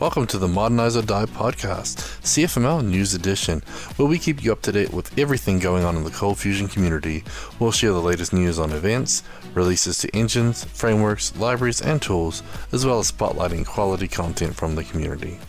Welcome 0.00 0.28
to 0.28 0.38
the 0.38 0.46
Modernize 0.46 0.96
or 0.96 1.02
Die 1.02 1.24
podcast, 1.26 1.96
CFML 2.22 2.86
News 2.86 3.14
Edition, 3.14 3.64
where 3.96 4.06
we 4.06 4.20
keep 4.20 4.44
you 4.44 4.52
up 4.52 4.62
to 4.62 4.70
date 4.70 4.92
with 4.92 5.18
everything 5.18 5.58
going 5.58 5.82
on 5.82 5.96
in 5.96 6.04
the 6.04 6.10
Cold 6.12 6.38
Fusion 6.38 6.68
community. 6.68 7.24
We'll 7.58 7.72
share 7.72 7.90
the 7.90 8.00
latest 8.00 8.32
news 8.32 8.60
on 8.60 8.70
events, 8.70 9.24
releases 9.54 9.98
to 9.98 10.16
engines, 10.16 10.62
frameworks, 10.62 11.36
libraries, 11.36 11.82
and 11.82 12.00
tools, 12.00 12.44
as 12.70 12.86
well 12.86 13.00
as 13.00 13.10
spotlighting 13.10 13.66
quality 13.66 14.06
content 14.06 14.54
from 14.54 14.76
the 14.76 14.84
community. 14.84 15.40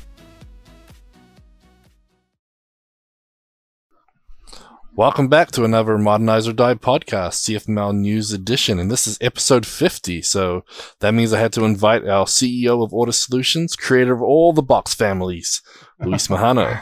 Welcome 4.96 5.30
back 5.30 5.52
to 5.52 5.64
another 5.64 5.98
Modernize 5.98 6.48
or 6.48 6.54
Die 6.54 6.74
podcast, 6.74 7.46
CFML 7.46 7.96
News 7.96 8.34
Edition, 8.34 8.80
and 8.80 8.92
this 8.92 9.08
is 9.08 9.18
episode 9.22 9.66
50. 9.66 10.22
So 10.24 10.66
that 11.00 11.14
means 11.14 11.32
I 11.32 11.40
had 11.40 11.54
to 11.54 11.64
invite 11.64 12.06
our 12.08 12.26
CEO 12.26 12.84
of 12.84 12.92
Ortus 12.92 13.14
Solutions, 13.14 13.76
creator 13.76 14.14
of 14.14 14.22
all 14.22 14.52
the 14.52 14.62
box 14.62 14.94
families, 14.94 15.62
Luis 16.04 16.28
Majano. 16.30 16.82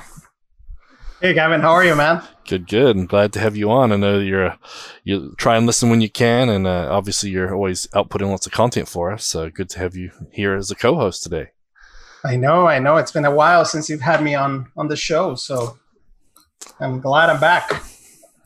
Hey, 1.22 1.34
Gavin, 1.34 1.62
how 1.62 1.72
are 1.72 1.84
you, 1.84 1.96
man? 1.96 2.24
Good, 2.48 2.68
good. 2.68 2.96
I'm 2.96 3.06
glad 3.06 3.34
to 3.34 3.40
have 3.40 3.56
you 3.56 3.70
on. 3.70 3.92
I 3.92 3.98
know 3.98 4.20
you're 4.20 4.52
uh, 4.52 4.56
you 5.04 5.36
try 5.38 5.58
and 5.58 5.66
listen 5.66 5.90
when 5.90 6.02
you 6.02 6.10
can, 6.10 6.50
and 6.50 6.66
uh, 6.66 6.88
obviously 6.90 7.30
you're 7.30 7.54
always 7.54 7.88
outputting 7.88 8.30
lots 8.30 8.48
of 8.48 8.52
content 8.52 8.88
for 8.88 9.12
us. 9.12 9.26
So 9.26 9.50
good 9.50 9.70
to 9.72 9.80
have 9.80 9.96
you 9.96 10.12
here 10.32 10.56
as 10.56 10.72
a 10.72 10.76
co-host 10.76 11.24
today. 11.24 11.50
I 12.24 12.36
know, 12.36 12.68
I 12.68 12.80
know. 12.80 12.98
It's 12.98 13.12
been 13.12 13.26
a 13.26 13.36
while 13.36 13.64
since 13.66 13.90
you've 13.90 14.02
had 14.02 14.24
me 14.24 14.34
on 14.34 14.72
on 14.76 14.88
the 14.88 14.96
show, 14.96 15.36
so 15.36 15.78
I'm 16.80 17.00
glad 17.00 17.30
I'm 17.30 17.40
back. 17.40 17.84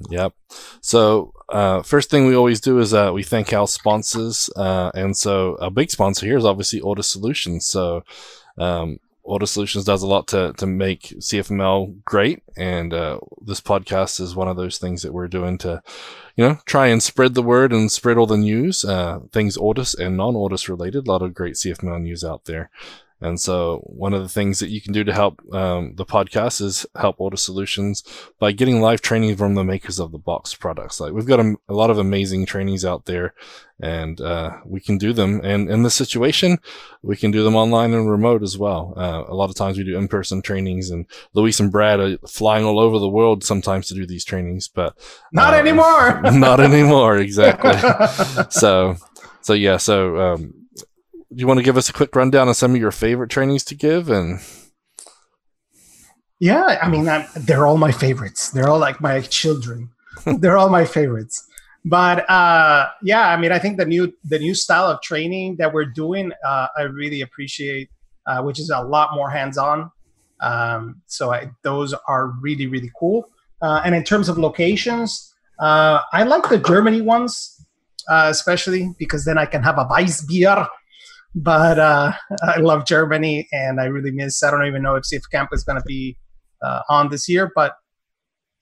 Yep. 0.10 0.34
So, 0.82 1.34
uh, 1.50 1.82
first 1.84 2.09
thing 2.09 2.26
we 2.26 2.36
always 2.36 2.62
do 2.62 2.80
is 2.80 2.94
uh, 2.94 3.12
we 3.14 3.23
thank 3.23 3.54
our 3.54 3.68
sponsors. 3.68 4.50
Uh, 4.55 4.92
and 4.94 5.16
so, 5.16 5.55
a 5.55 5.70
big 5.70 5.92
sponsor 5.92 6.26
here 6.26 6.38
is 6.38 6.46
obviously 6.46 6.82
Ortus 6.82 7.05
Solutions. 7.05 7.66
So, 7.66 8.04
um, 8.58 9.00
Solutions 9.45 9.86
does 9.86 10.02
a 10.02 10.08
lot 10.08 10.28
to, 10.30 10.53
to 10.58 10.66
make 10.66 11.14
CFML 11.20 12.03
great. 12.03 12.44
And 12.58 12.94
uh, 12.94 13.20
this 13.42 13.62
podcast 13.62 14.20
is 14.20 14.36
one 14.36 14.48
of 14.48 14.58
those 14.58 14.78
things 14.78 15.03
that 15.03 15.14
we're 15.14 15.28
doing 15.28 15.58
to, 15.59 15.81
you 16.36 16.45
know, 16.45 16.58
try 16.66 16.88
and 16.88 17.02
spread 17.02 17.34
the 17.34 17.44
word 17.44 17.72
and 17.72 17.92
spread 17.92 18.18
all 18.18 18.25
the 18.25 18.38
news, 18.38 18.84
uh, 18.84 19.20
things 19.31 19.58
Ortus 19.58 19.97
and 19.97 20.18
non 20.18 20.34
Ortus 20.34 20.68
related. 20.68 21.08
A 21.08 21.12
lot 21.12 21.22
of 21.22 21.34
great 21.34 21.56
CFML 21.56 22.02
news 22.02 22.23
out 22.23 22.45
there. 22.45 22.70
And 23.22 23.39
so 23.39 23.81
one 23.86 24.14
of 24.14 24.23
the 24.23 24.30
things 24.30 24.59
that 24.59 24.69
you 24.69 24.81
can 24.81 24.94
do 24.94 25.03
to 25.03 25.14
help 25.14 25.41
um, 25.53 25.94
the 25.95 26.05
podcast 26.05 26.59
is 26.59 26.86
help 26.95 27.19
Ortus 27.19 27.39
Solutions 27.39 28.03
by 28.39 28.52
getting 28.52 28.81
live 28.81 29.02
training 29.02 29.36
from 29.38 29.53
the 29.53 29.63
makers 29.63 30.00
of 30.00 30.11
the 30.11 30.17
box 30.17 30.55
products. 30.55 31.00
Like 31.00 31.13
we've 31.13 31.28
got 31.28 31.39
a, 31.39 31.55
a 31.69 31.73
lot 31.73 31.91
of 31.91 32.00
amazing 32.00 32.47
trainings 32.47 32.83
out 32.83 33.05
there 33.05 33.36
and 33.80 34.22
uh, 34.22 34.58
we 34.66 34.80
can 34.80 34.97
do 34.97 35.13
them. 35.13 35.41
And 35.44 35.69
in 35.69 35.83
this 35.83 35.95
situation, 35.95 36.58
we 37.02 37.16
can 37.16 37.31
do 37.31 37.44
them 37.44 37.55
online 37.55 37.94
and 37.94 38.09
remote 38.09 38.44
as 38.44 38.58
well. 38.58 38.94
Uh, 38.95 39.23
a 39.28 39.35
lot 39.35 39.50
of 39.50 39.56
times 39.56 39.78
we 39.78 39.83
do 39.83 39.97
in-person 39.97 40.41
trainings 40.41 40.89
and 40.89 41.06
Luis 41.33 41.59
and 41.59 41.72
Brad 41.72 42.00
are 42.00 42.17
flying 42.28 42.66
all 42.66 42.80
over 42.80 43.00
the 43.00 43.09
world 43.09 43.44
sometimes 43.44 43.88
to 43.88 43.95
do 43.95 44.06
these 44.06 44.25
trainings, 44.25 44.67
but 44.67 44.95
not 45.31 45.53
uh, 45.53 45.58
anymore. 45.58 46.22
not 46.31 46.59
anymore. 46.59 47.17
Exactly. 47.17 47.73
so, 48.50 48.95
so 49.41 49.53
yeah. 49.53 49.78
So, 49.78 50.17
um, 50.17 50.61
do 51.34 51.40
you 51.40 51.48
want 51.48 51.60
to 51.60 51.64
give 51.64 51.78
us 51.78 51.90
a 51.90 51.94
quick 51.94 52.14
rundown 52.16 52.50
on 52.50 52.54
some 52.54 52.76
of 52.76 52.82
your 52.82 52.92
favorite 52.92 53.30
trainings 53.30 53.64
to 53.64 53.76
give 53.76 54.10
and 54.10 54.40
yeah 56.40 56.78
i 56.82 56.90
mean 56.90 57.08
I'm, 57.08 57.26
they're 57.36 57.66
all 57.66 57.78
my 57.78 57.92
favorites. 57.92 58.52
They're 58.52 58.68
all 58.68 58.80
like 58.80 59.00
my 59.00 59.22
children. 59.22 59.90
They're 60.40 60.58
all 60.58 60.70
my 60.70 60.86
favorites. 60.86 61.48
But 61.86 62.30
uh, 62.30 62.90
yeah 63.02 63.30
i 63.30 63.38
mean 63.38 63.52
i 63.52 63.59
think 63.59 63.78
the 63.78 63.86
new 63.86 64.14
the 64.24 64.40
new 64.40 64.54
style 64.54 64.86
of 64.86 65.02
training 65.02 65.56
that 65.58 65.74
we're 65.74 65.86
doing 65.86 66.32
uh, 66.46 66.68
i 66.78 66.84
really 66.84 67.22
appreciate 67.22 67.90
uh, 68.28 68.42
which 68.44 68.59
is 68.59 68.70
a 68.70 68.82
lot 68.82 69.16
more 69.16 69.32
hands-on. 69.32 69.90
Um, 70.42 71.02
so 71.08 71.34
I, 71.34 71.50
those 71.64 71.94
are 72.08 72.34
really 72.42 72.68
really 72.68 72.92
cool. 73.00 73.30
Uh, 73.62 73.82
and 73.86 73.96
in 73.96 74.03
terms 74.03 74.28
of 74.28 74.38
locations 74.38 75.34
uh, 75.59 76.02
i 76.12 76.24
like 76.24 76.50
the 76.50 76.58
germany 76.58 77.02
ones 77.02 77.66
uh, 78.09 78.28
especially 78.30 78.94
because 79.00 79.24
then 79.25 79.38
i 79.38 79.46
can 79.46 79.64
have 79.64 79.78
a 79.78 79.88
Weiss 79.90 80.25
beer 80.25 80.68
but 81.36 81.80
uh, 81.80 82.14
I 82.44 82.59
love 82.59 82.86
Germany, 82.86 83.47
and 83.52 83.80
I 83.80 83.86
really 83.86 84.12
miss. 84.12 84.44
I 84.44 84.52
don't 84.52 84.66
even 84.66 84.81
know 84.81 84.96
if 84.96 85.03
CF 85.03 85.30
Camp 85.31 85.50
is 85.53 85.64
going 85.64 85.80
to 85.80 85.86
be 85.86 86.18
uh, 86.62 86.81
on 86.90 87.09
this 87.09 87.30
year, 87.30 87.52
but 87.56 87.75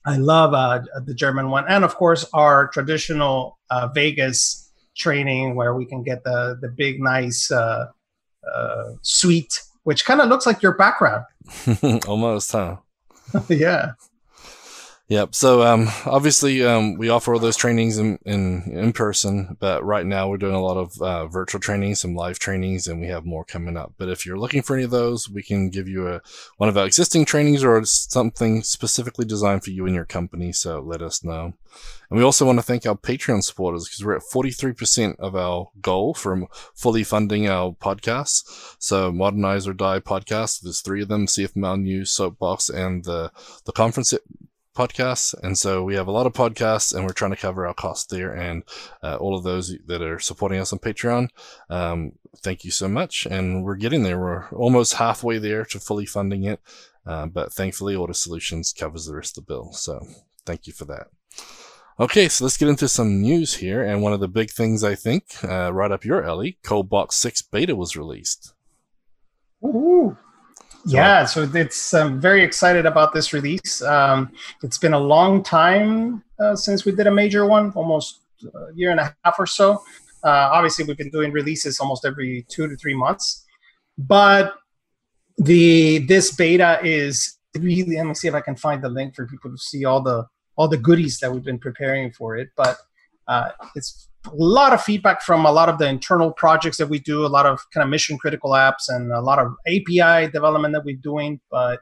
I 0.05 0.17
love 0.17 0.53
uh, 0.53 0.81
the 1.05 1.13
German 1.13 1.49
one, 1.49 1.65
and 1.67 1.83
of 1.83 1.95
course 1.95 2.25
our 2.33 2.67
traditional 2.69 3.59
uh, 3.69 3.87
Vegas 3.93 4.71
training 4.95 5.55
where 5.55 5.75
we 5.75 5.85
can 5.85 6.03
get 6.03 6.23
the 6.23 6.57
the 6.61 6.69
big 6.69 7.01
nice 7.01 7.51
uh, 7.51 7.87
uh, 8.53 8.83
suite, 9.01 9.61
which 9.83 10.05
kind 10.05 10.21
of 10.21 10.29
looks 10.29 10.45
like 10.45 10.61
your 10.61 10.75
background. 10.75 11.25
Almost, 12.07 12.51
huh? 12.51 12.77
yeah. 13.49 13.93
Yep. 15.09 15.33
So 15.33 15.63
um, 15.63 15.87
obviously, 16.05 16.63
um, 16.63 16.95
we 16.95 17.09
offer 17.09 17.33
all 17.33 17.39
those 17.39 17.57
trainings 17.57 17.97
in, 17.97 18.19
in, 18.27 18.61
in 18.71 18.93
person, 18.93 19.57
but 19.59 19.83
right 19.83 20.05
now 20.05 20.29
we're 20.29 20.37
doing 20.37 20.53
a 20.53 20.61
lot 20.61 20.77
of 20.77 21.01
uh, 21.01 21.25
virtual 21.25 21.59
trainings, 21.59 22.01
some 22.01 22.13
live 22.13 22.37
trainings, 22.37 22.87
and 22.87 23.01
we 23.01 23.07
have 23.07 23.25
more 23.25 23.43
coming 23.43 23.75
up. 23.75 23.91
But 23.97 24.09
if 24.09 24.23
you're 24.23 24.37
looking 24.37 24.61
for 24.61 24.75
any 24.75 24.83
of 24.83 24.91
those, 24.91 25.27
we 25.27 25.41
can 25.41 25.71
give 25.71 25.87
you 25.87 26.07
a 26.07 26.21
one 26.57 26.69
of 26.69 26.77
our 26.77 26.85
existing 26.85 27.25
trainings 27.25 27.63
or 27.63 27.83
something 27.85 28.61
specifically 28.61 29.25
designed 29.25 29.63
for 29.63 29.71
you 29.71 29.87
and 29.87 29.95
your 29.95 30.05
company. 30.05 30.51
So 30.51 30.79
let 30.79 31.01
us 31.01 31.23
know. 31.23 31.53
And 32.11 32.19
we 32.19 32.23
also 32.23 32.45
want 32.45 32.59
to 32.59 32.63
thank 32.63 32.85
our 32.85 32.95
Patreon 32.95 33.43
supporters 33.43 33.85
because 33.85 34.05
we're 34.05 34.15
at 34.15 34.21
43% 34.21 35.15
of 35.17 35.35
our 35.35 35.71
goal 35.81 36.13
from 36.13 36.45
fully 36.75 37.03
funding 37.03 37.47
our 37.47 37.71
podcasts. 37.71 38.75
So 38.77 39.11
Modernize 39.11 39.67
or 39.67 39.73
Die 39.73 40.01
podcast, 40.01 40.61
there's 40.61 40.81
three 40.81 41.01
of 41.01 41.07
them, 41.07 41.25
CFML 41.25 41.81
News, 41.81 42.11
Soapbox, 42.11 42.69
and 42.69 43.03
the, 43.05 43.31
the 43.65 43.71
conference 43.71 44.13
podcasts. 44.79 45.35
And 45.43 45.57
so 45.57 45.83
we 45.83 45.95
have 45.95 46.07
a 46.07 46.11
lot 46.11 46.25
of 46.25 46.31
podcasts 46.31 46.95
and 46.95 47.05
we're 47.05 47.11
trying 47.11 47.31
to 47.31 47.37
cover 47.37 47.67
our 47.67 47.73
costs 47.73 48.05
there. 48.05 48.33
And 48.33 48.63
uh, 49.03 49.17
all 49.17 49.35
of 49.35 49.43
those 49.43 49.75
that 49.87 50.01
are 50.01 50.19
supporting 50.19 50.59
us 50.59 50.71
on 50.71 50.79
Patreon, 50.79 51.27
um, 51.69 52.13
thank 52.37 52.63
you 52.63 52.71
so 52.71 52.87
much. 52.87 53.25
And 53.25 53.65
we're 53.65 53.75
getting 53.75 54.03
there. 54.03 54.17
We're 54.17 54.47
almost 54.49 54.93
halfway 54.93 55.37
there 55.37 55.65
to 55.65 55.79
fully 55.79 56.05
funding 56.05 56.45
it. 56.45 56.61
Uh, 57.05 57.25
but 57.25 57.51
thankfully, 57.51 57.95
Ortus 57.95 58.17
Solutions 58.17 58.71
covers 58.71 59.05
the 59.05 59.15
rest 59.15 59.37
of 59.37 59.45
the 59.45 59.53
bill. 59.53 59.73
So 59.73 60.07
thank 60.45 60.65
you 60.65 60.71
for 60.71 60.85
that. 60.85 61.07
Okay, 61.99 62.29
so 62.29 62.45
let's 62.45 62.55
get 62.55 62.69
into 62.69 62.87
some 62.87 63.21
news 63.21 63.55
here. 63.55 63.83
And 63.83 64.01
one 64.01 64.13
of 64.13 64.21
the 64.21 64.29
big 64.29 64.51
things 64.51 64.85
I 64.85 64.95
think, 64.95 65.25
uh, 65.43 65.73
right 65.73 65.91
up 65.91 66.05
your 66.05 66.23
alley, 66.23 66.57
ColdBox 66.63 67.13
6 67.13 67.41
beta 67.41 67.75
was 67.75 67.97
released. 67.97 68.53
Ooh. 70.87 70.91
Yeah, 70.91 71.25
so 71.25 71.43
it's 71.53 71.93
um, 71.93 72.21
very 72.21 72.43
excited 72.43 72.85
about 72.85 73.13
this 73.13 73.33
release. 73.33 73.81
Um, 73.81 74.31
it's 74.63 74.77
been 74.77 74.93
a 74.93 74.99
long 74.99 75.43
time 75.43 76.23
uh, 76.39 76.55
since 76.55 76.85
we 76.85 76.93
did 76.93 77.07
a 77.07 77.11
major 77.11 77.45
one, 77.45 77.71
almost 77.75 78.21
a 78.43 78.73
year 78.75 78.91
and 78.91 78.99
a 78.99 79.15
half 79.23 79.35
or 79.37 79.45
so. 79.45 79.83
Uh, 80.23 80.49
obviously, 80.51 80.85
we've 80.85 80.97
been 80.97 81.09
doing 81.09 81.31
releases 81.31 81.79
almost 81.79 82.05
every 82.05 82.45
two 82.49 82.67
to 82.67 82.75
three 82.75 82.93
months, 82.93 83.45
but 83.97 84.55
the 85.37 85.99
this 85.99 86.35
beta 86.35 86.79
is 86.83 87.37
really. 87.57 87.95
Let 87.95 88.05
me 88.05 88.13
see 88.13 88.27
if 88.27 88.33
I 88.33 88.41
can 88.41 88.55
find 88.55 88.81
the 88.83 88.89
link 88.89 89.15
for 89.15 89.25
people 89.27 89.51
to 89.51 89.57
see 89.57 89.85
all 89.85 90.01
the 90.01 90.25
all 90.57 90.67
the 90.67 90.77
goodies 90.77 91.19
that 91.19 91.31
we've 91.31 91.43
been 91.43 91.59
preparing 91.59 92.11
for 92.11 92.35
it. 92.35 92.49
But 92.57 92.77
uh, 93.27 93.51
it's 93.75 94.08
a 94.25 94.35
lot 94.35 94.73
of 94.73 94.81
feedback 94.81 95.21
from 95.21 95.45
a 95.45 95.51
lot 95.51 95.69
of 95.69 95.77
the 95.77 95.87
internal 95.87 96.31
projects 96.31 96.77
that 96.77 96.87
we 96.87 96.99
do, 96.99 97.25
a 97.25 97.27
lot 97.27 97.45
of 97.45 97.59
kind 97.73 97.83
of 97.83 97.89
mission 97.89 98.17
critical 98.17 98.51
apps, 98.51 98.89
and 98.89 99.11
a 99.11 99.21
lot 99.21 99.39
of 99.39 99.53
API 99.67 100.29
development 100.31 100.73
that 100.73 100.83
we're 100.83 100.97
doing. 100.97 101.39
But 101.49 101.79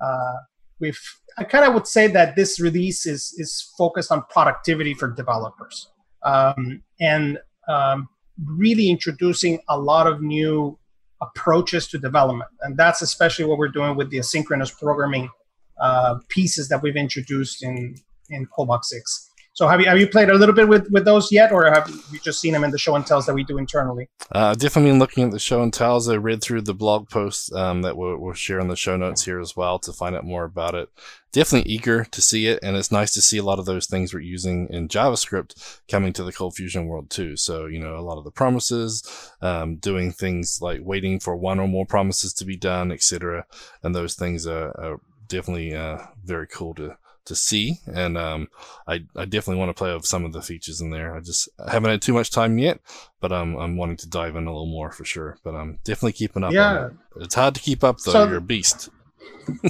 uh, 0.00 0.34
we've 0.80 1.00
I 1.38 1.44
kind 1.44 1.64
of 1.64 1.74
would 1.74 1.86
say 1.86 2.06
that 2.08 2.34
this 2.36 2.58
release 2.60 3.06
is 3.06 3.34
is 3.38 3.72
focused 3.76 4.10
on 4.10 4.24
productivity 4.30 4.94
for 4.94 5.10
developers 5.10 5.88
um, 6.22 6.82
and 7.00 7.38
um, 7.68 8.08
really 8.44 8.88
introducing 8.88 9.60
a 9.68 9.78
lot 9.78 10.06
of 10.06 10.22
new 10.22 10.78
approaches 11.22 11.88
to 11.88 11.98
development, 11.98 12.50
and 12.62 12.76
that's 12.76 13.00
especially 13.00 13.44
what 13.44 13.58
we're 13.58 13.68
doing 13.68 13.96
with 13.96 14.10
the 14.10 14.18
asynchronous 14.18 14.76
programming 14.76 15.28
uh, 15.80 16.16
pieces 16.28 16.68
that 16.68 16.82
we've 16.82 16.96
introduced 16.96 17.62
in 17.62 17.94
in 18.30 18.46
ColdBox 18.46 18.86
Six. 18.86 19.30
So 19.56 19.66
have 19.66 19.80
you 19.80 19.86
have 19.86 19.98
you 19.98 20.06
played 20.06 20.28
a 20.28 20.34
little 20.34 20.54
bit 20.54 20.68
with, 20.68 20.90
with 20.90 21.06
those 21.06 21.32
yet, 21.32 21.50
or 21.50 21.64
have 21.64 21.88
you 22.12 22.18
just 22.18 22.42
seen 22.42 22.52
them 22.52 22.62
in 22.62 22.72
the 22.72 22.78
show 22.78 22.94
and 22.94 23.06
tells 23.06 23.24
that 23.24 23.32
we 23.32 23.42
do 23.42 23.56
internally? 23.56 24.10
Uh, 24.30 24.52
definitely 24.52 24.90
been 24.90 24.98
looking 24.98 25.24
at 25.24 25.30
the 25.30 25.38
show 25.38 25.62
and 25.62 25.72
tells. 25.72 26.10
I 26.10 26.16
read 26.16 26.42
through 26.42 26.60
the 26.60 26.74
blog 26.74 27.08
posts 27.08 27.50
um, 27.54 27.80
that 27.80 27.96
we'll, 27.96 28.18
we'll, 28.18 28.34
share 28.34 28.60
in 28.60 28.68
the 28.68 28.76
show 28.76 28.98
notes 28.98 29.24
here 29.24 29.40
as 29.40 29.56
well 29.56 29.78
to 29.78 29.94
find 29.94 30.14
out 30.14 30.26
more 30.26 30.44
about 30.44 30.74
it. 30.74 30.90
Definitely 31.32 31.72
eager 31.72 32.04
to 32.04 32.20
see 32.20 32.48
it, 32.48 32.58
and 32.62 32.76
it's 32.76 32.92
nice 32.92 33.14
to 33.14 33.22
see 33.22 33.38
a 33.38 33.42
lot 33.42 33.58
of 33.58 33.64
those 33.64 33.86
things 33.86 34.12
we're 34.12 34.20
using 34.20 34.68
in 34.68 34.88
JavaScript 34.88 35.80
coming 35.88 36.12
to 36.12 36.22
the 36.22 36.34
Cold 36.34 36.54
Fusion 36.54 36.86
world 36.86 37.08
too. 37.08 37.34
So 37.38 37.64
you 37.64 37.78
know 37.78 37.96
a 37.96 38.04
lot 38.04 38.18
of 38.18 38.24
the 38.24 38.30
promises, 38.30 39.32
um, 39.40 39.76
doing 39.76 40.12
things 40.12 40.58
like 40.60 40.80
waiting 40.82 41.18
for 41.18 41.34
one 41.34 41.60
or 41.60 41.66
more 41.66 41.86
promises 41.86 42.34
to 42.34 42.44
be 42.44 42.56
done, 42.56 42.92
etc. 42.92 43.46
And 43.82 43.94
those 43.94 44.16
things 44.16 44.46
are, 44.46 44.68
are 44.78 45.00
definitely 45.28 45.74
uh, 45.74 46.00
very 46.22 46.46
cool 46.46 46.74
to 46.74 46.98
to 47.26 47.34
see, 47.34 47.78
and 47.86 48.16
um, 48.16 48.48
I 48.86 49.04
I 49.14 49.24
definitely 49.24 49.58
want 49.58 49.68
to 49.70 49.74
play 49.74 49.92
with 49.92 50.06
some 50.06 50.24
of 50.24 50.32
the 50.32 50.42
features 50.42 50.80
in 50.80 50.90
there. 50.90 51.14
I 51.14 51.20
just 51.20 51.48
I 51.64 51.72
haven't 51.72 51.90
had 51.90 52.02
too 52.02 52.14
much 52.14 52.30
time 52.30 52.58
yet, 52.58 52.80
but 53.20 53.32
um, 53.32 53.56
I'm 53.56 53.76
wanting 53.76 53.98
to 53.98 54.08
dive 54.08 54.36
in 54.36 54.46
a 54.46 54.50
little 54.50 54.66
more 54.66 54.90
for 54.90 55.04
sure. 55.04 55.38
But 55.44 55.54
I'm 55.54 55.78
definitely 55.84 56.12
keeping 56.12 56.42
up. 56.42 56.52
Yeah, 56.52 56.86
it. 56.86 56.92
it's 57.16 57.34
hard 57.34 57.54
to 57.56 57.60
keep 57.60 57.84
up 57.84 57.98
though. 57.98 58.12
So, 58.12 58.28
You're 58.28 58.38
a 58.38 58.40
beast. 58.40 58.88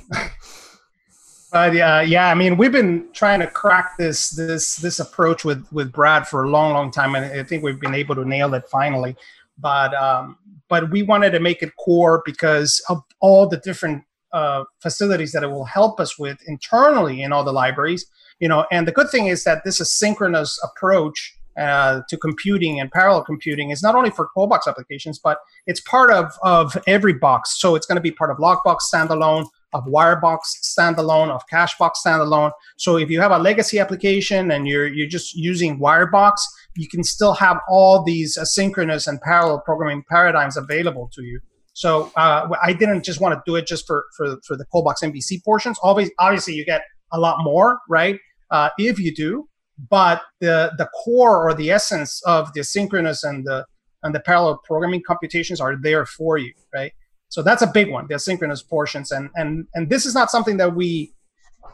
but 1.52 1.74
yeah, 1.74 2.00
yeah. 2.00 2.28
I 2.28 2.34
mean, 2.34 2.56
we've 2.56 2.72
been 2.72 3.08
trying 3.12 3.40
to 3.40 3.46
crack 3.46 3.96
this 3.98 4.30
this 4.30 4.76
this 4.76 5.00
approach 5.00 5.44
with 5.44 5.66
with 5.72 5.92
Brad 5.92 6.28
for 6.28 6.44
a 6.44 6.48
long, 6.48 6.72
long 6.72 6.90
time, 6.90 7.14
and 7.14 7.24
I 7.24 7.42
think 7.42 7.62
we've 7.62 7.80
been 7.80 7.94
able 7.94 8.14
to 8.14 8.24
nail 8.24 8.54
it 8.54 8.68
finally. 8.68 9.16
But 9.58 9.94
um, 9.94 10.38
but 10.68 10.90
we 10.90 11.02
wanted 11.02 11.30
to 11.30 11.40
make 11.40 11.62
it 11.62 11.74
core 11.76 12.22
because 12.24 12.82
of 12.88 13.02
all 13.20 13.48
the 13.48 13.56
different 13.58 14.04
uh, 14.32 14.64
facilities 14.80 15.32
that 15.32 15.42
it 15.42 15.50
will 15.50 15.64
help 15.64 16.00
us 16.00 16.18
with 16.18 16.38
internally 16.46 17.22
in 17.22 17.32
all 17.32 17.44
the 17.44 17.52
libraries. 17.52 18.06
You 18.40 18.48
know, 18.48 18.66
and 18.70 18.86
the 18.86 18.92
good 18.92 19.10
thing 19.10 19.26
is 19.26 19.44
that 19.44 19.64
this 19.64 19.80
asynchronous 19.80 20.56
approach 20.62 21.34
uh, 21.56 22.02
to 22.08 22.18
computing 22.18 22.80
and 22.80 22.90
parallel 22.90 23.24
computing 23.24 23.70
is 23.70 23.82
not 23.82 23.94
only 23.94 24.10
for 24.10 24.28
ColdBox 24.36 24.66
applications, 24.66 25.18
but 25.18 25.38
it's 25.66 25.80
part 25.80 26.10
of, 26.10 26.32
of 26.42 26.76
every 26.86 27.14
box. 27.14 27.58
So 27.58 27.74
it's 27.74 27.86
going 27.86 27.96
to 27.96 28.02
be 28.02 28.10
part 28.10 28.30
of 28.30 28.36
Lockbox 28.36 28.80
standalone, 28.92 29.46
of 29.72 29.84
Wirebox 29.84 30.40
standalone, 30.62 31.30
of 31.30 31.42
Cachebox 31.50 31.92
standalone. 32.04 32.52
So 32.76 32.98
if 32.98 33.08
you 33.08 33.22
have 33.22 33.30
a 33.30 33.38
legacy 33.38 33.78
application 33.78 34.50
and 34.50 34.68
you're 34.68 34.86
you're 34.86 35.08
just 35.08 35.34
using 35.34 35.78
Wirebox, 35.78 36.34
you 36.76 36.88
can 36.88 37.02
still 37.02 37.32
have 37.32 37.58
all 37.68 38.02
these 38.02 38.36
asynchronous 38.36 39.06
and 39.06 39.20
parallel 39.20 39.60
programming 39.60 40.04
paradigms 40.08 40.56
available 40.58 41.10
to 41.14 41.22
you. 41.22 41.40
So 41.76 42.10
uh, 42.16 42.48
I 42.62 42.72
didn't 42.72 43.04
just 43.04 43.20
want 43.20 43.34
to 43.34 43.42
do 43.44 43.54
it 43.54 43.66
just 43.66 43.86
for 43.86 44.06
for 44.16 44.38
for 44.46 44.56
the 44.56 44.64
ColdBox 44.72 45.02
MVC 45.02 45.44
portions. 45.44 45.78
Obviously, 45.82 46.14
obviously 46.18 46.54
you 46.54 46.64
get 46.64 46.80
a 47.12 47.20
lot 47.20 47.44
more, 47.44 47.80
right? 47.86 48.18
Uh, 48.50 48.70
if 48.78 48.98
you 48.98 49.14
do, 49.14 49.46
but 49.90 50.22
the 50.40 50.72
the 50.78 50.88
core 51.04 51.46
or 51.46 51.52
the 51.52 51.70
essence 51.70 52.22
of 52.24 52.50
the 52.54 52.60
asynchronous 52.60 53.22
and 53.22 53.46
the 53.46 53.66
and 54.02 54.14
the 54.14 54.20
parallel 54.20 54.58
programming 54.64 55.02
computations 55.06 55.60
are 55.60 55.76
there 55.76 56.06
for 56.06 56.38
you, 56.38 56.54
right? 56.74 56.92
So 57.28 57.42
that's 57.42 57.60
a 57.60 57.66
big 57.66 57.90
one, 57.90 58.06
the 58.08 58.14
asynchronous 58.14 58.66
portions, 58.66 59.12
and 59.12 59.28
and 59.34 59.66
and 59.74 59.90
this 59.90 60.06
is 60.06 60.14
not 60.14 60.30
something 60.30 60.56
that 60.56 60.74
we 60.74 61.12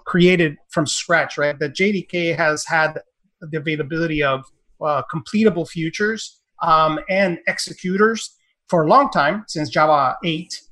created 0.05 0.57
from 0.71 0.85
scratch, 0.85 1.39
right? 1.39 1.57
The 1.57 1.69
JDK 1.69 2.37
has 2.37 2.67
had 2.67 2.99
the 3.41 3.59
availability 3.59 4.21
of 4.21 4.45
uh, 4.85 5.03
completable 5.15 5.69
futures 5.69 6.41
um, 6.61 6.99
and 7.09 7.39
executors 7.47 8.37
for 8.73 8.85
a 8.85 8.89
long 8.89 9.11
time 9.11 9.45
since 9.49 9.69
Java 9.69 10.17
8. 10.25 10.63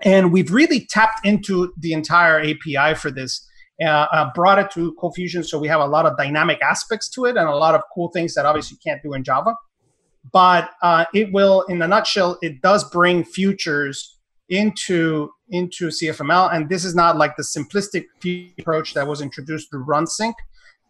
And 0.00 0.32
we've 0.32 0.50
really 0.50 0.86
tapped 0.86 1.26
into 1.26 1.70
the 1.76 1.92
entire 1.92 2.40
API 2.40 2.94
for 2.94 3.10
this, 3.10 3.46
uh, 3.84 4.06
uh, 4.10 4.30
brought 4.34 4.58
it 4.58 4.70
to 4.70 4.96
ColdFusion. 4.98 5.44
So 5.44 5.58
we 5.58 5.68
have 5.68 5.82
a 5.82 5.86
lot 5.86 6.06
of 6.06 6.16
dynamic 6.16 6.62
aspects 6.62 7.10
to 7.10 7.26
it 7.26 7.36
and 7.36 7.46
a 7.46 7.54
lot 7.54 7.74
of 7.74 7.82
cool 7.94 8.08
things 8.08 8.32
that 8.36 8.46
obviously 8.46 8.76
you 8.76 8.90
can't 8.90 9.02
do 9.02 9.12
in 9.12 9.22
Java. 9.22 9.54
But 10.32 10.70
uh, 10.80 11.04
it 11.12 11.30
will, 11.30 11.60
in 11.68 11.82
a 11.82 11.88
nutshell, 11.88 12.38
it 12.40 12.62
does 12.62 12.88
bring 12.88 13.22
futures 13.22 14.16
into 14.48 15.30
into 15.50 15.88
CFML. 15.88 16.54
And 16.54 16.70
this 16.70 16.86
is 16.86 16.94
not 16.94 17.18
like 17.18 17.36
the 17.36 17.42
simplistic 17.42 18.04
approach 18.58 18.94
that 18.94 19.06
was 19.06 19.20
introduced 19.20 19.68
through 19.70 19.84
runAsync. 19.84 20.32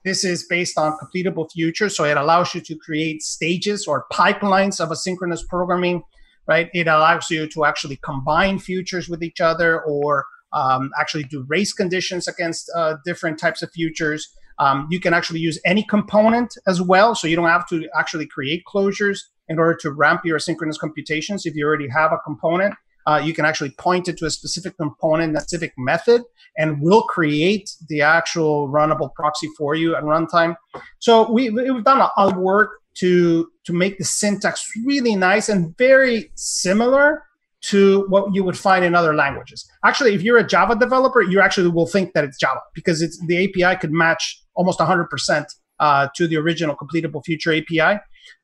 This 0.05 0.25
is 0.25 0.47
based 0.49 0.79
on 0.79 0.97
completable 1.03 1.51
futures. 1.51 1.97
So 1.97 2.05
it 2.05 2.17
allows 2.17 2.55
you 2.55 2.61
to 2.61 2.77
create 2.77 3.23
stages 3.23 3.87
or 3.89 4.07
pipelines 4.13 4.81
of 4.81 4.91
asynchronous 4.91 5.47
programming, 5.49 6.03
right? 6.47 6.69
It 6.75 6.87
allows 6.87 7.31
you 7.31 7.47
to 7.49 7.65
actually 7.65 7.97
combine 7.97 8.59
futures 8.59 9.09
with 9.09 9.23
each 9.23 9.41
other 9.41 9.83
or 9.83 10.27
um, 10.53 10.91
actually 10.99 11.25
do 11.25 11.45
race 11.49 11.73
conditions 11.73 12.27
against 12.27 12.71
uh, 12.75 12.97
different 13.05 13.39
types 13.39 13.63
of 13.63 13.71
futures. 13.73 14.29
Um, 14.59 14.89
you 14.91 15.01
can 15.01 15.15
actually 15.15 15.41
use 15.41 15.59
any 15.65 15.83
component 15.83 16.55
as 16.67 16.83
well. 16.83 17.15
So 17.15 17.27
you 17.27 17.37
don't 17.37 17.49
have 17.49 17.69
to 17.69 17.89
actually 17.99 18.27
create 18.27 18.63
closures 18.67 19.21
in 19.49 19.59
order 19.59 19.77
to 19.83 19.91
ramp 19.91 20.23
your 20.25 20.39
asynchronous 20.39 20.79
computations 20.79 21.47
if 21.47 21.55
you 21.55 21.67
already 21.67 21.89
have 21.89 22.13
a 22.13 22.19
component 22.19 22.75
uh, 23.07 23.21
you 23.23 23.33
can 23.33 23.45
actually 23.45 23.71
point 23.71 24.09
it 24.09 24.19
to 24.19 24.27
a 24.27 24.31
specific 24.31 24.77
component, 24.77 25.37
a 25.37 25.41
specific 25.41 25.73
method, 25.79 26.23
and 26.57 26.81
will 26.81 27.03
create 27.03 27.71
the 27.89 28.03
actual 28.03 28.69
runnable 28.69 29.13
proxy 29.15 29.49
for 29.57 29.75
you 29.75 29.97
at 29.97 30.03
runtime. 30.03 30.55
So 30.99 31.31
we, 31.31 31.51
we've 31.51 31.85
done 31.85 31.99
a 31.99 32.01
lot 32.01 32.13
of 32.17 32.37
work 32.37 32.80
to 32.97 33.49
to 33.65 33.73
make 33.73 33.99
the 33.99 34.05
syntax 34.05 34.69
really 34.85 35.17
nice 35.17 35.49
and 35.49 35.77
very 35.77 36.31
similar 36.35 37.25
to 37.63 38.07
what 38.09 38.35
you 38.35 38.43
would 38.43 38.57
find 38.57 38.85
in 38.85 38.95
other 38.95 39.15
languages. 39.15 39.69
Actually, 39.85 40.15
if 40.15 40.23
you're 40.23 40.39
a 40.39 40.47
Java 40.47 40.75
developer, 40.75 41.21
you 41.21 41.41
actually 41.41 41.69
will 41.69 41.87
think 41.87 42.15
that 42.15 42.25
it's 42.25 42.39
Java 42.39 42.61
because 42.75 43.03
it's 43.03 43.23
the 43.27 43.45
API 43.45 43.79
could 43.79 43.93
match 43.93 44.43
almost 44.55 44.79
100% 44.79 45.45
uh, 45.79 46.09
to 46.15 46.27
the 46.27 46.37
original 46.37 46.75
completable 46.75 47.23
future 47.25 47.53
API. 47.53 48.01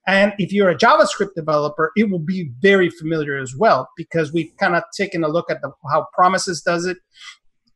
And 0.06 0.32
if 0.38 0.52
you're 0.52 0.68
a 0.68 0.76
JavaScript 0.76 1.34
developer, 1.34 1.92
it 1.96 2.10
will 2.10 2.20
be 2.20 2.50
very 2.60 2.90
familiar 2.90 3.38
as 3.38 3.54
well 3.56 3.88
because 3.96 4.32
we've 4.32 4.52
kind 4.58 4.76
of 4.76 4.84
taken 4.96 5.24
a 5.24 5.28
look 5.28 5.50
at 5.50 5.62
the, 5.62 5.72
how 5.90 6.06
Promises 6.14 6.62
does 6.62 6.86
it, 6.86 6.98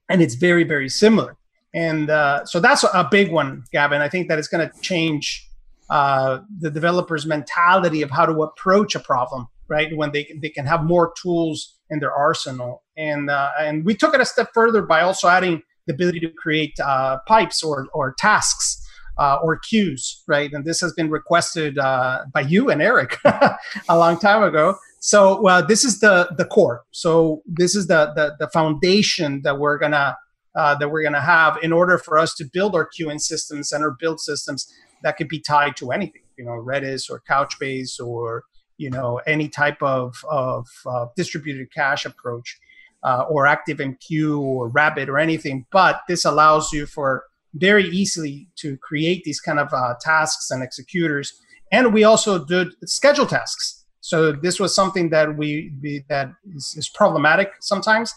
and 0.08 0.22
it's 0.22 0.34
very, 0.34 0.64
very 0.64 0.88
similar. 0.88 1.36
And 1.74 2.10
uh, 2.10 2.44
so 2.44 2.60
that's 2.60 2.84
a 2.84 3.08
big 3.10 3.30
one, 3.30 3.64
Gavin. 3.72 4.00
I 4.00 4.08
think 4.08 4.28
that 4.28 4.38
it's 4.38 4.48
going 4.48 4.68
to 4.68 4.80
change 4.80 5.48
uh, 5.90 6.40
the 6.60 6.70
developer's 6.70 7.26
mentality 7.26 8.00
of 8.02 8.10
how 8.10 8.24
to 8.24 8.42
approach 8.42 8.94
a 8.94 9.00
problem, 9.00 9.48
right? 9.68 9.94
When 9.96 10.12
they 10.12 10.32
they 10.40 10.50
can 10.50 10.64
have 10.66 10.84
more 10.84 11.12
tools 11.20 11.76
in 11.90 11.98
their 11.98 12.12
arsenal, 12.12 12.84
and 12.96 13.28
uh, 13.28 13.50
and 13.58 13.84
we 13.84 13.94
took 13.94 14.14
it 14.14 14.20
a 14.20 14.24
step 14.24 14.50
further 14.54 14.82
by 14.82 15.00
also 15.00 15.28
adding 15.28 15.62
the 15.86 15.92
ability 15.92 16.20
to 16.20 16.30
create 16.30 16.78
uh, 16.80 17.18
pipes 17.26 17.62
or 17.62 17.88
or 17.92 18.14
tasks 18.18 18.80
uh, 19.18 19.38
or 19.42 19.58
queues, 19.58 20.22
right? 20.28 20.52
And 20.52 20.64
this 20.64 20.80
has 20.80 20.92
been 20.92 21.10
requested 21.10 21.78
uh, 21.78 22.24
by 22.32 22.42
you 22.42 22.70
and 22.70 22.80
Eric 22.80 23.18
a 23.24 23.58
long 23.90 24.18
time 24.18 24.42
ago. 24.44 24.76
So 25.00 25.46
uh, 25.46 25.62
this 25.62 25.84
is 25.84 26.00
the 26.00 26.28
the 26.36 26.44
core. 26.44 26.84
So 26.92 27.42
this 27.46 27.74
is 27.74 27.88
the 27.88 28.12
the, 28.14 28.36
the 28.38 28.48
foundation 28.48 29.42
that 29.42 29.58
we're 29.58 29.78
gonna 29.78 30.16
uh, 30.54 30.76
that 30.76 30.88
we're 30.88 31.02
gonna 31.02 31.20
have 31.20 31.58
in 31.62 31.72
order 31.72 31.98
for 31.98 32.16
us 32.16 32.34
to 32.36 32.44
build 32.44 32.76
our 32.76 32.88
queuing 32.88 33.20
systems 33.20 33.72
and 33.72 33.82
our 33.82 33.96
build 33.98 34.20
systems 34.20 34.72
that 35.02 35.16
could 35.16 35.28
be 35.28 35.40
tied 35.40 35.76
to 35.76 35.92
anything, 35.92 36.22
you 36.36 36.44
know, 36.44 36.52
Redis 36.52 37.10
or 37.10 37.22
Couchbase 37.28 38.00
or 38.00 38.44
you 38.76 38.90
know 38.90 39.20
any 39.26 39.48
type 39.48 39.82
of 39.82 40.14
of 40.30 40.66
uh, 40.86 41.06
distributed 41.16 41.72
cache 41.74 42.06
approach. 42.06 42.58
Uh, 43.02 43.24
or 43.30 43.46
ActiveMQ 43.46 44.38
or 44.38 44.68
Rabbit 44.68 45.08
or 45.08 45.18
anything, 45.18 45.64
but 45.72 46.02
this 46.06 46.26
allows 46.26 46.70
you 46.70 46.84
for 46.84 47.24
very 47.54 47.88
easily 47.88 48.48
to 48.56 48.76
create 48.78 49.24
these 49.24 49.40
kind 49.40 49.58
of 49.58 49.72
uh, 49.72 49.94
tasks 50.00 50.50
and 50.50 50.62
executors. 50.62 51.40
And 51.72 51.92
we 51.92 52.04
also 52.04 52.44
did 52.44 52.74
schedule 52.84 53.26
tasks. 53.26 53.84
So 54.00 54.32
this 54.32 54.58
was 54.58 54.74
something 54.74 55.10
that 55.10 55.36
we, 55.36 55.72
that 56.08 56.32
is, 56.54 56.74
is, 56.76 56.88
problematic 56.88 57.52
sometimes 57.60 58.14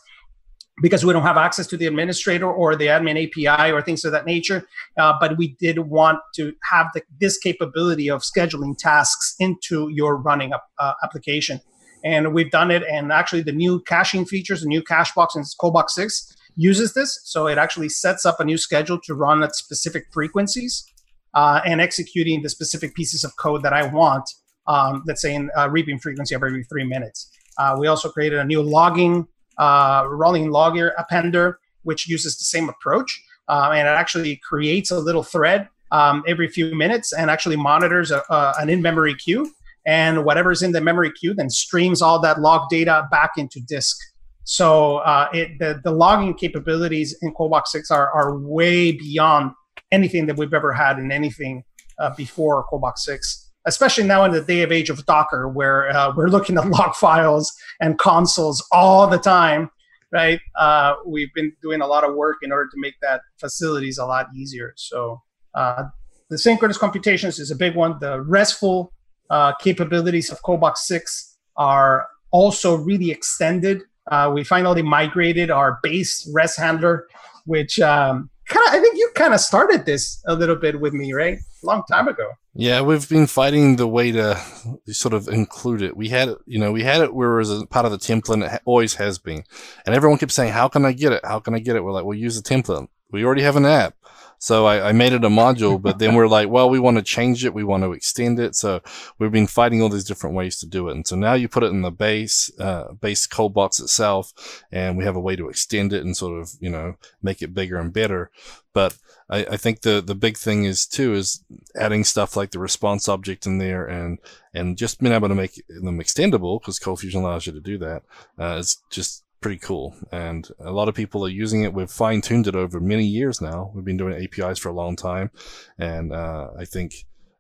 because 0.82 1.06
we 1.06 1.14
don't 1.14 1.24
have 1.24 1.38
access 1.38 1.68
to 1.68 1.78
the 1.78 1.86
administrator 1.86 2.52
or 2.52 2.76
the 2.76 2.88
admin 2.88 3.28
API 3.28 3.72
or 3.72 3.82
things 3.82 4.04
of 4.04 4.12
that 4.12 4.26
nature. 4.26 4.68
Uh, 4.98 5.14
but 5.20 5.38
we 5.38 5.56
did 5.60 5.80
want 5.80 6.20
to 6.36 6.54
have 6.72 6.88
the, 6.94 7.04
this 7.20 7.38
capability 7.38 8.10
of 8.10 8.22
scheduling 8.22 8.76
tasks 8.78 9.36
into 9.40 9.90
your 9.90 10.18
running 10.18 10.52
uh, 10.80 10.94
application. 11.04 11.62
And 12.04 12.34
we've 12.34 12.52
done 12.52 12.72
it. 12.72 12.84
And 12.84 13.12
actually, 13.12 13.44
the 13.44 13.52
new 13.52 13.82
caching 13.82 14.26
features, 14.26 14.62
the 14.62 14.68
new 14.68 14.82
cache 14.82 15.14
Cachebox 15.14 15.36
in 15.36 15.44
ColdBox 15.62 15.92
6, 15.92 16.36
uses 16.56 16.94
this. 16.94 17.20
So 17.24 17.48
it 17.48 17.58
actually 17.58 17.90
sets 17.90 18.26
up 18.26 18.40
a 18.40 18.46
new 18.46 18.58
schedule 18.58 19.00
to 19.06 19.16
run 19.16 19.44
at 19.44 19.56
specific 19.56 20.06
frequencies 20.12 20.86
uh, 21.34 21.62
and 21.66 21.82
executing 21.82 22.42
the 22.42 22.50
specific 22.50 22.94
pieces 22.96 23.24
of 23.24 23.36
code 23.38 23.64
that 23.64 23.74
I 23.74 23.88
want, 23.88 24.30
um, 24.68 25.04
let's 25.08 25.22
say 25.22 25.34
in 25.34 25.50
a 25.56 25.70
reaping 25.70 26.00
frequency 26.00 26.36
every 26.36 26.64
three 26.66 26.84
minutes. 26.84 27.30
Uh, 27.58 27.76
we 27.80 27.88
also 27.88 28.10
created 28.10 28.40
a 28.40 28.44
new 28.44 28.62
logging, 28.62 29.28
uh, 29.58 30.06
rolling 30.08 30.52
logger 30.52 30.94
appender, 31.00 31.56
which 31.84 32.08
uses 32.08 32.38
the 32.38 32.44
same 32.44 32.70
approach. 32.70 33.22
Uh, 33.48 33.72
and 33.74 33.88
it 33.88 33.92
actually 33.92 34.38
creates 34.38 34.90
a 34.92 34.98
little 34.98 35.24
thread 35.24 35.68
um, 35.92 36.24
every 36.28 36.48
few 36.48 36.74
minutes 36.74 37.12
and 37.14 37.30
actually 37.30 37.58
monitors 37.58 38.10
a, 38.10 38.24
a, 38.30 38.54
an 38.60 38.70
in 38.70 38.82
memory 38.82 39.16
queue. 39.16 39.54
And 39.86 40.24
whatever's 40.24 40.64
in 40.64 40.72
the 40.72 40.80
memory 40.80 41.12
queue 41.12 41.34
then 41.34 41.50
streams 41.50 42.02
all 42.02 42.20
that 42.20 42.40
log 42.40 42.70
data 42.70 43.06
back 43.12 43.32
into 43.38 43.60
disk 43.60 43.98
so 44.44 44.98
uh, 44.98 45.30
it, 45.34 45.60
the, 45.60 45.80
the 45.84 45.92
logging 45.92 46.34
capabilities 46.34 47.18
in 47.22 47.34
ColdBox 47.34 47.68
6 47.68 47.92
are, 47.92 48.12
are 48.12 48.38
way 48.38 48.92
beyond 48.92 49.52
anything 49.92 50.26
that 50.28 50.38
we've 50.38 50.54
ever 50.54 50.74
had 50.74 51.00
in 51.00 51.12
anything 51.12 51.64
uh, 52.00 52.14
before 52.16 52.66
ColdBox 52.68 53.00
6, 53.00 53.43
especially 53.66 54.04
now 54.04 54.24
in 54.26 54.32
the 54.32 54.42
day 54.42 54.62
of 54.62 54.72
age 54.72 54.90
of 54.90 55.06
Docker, 55.06 55.48
where 55.48 55.90
uh, 55.96 56.14
we're 56.16 56.28
looking 56.28 56.58
at 56.58 56.68
log 56.70 56.96
files 56.96 57.52
and 57.80 57.98
consoles 57.98 58.66
all 58.72 59.08
the 59.08 59.18
time, 59.18 59.70
right? 60.12 60.40
Uh, 60.58 60.96
we've 61.06 61.34
been 61.34 61.54
doing 61.62 61.82
a 61.82 61.88
lot 61.88 62.04
of 62.04 62.16
work 62.16 62.38
in 62.42 62.52
order 62.52 62.70
to 62.70 62.78
make 62.78 62.96
that 63.02 63.22
facilities 63.40 63.98
a 63.98 64.06
lot 64.06 64.28
easier. 64.36 64.74
So 64.76 65.22
uh, 65.56 65.84
the 66.30 66.38
synchronous 66.38 66.78
computations 66.78 67.40
is 67.40 67.52
a 67.52 67.56
big 67.56 67.76
one. 67.76 67.98
The 68.00 68.22
RESTful 68.22 68.92
uh, 69.30 69.54
capabilities 69.56 70.32
of 70.32 70.42
ColdBox 70.42 70.78
6 70.78 71.38
are 71.58 72.08
also 72.32 72.76
really 72.76 73.12
extended 73.12 73.84
uh, 74.12 74.32
we 74.34 74.44
finally 74.44 74.82
migrated 74.82 75.50
our 75.50 75.80
base 75.82 76.30
REST 76.34 76.60
handler, 76.60 77.08
which 77.46 77.80
um, 77.80 78.30
kind 78.48 78.68
of 78.68 78.74
I 78.74 78.80
think 78.80 78.98
you 78.98 79.10
kind 79.16 79.34
of 79.34 79.40
started 79.40 79.86
this 79.86 80.22
a 80.28 80.36
little 80.36 80.56
bit 80.56 80.80
with 80.80 80.94
me, 80.94 81.14
right? 81.14 81.40
Long 81.64 81.84
time 81.90 82.08
ago. 82.08 82.32
Yeah, 82.54 82.82
we've 82.82 83.08
been 83.08 83.26
fighting 83.26 83.78
the 83.78 83.88
way 83.88 84.12
to 84.12 84.40
sort 84.88 85.14
of 85.14 85.28
include 85.28 85.82
it. 85.82 85.98
We 85.98 86.10
had 86.10 86.30
it, 86.30 86.38
you 86.46 86.60
know, 86.60 86.72
we 86.72 86.84
had 86.84 87.02
it 87.02 87.14
where 87.14 87.36
it 87.36 87.38
was 87.38 87.62
a 87.62 87.66
part 87.66 87.86
of 87.86 87.92
the 87.92 87.98
template, 87.98 88.34
and 88.34 88.44
it 88.44 88.62
always 88.66 88.96
has 88.96 89.18
been. 89.18 89.44
And 89.86 89.96
everyone 89.96 90.20
kept 90.20 90.32
saying, 90.32 90.52
"How 90.52 90.68
can 90.68 90.86
I 90.86 90.92
get 90.92 91.14
it? 91.14 91.22
How 91.24 91.40
can 91.40 91.56
I 91.56 91.60
get 91.60 91.76
it?" 91.76 91.84
We're 91.84 91.94
like, 91.94 92.06
"Well, 92.06 92.18
use 92.18 92.40
the 92.40 92.48
template. 92.48 92.88
We 93.12 93.26
already 93.26 93.44
have 93.44 93.56
an 93.56 93.66
app." 93.66 93.96
So 94.44 94.66
I, 94.66 94.90
I, 94.90 94.92
made 94.92 95.14
it 95.14 95.24
a 95.24 95.30
module, 95.30 95.82
but 95.82 96.00
then 96.00 96.16
we're 96.16 96.28
like, 96.28 96.50
well, 96.50 96.70
we 96.70 96.78
want 96.78 96.98
to 96.98 97.02
change 97.02 97.46
it. 97.46 97.54
We 97.54 97.64
want 97.64 97.84
to 97.84 97.94
extend 97.94 98.42
it. 98.42 98.56
So 98.56 98.82
we've 99.18 99.32
been 99.32 99.48
fighting 99.48 99.82
all 99.82 99.88
these 99.88 100.04
different 100.04 100.36
ways 100.36 100.60
to 100.60 100.66
do 100.66 100.90
it. 100.90 100.96
And 100.96 101.08
so 101.08 101.16
now 101.16 101.34
you 101.34 101.48
put 101.48 101.64
it 101.64 101.72
in 101.72 101.82
the 101.82 101.92
base, 101.92 102.52
uh, 102.60 102.92
base 102.92 103.26
box 103.26 103.80
itself, 103.80 104.66
and 104.70 104.98
we 104.98 105.06
have 105.06 105.16
a 105.16 105.22
way 105.22 105.38
to 105.38 105.48
extend 105.48 105.94
it 105.94 106.04
and 106.04 106.18
sort 106.18 106.42
of, 106.42 106.52
you 106.60 106.70
know, 106.70 106.96
make 107.22 107.42
it 107.42 107.54
bigger 107.54 107.78
and 107.78 107.94
better. 107.94 108.32
But 108.74 108.98
I, 109.34 109.46
I 109.54 109.58
think 109.58 109.82
the, 109.82 110.00
the 110.00 110.14
big 110.14 110.38
thing 110.38 110.64
is 110.64 110.86
too, 110.86 111.14
is 111.14 111.44
adding 111.76 112.04
stuff 112.04 112.38
like 112.38 112.52
the 112.52 112.60
response 112.60 113.10
object 113.10 113.48
in 113.48 113.58
there 113.58 113.88
and, 113.88 114.20
and 114.54 114.78
just 114.78 115.00
being 115.00 115.14
able 115.14 115.28
to 115.28 115.36
make 115.36 115.62
them 115.68 116.00
extendable 116.00 116.62
because 116.62 116.78
Cold 116.78 117.00
Fusion 117.00 117.22
allows 117.22 117.48
you 117.48 117.54
to 117.54 117.60
do 117.60 117.80
that. 117.80 118.04
Uh, 118.38 118.58
it's 118.60 118.82
just 118.92 119.24
pretty 119.42 119.58
cool. 119.58 119.96
And 120.12 120.48
a 120.60 120.72
lot 120.72 120.88
of 120.88 120.94
people 120.94 121.26
are 121.26 121.30
using 121.30 121.64
it. 121.64 121.74
We've 121.74 121.90
fine 121.90 122.22
tuned 122.22 122.46
it 122.46 122.56
over 122.56 122.80
many 122.80 123.06
years 123.06 123.42
now. 123.42 123.72
We've 123.74 123.84
been 123.84 123.98
doing 123.98 124.24
APIs 124.24 124.60
for 124.60 124.70
a 124.70 124.74
long 124.74 124.96
time. 124.96 125.32
And 125.80 126.14
uh, 126.14 126.50
I 126.58 126.66
think 126.66 126.94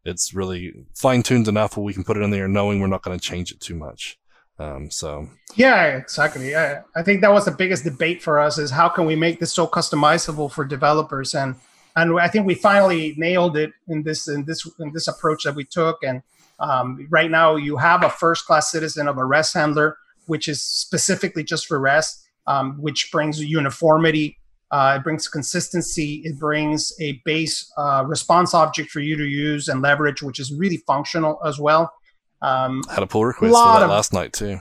it's 0.03 0.33
really 0.33 0.73
fine 0.95 1.21
tuned 1.21 1.47
enough 1.47 1.77
where 1.77 1.83
we 1.83 1.93
can 1.93 2.03
put 2.03 2.17
it 2.17 2.23
in 2.23 2.31
there 2.31 2.47
knowing 2.47 2.79
we're 2.79 2.87
not 2.87 3.03
going 3.03 3.17
to 3.17 3.23
change 3.23 3.51
it 3.51 3.59
too 3.59 3.75
much. 3.75 4.17
Um, 4.57 4.89
so 4.89 5.29
yeah, 5.55 5.97
exactly. 5.97 6.55
I, 6.55 6.81
I 6.95 7.03
think 7.03 7.21
that 7.21 7.31
was 7.31 7.45
the 7.45 7.51
biggest 7.51 7.83
debate 7.83 8.21
for 8.21 8.39
us 8.39 8.57
is 8.57 8.71
how 8.71 8.89
can 8.89 9.05
we 9.05 9.15
make 9.15 9.39
this 9.39 9.53
so 9.53 9.67
customizable 9.67 10.51
for 10.51 10.65
developers 10.65 11.35
and 11.35 11.55
and 11.95 12.19
I 12.19 12.27
think 12.27 12.47
we 12.47 12.55
finally 12.55 13.13
nailed 13.17 13.57
it 13.57 13.71
in 13.87 14.03
this 14.03 14.27
in 14.27 14.45
this 14.45 14.69
in 14.79 14.91
this 14.93 15.07
approach 15.07 15.43
that 15.43 15.55
we 15.55 15.63
took. 15.65 16.03
And 16.03 16.21
um, 16.59 17.07
right 17.09 17.29
now, 17.29 17.55
you 17.55 17.77
have 17.77 18.03
a 18.03 18.09
first 18.09 18.45
class 18.45 18.71
citizen 18.71 19.07
of 19.07 19.17
a 19.17 19.25
REST 19.25 19.53
handler 19.53 19.97
which 20.25 20.47
is 20.47 20.61
specifically 20.61 21.43
just 21.43 21.67
for 21.67 21.79
REST, 21.79 22.25
um, 22.47 22.81
which 22.81 23.11
brings 23.11 23.43
uniformity, 23.43 24.37
uh, 24.71 24.97
it 24.99 25.03
brings 25.03 25.27
consistency, 25.27 26.21
it 26.25 26.39
brings 26.39 26.91
a 26.99 27.21
base 27.25 27.71
uh, 27.77 28.03
response 28.07 28.53
object 28.53 28.89
for 28.89 28.99
you 28.99 29.15
to 29.17 29.25
use 29.25 29.67
and 29.67 29.81
leverage, 29.81 30.21
which 30.21 30.39
is 30.39 30.51
really 30.53 30.77
functional 30.77 31.39
as 31.45 31.59
well. 31.59 31.93
Um, 32.41 32.83
I 32.89 32.95
had 32.95 33.03
a 33.03 33.07
pull 33.07 33.25
request 33.25 33.53
for 33.53 33.73
that 33.73 33.83
of, 33.83 33.89
last 33.89 34.13
night 34.13 34.33
too. 34.33 34.59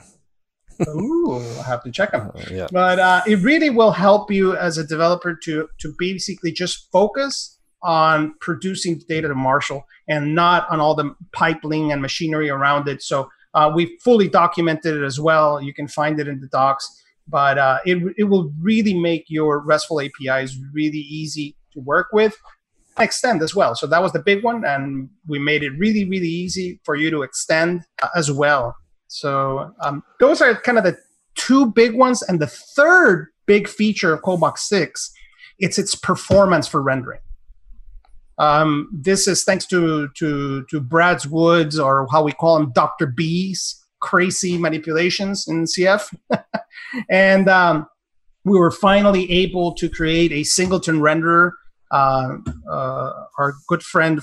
Ooh, 0.87 1.37
I 1.59 1.63
have 1.63 1.83
to 1.83 1.91
check 1.91 2.11
them. 2.11 2.31
Uh, 2.33 2.43
yeah. 2.51 2.67
But 2.71 2.99
uh, 2.99 3.21
it 3.27 3.39
really 3.39 3.69
will 3.69 3.91
help 3.91 4.31
you 4.31 4.55
as 4.55 4.77
a 4.77 4.85
developer 4.85 5.35
to 5.43 5.67
to 5.79 5.93
basically 5.97 6.51
just 6.51 6.89
focus 6.91 7.57
on 7.83 8.33
producing 8.39 9.01
data 9.09 9.27
to 9.27 9.35
Marshall 9.35 9.85
and 10.07 10.33
not 10.33 10.69
on 10.69 10.79
all 10.79 10.95
the 10.95 11.13
pipeline 11.33 11.91
and 11.91 12.01
machinery 12.01 12.49
around 12.49 12.87
it. 12.87 13.01
So 13.01 13.29
uh, 13.53 13.71
we 13.73 13.97
fully 14.03 14.27
documented 14.27 14.97
it 14.97 15.03
as 15.03 15.19
well. 15.19 15.61
You 15.61 15.73
can 15.73 15.87
find 15.87 16.19
it 16.19 16.27
in 16.27 16.39
the 16.39 16.47
docs, 16.47 16.87
but 17.27 17.57
uh, 17.57 17.79
it, 17.85 18.01
it 18.17 18.23
will 18.23 18.51
really 18.59 18.97
make 18.97 19.25
your 19.27 19.59
RESTful 19.59 20.01
APIs 20.01 20.57
really 20.73 20.99
easy 20.99 21.55
to 21.73 21.79
work 21.81 22.07
with. 22.13 22.35
Extend 22.99 23.41
as 23.41 23.55
well. 23.55 23.75
So 23.75 23.87
that 23.87 24.01
was 24.01 24.11
the 24.11 24.19
big 24.19 24.43
one, 24.43 24.63
and 24.65 25.09
we 25.27 25.39
made 25.39 25.63
it 25.63 25.71
really, 25.77 26.07
really 26.07 26.27
easy 26.27 26.79
for 26.83 26.95
you 26.95 27.09
to 27.09 27.23
extend 27.23 27.81
uh, 28.01 28.09
as 28.15 28.31
well. 28.31 28.75
So 29.13 29.73
um, 29.81 30.03
those 30.19 30.41
are 30.41 30.55
kind 30.55 30.77
of 30.77 30.83
the 30.83 30.97
two 31.35 31.67
big 31.67 31.95
ones, 31.95 32.23
and 32.23 32.39
the 32.39 32.47
third 32.47 33.27
big 33.45 33.67
feature 33.67 34.13
of 34.13 34.21
ColdBox 34.21 34.59
6 34.59 35.13
it's 35.59 35.77
its 35.77 35.93
performance 35.93 36.67
for 36.67 36.81
rendering. 36.81 37.19
Um, 38.39 38.89
this 38.91 39.27
is 39.27 39.43
thanks 39.43 39.67
to 39.67 40.09
to 40.15 40.65
to 40.65 40.79
Brad's 40.81 41.27
Woods 41.27 41.77
or 41.79 42.07
how 42.11 42.23
we 42.23 42.31
call 42.31 42.57
him 42.57 42.71
Dr. 42.73 43.05
B's 43.05 43.79
crazy 43.99 44.57
manipulations 44.57 45.47
in 45.47 45.65
CF, 45.65 46.13
and 47.09 47.47
um, 47.47 47.85
we 48.43 48.57
were 48.57 48.71
finally 48.71 49.31
able 49.31 49.73
to 49.75 49.87
create 49.87 50.31
a 50.31 50.43
singleton 50.43 50.99
renderer. 50.99 51.51
Uh, 51.91 52.37
uh, 52.67 53.11
our 53.37 53.53
good 53.67 53.83
friend 53.83 54.19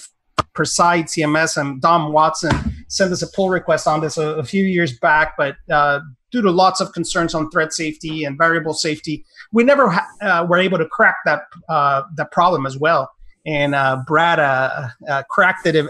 Preside 0.52 1.06
CMS 1.06 1.56
and 1.56 1.80
Dom 1.80 2.12
Watson 2.12 2.79
sent 2.90 3.12
us 3.12 3.22
a 3.22 3.26
pull 3.28 3.48
request 3.48 3.86
on 3.86 4.00
this 4.00 4.18
a, 4.18 4.34
a 4.34 4.44
few 4.44 4.64
years 4.64 4.98
back, 4.98 5.34
but 5.38 5.56
uh, 5.70 6.00
due 6.30 6.42
to 6.42 6.50
lots 6.50 6.80
of 6.80 6.92
concerns 6.92 7.34
on 7.34 7.48
thread 7.50 7.72
safety 7.72 8.24
and 8.24 8.36
variable 8.36 8.74
safety, 8.74 9.24
we 9.52 9.64
never 9.64 9.88
ha- 9.90 10.08
uh, 10.20 10.46
were 10.46 10.58
able 10.58 10.76
to 10.76 10.86
crack 10.86 11.16
that 11.24 11.42
uh, 11.68 12.02
that 12.16 12.30
problem 12.32 12.66
as 12.66 12.76
well 12.76 13.10
and 13.46 13.74
uh, 13.74 14.02
Brad 14.06 14.38
uh, 14.38 15.22
cracked 15.30 15.66
it 15.66 15.86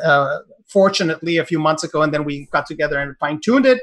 fortunately 0.66 1.36
a 1.38 1.44
few 1.44 1.58
months 1.58 1.82
ago, 1.82 2.02
and 2.02 2.14
then 2.14 2.24
we 2.24 2.46
got 2.52 2.66
together 2.66 2.98
and 2.98 3.16
fine 3.18 3.40
tuned 3.40 3.66
it. 3.66 3.80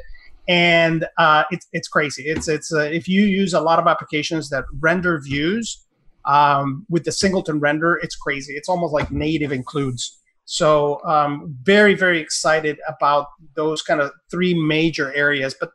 And 0.48 1.06
it's 1.52 1.68
it's 1.74 1.90
crazy. 1.90 2.24
It's 2.24 2.48
it's 2.48 2.72
if 2.72 3.08
you 3.08 3.24
use 3.24 3.54
a 3.54 3.60
lot 3.60 3.80
of 3.80 3.88
applications 3.88 4.50
that 4.52 4.64
render 4.80 5.20
views 5.20 5.84
um, 6.24 6.86
with 6.90 7.04
the 7.04 7.12
singleton 7.12 7.60
render, 7.60 7.96
it's 7.96 8.16
crazy. 8.16 8.54
It's 8.54 8.70
almost 8.70 8.94
like 8.94 9.12
native 9.12 9.52
includes. 9.52 10.18
So 10.48 11.04
um, 11.04 11.56
very 11.64 11.94
very 11.94 12.20
excited 12.20 12.80
about 12.88 13.28
those 13.56 13.82
kind 13.82 14.00
of 14.00 14.12
three 14.32 14.54
major 14.54 15.14
areas. 15.14 15.54
But 15.60 15.72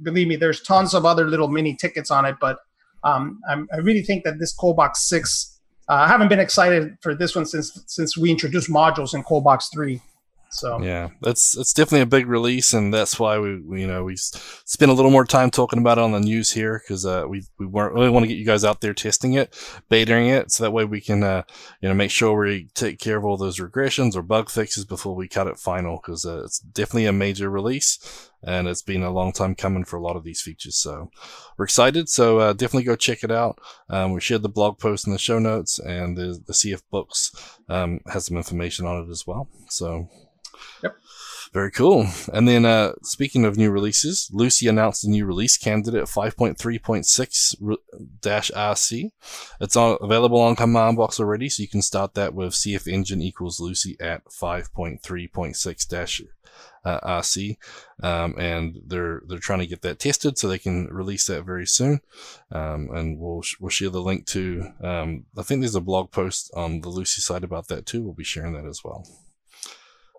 believe 0.00 0.28
me, 0.28 0.36
there's 0.36 0.62
tons 0.62 0.94
of 0.94 1.04
other 1.04 1.26
little 1.28 1.48
mini 1.48 1.74
tickets 1.74 2.10
on 2.10 2.24
it. 2.24 2.36
But 2.40 2.58
um, 3.04 3.40
i 3.50 3.78
really 3.78 4.02
think 4.02 4.22
that 4.22 4.38
this 4.38 4.56
ColdBox 4.56 4.96
six 4.96 5.58
uh, 5.88 5.94
I 5.94 6.08
haven't 6.08 6.28
been 6.28 6.38
excited 6.38 6.96
for 7.00 7.14
this 7.14 7.34
one 7.34 7.46
since 7.46 7.82
since 7.86 8.16
we 8.16 8.30
introduced 8.30 8.70
modules 8.70 9.12
in 9.12 9.24
ColdBox 9.24 9.64
three. 9.72 10.00
So 10.52 10.82
yeah, 10.82 11.08
that's 11.22 11.56
it's 11.56 11.72
definitely 11.72 12.02
a 12.02 12.06
big 12.06 12.26
release, 12.26 12.74
and 12.74 12.92
that's 12.92 13.18
why 13.18 13.38
we, 13.38 13.60
we 13.60 13.80
you 13.80 13.86
know 13.86 14.04
we 14.04 14.16
spent 14.16 14.90
a 14.90 14.94
little 14.94 15.10
more 15.10 15.24
time 15.24 15.50
talking 15.50 15.78
about 15.78 15.98
it 15.98 16.02
on 16.02 16.12
the 16.12 16.20
news 16.20 16.52
here 16.52 16.82
because 16.82 17.06
uh, 17.06 17.24
we 17.26 17.42
we 17.58 17.66
really 17.66 18.10
want 18.10 18.24
to 18.24 18.28
get 18.28 18.36
you 18.36 18.44
guys 18.44 18.64
out 18.64 18.82
there 18.82 18.92
testing 18.92 19.32
it, 19.32 19.52
betaing 19.90 20.30
it, 20.30 20.52
so 20.52 20.64
that 20.64 20.70
way 20.72 20.84
we 20.84 21.00
can 21.00 21.22
uh, 21.22 21.42
you 21.80 21.88
know 21.88 21.94
make 21.94 22.10
sure 22.10 22.38
we 22.38 22.68
take 22.74 22.98
care 22.98 23.16
of 23.16 23.24
all 23.24 23.38
those 23.38 23.58
regressions 23.58 24.14
or 24.14 24.22
bug 24.22 24.50
fixes 24.50 24.84
before 24.84 25.14
we 25.14 25.26
cut 25.26 25.46
it 25.46 25.58
final 25.58 25.96
because 25.96 26.26
uh, 26.26 26.42
it's 26.44 26.58
definitely 26.58 27.06
a 27.06 27.12
major 27.12 27.48
release 27.48 28.30
and 28.44 28.66
it's 28.66 28.82
been 28.82 29.02
a 29.02 29.10
long 29.10 29.32
time 29.32 29.54
coming 29.54 29.84
for 29.84 29.96
a 29.96 30.02
lot 30.02 30.16
of 30.16 30.24
these 30.24 30.40
features. 30.40 30.76
So 30.76 31.10
we're 31.56 31.64
excited. 31.64 32.08
So 32.08 32.38
uh, 32.38 32.52
definitely 32.52 32.84
go 32.84 32.96
check 32.96 33.22
it 33.22 33.30
out. 33.30 33.58
Um, 33.88 34.12
we 34.12 34.20
shared 34.20 34.42
the 34.42 34.48
blog 34.48 34.78
post 34.78 35.06
in 35.06 35.12
the 35.12 35.18
show 35.18 35.38
notes, 35.38 35.78
and 35.78 36.16
the, 36.16 36.40
the 36.44 36.52
CF 36.52 36.82
Books 36.90 37.30
um, 37.68 38.00
has 38.12 38.26
some 38.26 38.36
information 38.36 38.86
on 38.86 39.04
it 39.04 39.10
as 39.10 39.26
well. 39.26 39.48
So 39.68 40.08
Yep. 40.82 40.96
Very 41.52 41.70
cool. 41.70 42.06
And 42.32 42.48
then, 42.48 42.64
uh, 42.64 42.92
speaking 43.02 43.44
of 43.44 43.58
new 43.58 43.70
releases, 43.70 44.30
Lucee 44.32 44.68
announced 44.68 45.04
a 45.04 45.10
new 45.10 45.26
release 45.26 45.58
candidate 45.58 46.04
5.3.6 46.04 47.76
dash 48.22 48.50
RC. 48.52 49.10
It's 49.60 49.76
on, 49.76 49.98
available 50.00 50.40
on 50.40 50.56
Command 50.56 50.96
Box 50.96 51.20
already, 51.20 51.50
so 51.50 51.62
you 51.62 51.68
can 51.68 51.82
start 51.82 52.14
that 52.14 52.32
with 52.32 52.54
CF 52.54 52.90
Engine 52.90 53.20
equals 53.20 53.60
Lucee 53.60 53.98
at 54.00 54.24
5.3.6 54.26 55.88
dash 55.88 56.22
uh, 56.86 57.00
RC. 57.00 57.58
Um, 58.02 58.34
and 58.38 58.80
they're, 58.86 59.20
they're 59.26 59.38
trying 59.38 59.60
to 59.60 59.66
get 59.66 59.82
that 59.82 59.98
tested 59.98 60.38
so 60.38 60.48
they 60.48 60.58
can 60.58 60.86
release 60.86 61.26
that 61.26 61.44
very 61.44 61.66
soon. 61.66 62.00
Um, 62.50 62.88
and 62.94 63.18
we'll, 63.18 63.42
we'll 63.60 63.68
share 63.68 63.90
the 63.90 64.00
link 64.00 64.26
to, 64.28 64.68
um, 64.82 65.26
I 65.36 65.42
think 65.42 65.60
there's 65.60 65.74
a 65.74 65.82
blog 65.82 66.12
post 66.12 66.50
on 66.54 66.80
the 66.80 66.88
Lucee 66.88 67.20
site 67.20 67.44
about 67.44 67.68
that 67.68 67.84
too. 67.84 68.02
We'll 68.02 68.14
be 68.14 68.24
sharing 68.24 68.54
that 68.54 68.64
as 68.64 68.80
well. 68.82 69.06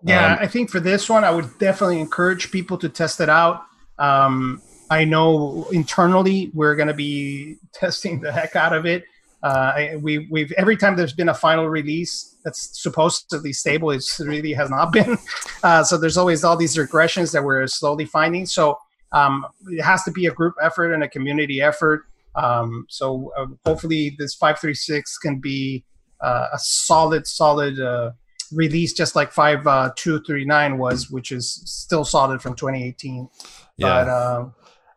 Yeah, 0.02 0.34
um, 0.34 0.38
I 0.40 0.46
think 0.46 0.70
for 0.70 0.80
this 0.80 1.08
one, 1.08 1.24
I 1.24 1.30
would 1.30 1.58
definitely 1.58 2.00
encourage 2.00 2.50
people 2.50 2.76
to 2.78 2.88
test 2.88 3.20
it 3.20 3.28
out. 3.28 3.64
Um, 3.98 4.60
I 4.90 5.04
know 5.04 5.66
internally 5.72 6.50
we're 6.52 6.76
going 6.76 6.88
to 6.88 6.94
be 6.94 7.56
testing 7.72 8.20
the 8.20 8.32
heck 8.32 8.56
out 8.56 8.72
of 8.72 8.86
it. 8.86 9.04
Uh, 9.42 9.98
we, 10.00 10.26
we've 10.30 10.52
every 10.52 10.76
time 10.76 10.96
there's 10.96 11.12
been 11.12 11.28
a 11.28 11.34
final 11.34 11.68
release 11.68 12.36
that's 12.44 12.80
supposedly 12.82 13.52
stable, 13.52 13.90
it 13.90 14.02
really 14.20 14.52
has 14.52 14.70
not 14.70 14.92
been. 14.92 15.18
Uh, 15.62 15.82
so 15.82 15.96
there's 15.96 16.18
always 16.18 16.44
all 16.44 16.58
these 16.58 16.76
regressions 16.76 17.32
that 17.32 17.42
we're 17.42 17.66
slowly 17.66 18.04
finding. 18.04 18.44
So 18.44 18.76
um, 19.12 19.46
it 19.68 19.82
has 19.82 20.02
to 20.04 20.10
be 20.10 20.26
a 20.26 20.30
group 20.30 20.54
effort 20.60 20.92
and 20.92 21.02
a 21.02 21.08
community 21.08 21.62
effort. 21.62 22.04
Um, 22.34 22.84
so 22.90 23.32
uh, 23.34 23.46
hopefully 23.64 24.14
this 24.18 24.34
536 24.34 25.16
can 25.16 25.40
be 25.40 25.82
uh, 26.20 26.48
a 26.52 26.58
solid, 26.58 27.26
solid 27.26 27.80
uh, 27.80 28.10
released 28.54 28.96
just 28.96 29.16
like 29.16 29.32
five 29.32 29.66
uh, 29.66 29.90
two 29.96 30.22
three 30.22 30.44
nine 30.44 30.78
was, 30.78 31.10
which 31.10 31.32
is 31.32 31.62
still 31.66 32.04
solid 32.04 32.40
from 32.40 32.54
2018. 32.54 33.28
Yeah. 33.76 33.86
But, 33.86 34.08
uh, 34.08 34.46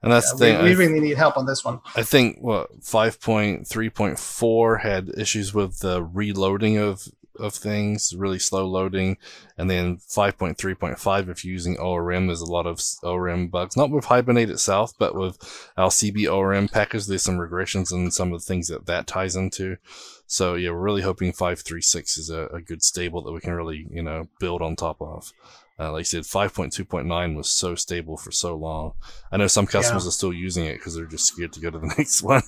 and 0.04 0.12
that's 0.12 0.28
yeah, 0.28 0.34
the 0.34 0.38
thing. 0.38 0.64
We, 0.64 0.70
we 0.70 0.76
really 0.76 1.00
need 1.00 1.18
help 1.18 1.38
on 1.38 1.48
this 1.48 1.66
one. 1.66 1.80
I 1.96 2.04
think 2.04 2.38
what 2.40 2.82
5.3.4 2.82 4.82
had 4.82 5.10
issues 5.18 5.56
with 5.56 5.80
the 5.80 6.04
reloading 6.04 6.78
of 6.78 7.10
of 7.40 7.54
things, 7.54 8.14
really 8.16 8.40
slow 8.40 8.68
loading. 8.68 9.18
And 9.58 9.70
then 9.70 9.98
5.3.5, 9.98 11.30
if 11.30 11.46
you're 11.46 11.52
using 11.52 11.78
ORM, 11.78 12.28
there's 12.28 12.42
a 12.42 12.52
lot 12.52 12.68
of 12.68 12.82
ORM 13.04 13.48
bugs, 13.48 13.78
not 13.78 13.92
with 13.92 14.06
Hibernate 14.06 14.50
itself, 14.50 14.94
but 14.98 15.16
with 15.16 15.38
our 15.78 15.90
CB 15.90 16.32
ORM 16.32 16.68
package. 16.68 17.06
There's 17.06 17.24
some 17.24 17.38
regressions 17.38 17.92
and 17.92 18.14
some 18.14 18.34
of 18.34 18.42
the 18.42 18.46
things 18.46 18.68
that 18.68 18.86
that 18.86 19.08
ties 19.08 19.36
into. 19.36 19.78
So 20.27 20.55
yeah, 20.55 20.72
we're 20.72 20.77
really 20.77 21.01
hoping 21.01 21.31
5.3.6 21.31 22.19
is 22.19 22.29
a, 22.29 22.48
a 22.48 22.62
good 22.62 22.84
stable 22.84 23.22
that 23.24 23.31
we 23.31 23.39
can 23.39 23.53
really, 23.53 23.88
you 23.89 24.03
know, 24.03 24.27
build 24.39 24.62
on 24.62 24.75
top 24.75 25.01
of. 25.01 25.31
Uh, 25.79 25.91
like 25.91 26.01
I 26.01 26.03
said, 26.03 26.24
5.2.9 26.24 27.36
was 27.36 27.50
so 27.50 27.75
stable 27.75 28.17
for 28.17 28.31
so 28.31 28.55
long. 28.55 28.93
I 29.31 29.38
know 29.38 29.48
some 29.48 29.67
customers 29.67 30.03
yeah. 30.03 30.10
are 30.10 30.12
still 30.12 30.34
using 30.34 30.65
it 30.65 30.77
because 30.77 30.96
they're 30.96 31.05
just 31.05 31.27
scared 31.27 31.53
to 31.53 31.60
go 31.60 31.69
to 31.69 31.77
the 31.77 31.88
next 31.98 32.24
one. 32.24 32.41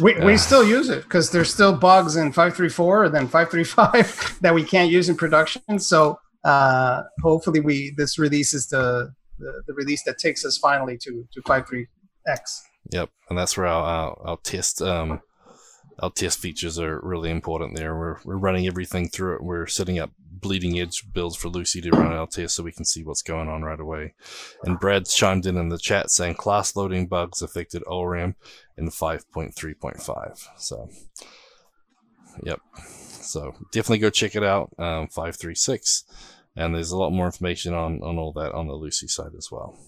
We, 0.00 0.14
uh, 0.14 0.24
we 0.24 0.36
still 0.38 0.64
use 0.64 0.88
it 0.88 1.04
because 1.04 1.30
there's 1.30 1.52
still 1.52 1.76
bugs 1.76 2.16
in 2.16 2.32
5.3.4 2.32 3.06
and 3.06 3.14
then 3.14 3.28
5.3.5 3.28 4.38
that 4.40 4.54
we 4.54 4.64
can't 4.64 4.90
use 4.90 5.08
in 5.08 5.16
production. 5.16 5.78
So 5.78 6.18
uh, 6.42 7.02
hopefully 7.22 7.60
we 7.60 7.92
this 7.96 8.18
release 8.18 8.54
is 8.54 8.68
the, 8.68 9.12
the, 9.38 9.62
the 9.66 9.74
release 9.74 10.02
that 10.04 10.18
takes 10.18 10.44
us 10.44 10.56
finally 10.56 10.96
to 10.98 11.28
to 11.32 11.42
5.3x. 11.42 12.60
Yep, 12.92 13.10
and 13.28 13.38
that's 13.38 13.58
where 13.58 13.66
our, 13.66 14.18
our 14.24 14.38
test 14.38 14.80
um, 14.80 15.20
our 16.00 16.10
test 16.10 16.38
features 16.38 16.78
are 16.78 17.00
really 17.02 17.30
important 17.30 17.76
there. 17.76 17.96
We're, 17.96 18.16
we're 18.24 18.36
running 18.36 18.66
everything 18.66 19.08
through 19.08 19.36
it. 19.36 19.42
We're 19.42 19.66
setting 19.66 19.98
up 19.98 20.10
bleeding 20.18 20.80
edge 20.80 21.04
builds 21.12 21.36
for 21.36 21.48
Lucee 21.48 21.82
to 21.82 21.90
run 21.90 22.12
our 22.12 22.26
test 22.26 22.54
so 22.54 22.62
we 22.62 22.72
can 22.72 22.84
see 22.84 23.04
what's 23.04 23.22
going 23.22 23.48
on 23.48 23.62
right 23.62 23.78
away. 23.78 24.14
And 24.64 24.80
Brad 24.80 25.06
chimed 25.06 25.46
in 25.46 25.56
in 25.56 25.68
the 25.68 25.78
chat 25.78 26.10
saying 26.10 26.34
class 26.34 26.74
loading 26.74 27.06
bugs 27.06 27.42
affected 27.42 27.82
ORM 27.86 28.36
in 28.78 28.88
5.3.5. 28.88 30.38
So, 30.56 30.88
yep. 32.42 32.60
So 32.76 33.54
definitely 33.72 33.98
go 33.98 34.10
check 34.10 34.34
it 34.34 34.42
out. 34.42 34.70
Um, 34.78 35.08
536. 35.08 36.04
And 36.56 36.74
there's 36.74 36.90
a 36.90 36.96
lot 36.96 37.10
more 37.10 37.26
information 37.26 37.74
on, 37.74 38.02
on 38.02 38.18
all 38.18 38.32
that 38.32 38.52
on 38.52 38.66
the 38.66 38.74
Lucee 38.74 39.06
side 39.06 39.32
as 39.36 39.50
well. 39.52 39.78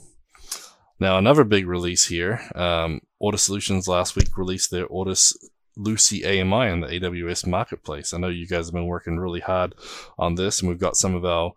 Now, 1.00 1.19
another 1.19 1.42
big 1.42 1.66
release 1.66 2.07
here. 2.07 2.40
Um, 2.54 3.00
Ortus 3.21 3.40
Solutions 3.40 3.88
last 3.88 4.14
week 4.14 4.37
released 4.38 4.71
their 4.71 4.87
Ortus 4.87 5.35
Lucee 5.76 6.25
AMI 6.25 6.71
in 6.71 6.81
the 6.81 6.88
AWS 6.88 7.47
marketplace. 7.47 8.12
I 8.12 8.19
know 8.19 8.29
you 8.29 8.47
guys 8.47 8.67
have 8.67 8.75
been 8.75 8.87
working 8.87 9.19
really 9.19 9.41
hard 9.41 9.75
on 10.19 10.35
this, 10.35 10.61
and 10.61 10.69
we've 10.69 10.79
got 10.79 10.97
some 10.97 11.14
of 11.14 11.25
our 11.25 11.52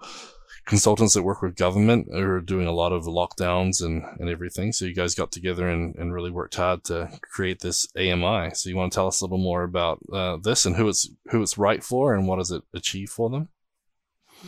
consultants 0.65 1.13
that 1.13 1.23
work 1.23 1.41
with 1.41 1.55
government 1.55 2.07
who 2.11 2.23
are 2.23 2.41
doing 2.41 2.67
a 2.67 2.71
lot 2.71 2.91
of 2.91 3.03
lockdowns 3.05 3.83
and, 3.83 4.03
and 4.19 4.29
everything. 4.29 4.73
So 4.73 4.85
you 4.85 4.95
guys 4.95 5.13
got 5.13 5.31
together 5.31 5.69
and, 5.69 5.95
and 5.95 6.13
really 6.13 6.31
worked 6.31 6.55
hard 6.55 6.83
to 6.85 7.09
create 7.21 7.59
this 7.59 7.87
AMI. 7.95 8.51
So 8.53 8.69
you 8.69 8.75
want 8.75 8.91
to 8.91 8.95
tell 8.95 9.07
us 9.07 9.21
a 9.21 9.25
little 9.25 9.37
more 9.37 9.63
about 9.63 9.99
uh, 10.11 10.37
this 10.37 10.65
and 10.65 10.75
who 10.75 10.87
it's 10.89 11.09
who 11.29 11.41
it's 11.41 11.57
right 11.57 11.83
for 11.83 12.13
and 12.13 12.27
what 12.27 12.37
does 12.37 12.51
it 12.51 12.63
achieve 12.73 13.09
for 13.09 13.29
them? 13.29 13.49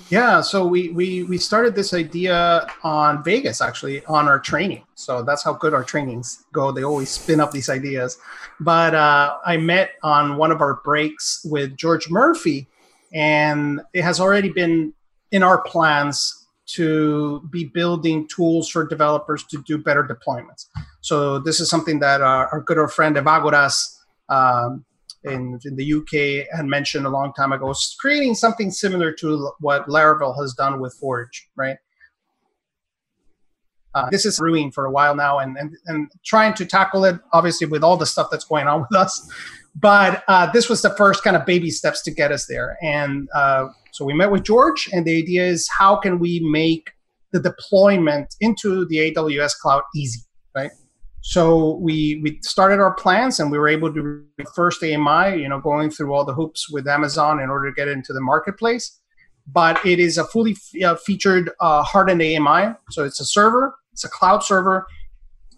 Yeah, 0.09 0.41
so 0.41 0.65
we, 0.65 0.89
we 0.89 1.23
we 1.23 1.37
started 1.37 1.75
this 1.75 1.93
idea 1.93 2.67
on 2.83 3.23
Vegas 3.23 3.61
actually 3.61 4.05
on 4.05 4.27
our 4.27 4.39
training. 4.39 4.83
So 4.95 5.21
that's 5.21 5.43
how 5.43 5.53
good 5.53 5.73
our 5.73 5.83
trainings 5.83 6.45
go. 6.53 6.71
They 6.71 6.83
always 6.83 7.09
spin 7.09 7.39
up 7.39 7.51
these 7.51 7.69
ideas. 7.69 8.17
But 8.59 8.95
uh, 8.95 9.37
I 9.45 9.57
met 9.57 9.91
on 10.03 10.37
one 10.37 10.51
of 10.51 10.61
our 10.61 10.75
breaks 10.83 11.41
with 11.43 11.75
George 11.75 12.09
Murphy, 12.09 12.67
and 13.13 13.81
it 13.93 14.03
has 14.03 14.19
already 14.19 14.49
been 14.49 14.93
in 15.31 15.43
our 15.43 15.61
plans 15.61 16.47
to 16.67 17.41
be 17.49 17.65
building 17.65 18.27
tools 18.27 18.69
for 18.69 18.85
developers 18.85 19.43
to 19.45 19.63
do 19.63 19.77
better 19.77 20.03
deployments. 20.03 20.67
So 21.01 21.39
this 21.39 21.59
is 21.59 21.69
something 21.69 21.99
that 21.99 22.21
our, 22.21 22.47
our 22.47 22.61
good 22.61 22.77
old 22.77 22.91
friend 22.91 23.15
Evagoras 23.15 23.99
um, 24.29 24.85
in, 25.27 25.59
in 25.65 25.75
the 25.75 25.93
UK 25.93 26.47
had 26.55 26.65
mentioned 26.65 27.05
a 27.05 27.09
long 27.09 27.33
time 27.33 27.51
ago, 27.51 27.73
creating 27.99 28.35
something 28.35 28.71
similar 28.71 29.11
to 29.13 29.51
what 29.59 29.87
Laravel 29.87 30.35
has 30.39 30.53
done 30.53 30.79
with 30.79 30.93
Forge, 30.95 31.49
right? 31.55 31.77
Uh, 33.93 34.09
this 34.11 34.25
is 34.25 34.37
brewing 34.37 34.71
for 34.71 34.85
a 34.85 34.91
while 34.91 35.15
now 35.15 35.39
and, 35.39 35.57
and, 35.57 35.75
and 35.87 36.09
trying 36.23 36.53
to 36.53 36.65
tackle 36.65 37.03
it, 37.03 37.19
obviously, 37.33 37.65
with 37.65 37.83
all 37.83 37.97
the 37.97 38.05
stuff 38.05 38.27
that's 38.29 38.45
going 38.45 38.67
on 38.67 38.81
with 38.89 38.95
us. 38.99 39.31
But 39.75 40.23
uh, 40.27 40.51
this 40.51 40.69
was 40.69 40.81
the 40.81 40.95
first 40.95 41.23
kind 41.23 41.35
of 41.35 41.45
baby 41.45 41.69
steps 41.69 42.01
to 42.03 42.11
get 42.11 42.31
us 42.31 42.45
there. 42.47 42.77
And 42.81 43.27
uh, 43.33 43.69
so 43.91 44.05
we 44.05 44.13
met 44.13 44.31
with 44.31 44.43
George, 44.43 44.89
and 44.91 45.05
the 45.05 45.17
idea 45.17 45.45
is 45.45 45.67
how 45.77 45.95
can 45.95 46.19
we 46.19 46.39
make 46.51 46.91
the 47.31 47.39
deployment 47.39 48.35
into 48.39 48.85
the 48.85 49.11
AWS 49.11 49.57
cloud 49.59 49.83
easy, 49.95 50.21
right? 50.55 50.71
So 51.27 51.75
we 51.81 52.21
we 52.23 52.39
started 52.41 52.79
our 52.79 52.93
plans 52.93 53.37
and 53.37 53.51
we 53.51 53.59
were 53.59 53.67
able 53.67 53.93
to 53.93 54.23
first 54.55 54.81
AMI, 54.81 55.41
you 55.41 55.49
know, 55.49 55.59
going 55.59 55.91
through 55.91 56.13
all 56.13 56.23
the 56.23 56.33
hoops 56.33 56.69
with 56.71 56.87
Amazon 56.87 57.41
in 57.41 57.49
order 57.49 57.69
to 57.69 57.75
get 57.75 57.89
into 57.89 58.13
the 58.13 58.21
marketplace. 58.21 58.97
But 59.45 59.85
it 59.85 59.99
is 59.99 60.17
a 60.17 60.23
fully 60.23 60.55
uh, 60.81 60.95
featured 60.95 61.51
uh, 61.59 61.83
hardened 61.83 62.21
AMI. 62.21 62.75
So 62.91 63.03
it's 63.03 63.19
a 63.19 63.25
server, 63.25 63.75
it's 63.91 64.05
a 64.05 64.09
cloud 64.09 64.41
server. 64.41 64.87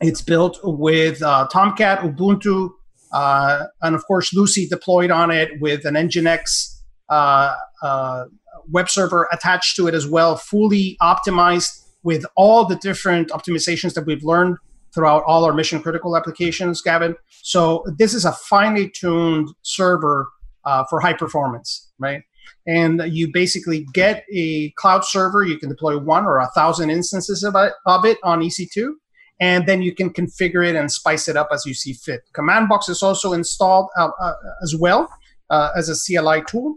It's 0.01 0.23
built 0.23 0.57
with 0.63 1.21
uh, 1.21 1.47
Tomcat, 1.53 1.99
Ubuntu, 1.99 2.71
uh, 3.13 3.65
and 3.83 3.93
of 3.93 4.03
course 4.07 4.33
Lucee 4.33 4.67
deployed 4.67 5.11
on 5.11 5.29
it 5.29 5.61
with 5.61 5.85
an 5.85 5.93
Nginx 5.93 6.81
uh, 7.09 7.53
uh, 7.83 8.25
web 8.71 8.89
server 8.89 9.27
attached 9.31 9.75
to 9.75 9.87
it 9.87 9.93
as 9.93 10.07
well, 10.07 10.35
fully 10.35 10.97
optimized 10.99 11.85
with 12.01 12.25
all 12.35 12.65
the 12.65 12.77
different 12.77 13.29
optimizations 13.29 13.93
that 13.93 14.07
we've 14.07 14.23
learned 14.23 14.57
throughout 14.93 15.23
all 15.25 15.45
our 15.45 15.53
mission 15.53 15.81
critical 15.81 16.17
applications, 16.17 16.81
Gavin. 16.81 17.15
So 17.29 17.85
this 17.97 18.13
is 18.13 18.25
a 18.25 18.31
finely 18.31 18.89
tuned 18.89 19.49
server 19.61 20.29
uh, 20.65 20.83
for 20.89 20.99
high 20.99 21.13
performance, 21.13 21.91
right? 21.99 22.21
And 22.67 23.01
you 23.07 23.31
basically 23.31 23.85
get 23.93 24.25
a 24.33 24.71
cloud 24.71 25.05
server. 25.05 25.43
You 25.43 25.57
can 25.57 25.69
deploy 25.69 25.97
one 25.97 26.25
or 26.25 26.39
a 26.39 26.47
thousand 26.55 26.89
instances 26.89 27.43
of 27.43 27.55
it, 27.55 27.73
of 27.85 28.05
it 28.05 28.17
on 28.23 28.41
EC2, 28.41 28.91
and 29.39 29.65
then 29.67 29.81
you 29.81 29.95
can 29.95 30.11
configure 30.11 30.67
it 30.67 30.75
and 30.75 30.91
spice 30.91 31.27
it 31.27 31.37
up 31.37 31.49
as 31.53 31.65
you 31.65 31.73
see 31.73 31.93
fit. 31.93 32.21
Command 32.33 32.69
Box 32.69 32.89
is 32.89 33.01
also 33.01 33.33
installed 33.33 33.89
uh, 33.97 34.09
uh, 34.21 34.33
as 34.63 34.75
well 34.75 35.09
uh, 35.49 35.69
as 35.75 35.89
a 35.89 35.95
CLI 35.95 36.43
tool 36.47 36.75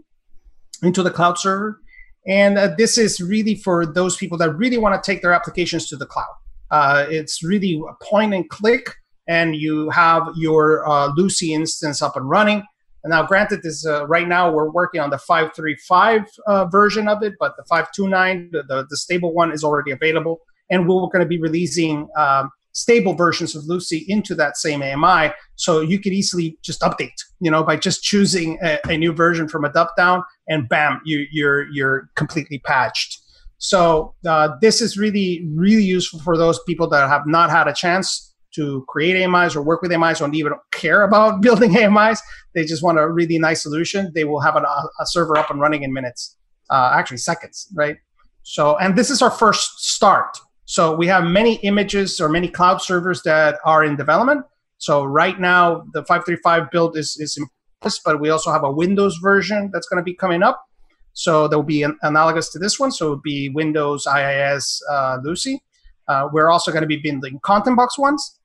into 0.81 1.03
the 1.03 1.11
cloud 1.11 1.37
server. 1.37 1.79
And 2.25 2.57
uh, 2.57 2.69
this 2.77 2.97
is 2.97 3.19
really 3.19 3.55
for 3.55 3.85
those 3.85 4.15
people 4.15 4.37
that 4.37 4.55
really 4.55 4.77
want 4.77 5.01
to 5.01 5.11
take 5.11 5.21
their 5.21 5.33
applications 5.33 5.87
to 5.89 5.97
the 5.97 6.05
cloud. 6.05 6.33
Uh, 6.73 7.05
it's 7.07 7.43
really 7.43 7.79
a 7.87 8.03
point 8.03 8.33
and 8.33 8.49
click, 8.49 8.95
and 9.27 9.55
you 9.55 9.91
have 9.91 10.27
your 10.35 10.87
uh, 10.89 11.13
Lucee 11.15 11.53
instance 11.53 12.01
up 12.01 12.17
and 12.17 12.27
running. 12.27 12.63
And 13.03 13.11
now, 13.11 13.23
granted, 13.27 13.61
this 13.61 13.85
uh, 13.85 14.07
right 14.07 14.27
now 14.27 14.51
we're 14.51 14.71
working 14.71 14.99
on 14.99 15.11
the 15.11 15.19
535 15.19 16.21
uh, 16.47 16.65
version 16.65 17.07
of 17.07 17.21
it, 17.21 17.33
but 17.39 17.55
the 17.57 17.63
529, 17.69 18.49
the, 18.51 18.63
the, 18.63 18.87
the, 18.89 18.97
stable 18.97 19.33
one, 19.35 19.51
is 19.51 19.63
already 19.63 19.91
available. 19.91 20.39
And 20.71 20.87
we're 20.87 21.01
going 21.01 21.19
to 21.19 21.27
be 21.27 21.39
releasing 21.39 22.07
um, 22.17 22.49
stable 22.71 23.13
versions 23.13 23.55
of 23.55 23.65
Lucee 23.65 24.05
into 24.07 24.33
that 24.35 24.57
same 24.57 24.81
AMI. 24.81 25.31
So 25.55 25.81
you 25.81 25.99
could 25.99 26.13
easily 26.13 26.57
just 26.63 26.81
update, 26.81 27.13
you 27.39 27.51
know, 27.51 27.61
by 27.61 27.75
just 27.75 28.01
choosing 28.01 28.57
a, 28.63 28.79
a 28.89 28.97
new 28.97 29.13
version 29.13 29.47
from 29.47 29.63
a 29.63 29.71
dump 29.71 29.91
down, 29.95 30.23
and 30.47 30.67
bam, 30.67 31.01
you, 31.05 31.27
you're 31.31 31.69
you're 31.71 32.09
completely 32.15 32.57
patched. 32.59 33.19
So 33.63 34.13
uh, 34.27 34.49
this 34.59 34.81
is 34.81 34.97
really, 34.97 35.47
really 35.55 35.85
useful 35.85 36.19
for 36.19 36.37
those 36.37 36.59
people 36.67 36.89
that 36.89 37.07
have 37.07 37.25
not 37.25 37.49
had 37.49 37.65
a 37.69 37.73
chance 37.73 38.35
to 38.55 38.83
create 38.89 39.15
AMIs 39.15 39.55
or 39.55 39.63
work 39.63 39.81
with 39.81 39.89
AMIs 39.89 40.19
or 40.19 40.29
even 40.33 40.51
care 40.73 41.03
about 41.03 41.41
building 41.41 41.77
AMIs. 41.77 42.21
They 42.53 42.65
just 42.65 42.83
want 42.83 42.99
a 42.99 43.09
really 43.09 43.39
nice 43.39 43.63
solution. 43.63 44.11
They 44.13 44.25
will 44.25 44.41
have 44.41 44.57
a, 44.57 44.59
a 44.59 45.05
server 45.05 45.37
up 45.37 45.49
and 45.49 45.61
running 45.61 45.83
in 45.83 45.93
minutes, 45.93 46.35
uh, 46.69 46.91
actually 46.93 47.19
seconds, 47.19 47.69
right? 47.73 47.95
So, 48.43 48.77
and 48.79 48.97
this 48.97 49.09
is 49.09 49.21
our 49.21 49.31
first 49.31 49.85
start. 49.85 50.37
So 50.65 50.93
we 50.93 51.07
have 51.07 51.23
many 51.23 51.55
images 51.63 52.19
or 52.19 52.27
many 52.27 52.49
cloud 52.49 52.81
servers 52.81 53.23
that 53.23 53.59
are 53.63 53.85
in 53.85 53.95
development. 53.95 54.45
So 54.77 55.05
right 55.05 55.39
now, 55.39 55.85
the 55.93 56.01
535 56.01 56.69
build 56.69 56.97
is, 56.97 57.15
is 57.17 57.37
in 57.37 57.47
place, 57.79 57.97
but 58.03 58.19
we 58.19 58.29
also 58.29 58.51
have 58.51 58.65
a 58.65 58.71
Windows 58.71 59.19
version 59.23 59.69
that's 59.71 59.87
going 59.87 60.01
to 60.01 60.03
be 60.03 60.13
coming 60.13 60.43
up. 60.43 60.65
So 61.13 61.47
there 61.47 61.57
will 61.57 61.63
be 61.65 61.83
an, 61.83 61.97
analogous 62.01 62.49
to 62.49 62.59
this 62.59 62.79
one. 62.79 62.91
So 62.91 63.07
it 63.07 63.09
would 63.11 63.23
be 63.23 63.49
Windows 63.49 64.05
IIS 64.07 64.81
uh, 64.89 65.19
Lucee. 65.23 65.61
Uh, 66.07 66.27
we're 66.31 66.49
also 66.49 66.71
going 66.71 66.81
to 66.81 66.87
be 66.87 66.97
building 66.97 67.39
content 67.43 67.77
box 67.77 67.97
ones. 67.97 68.39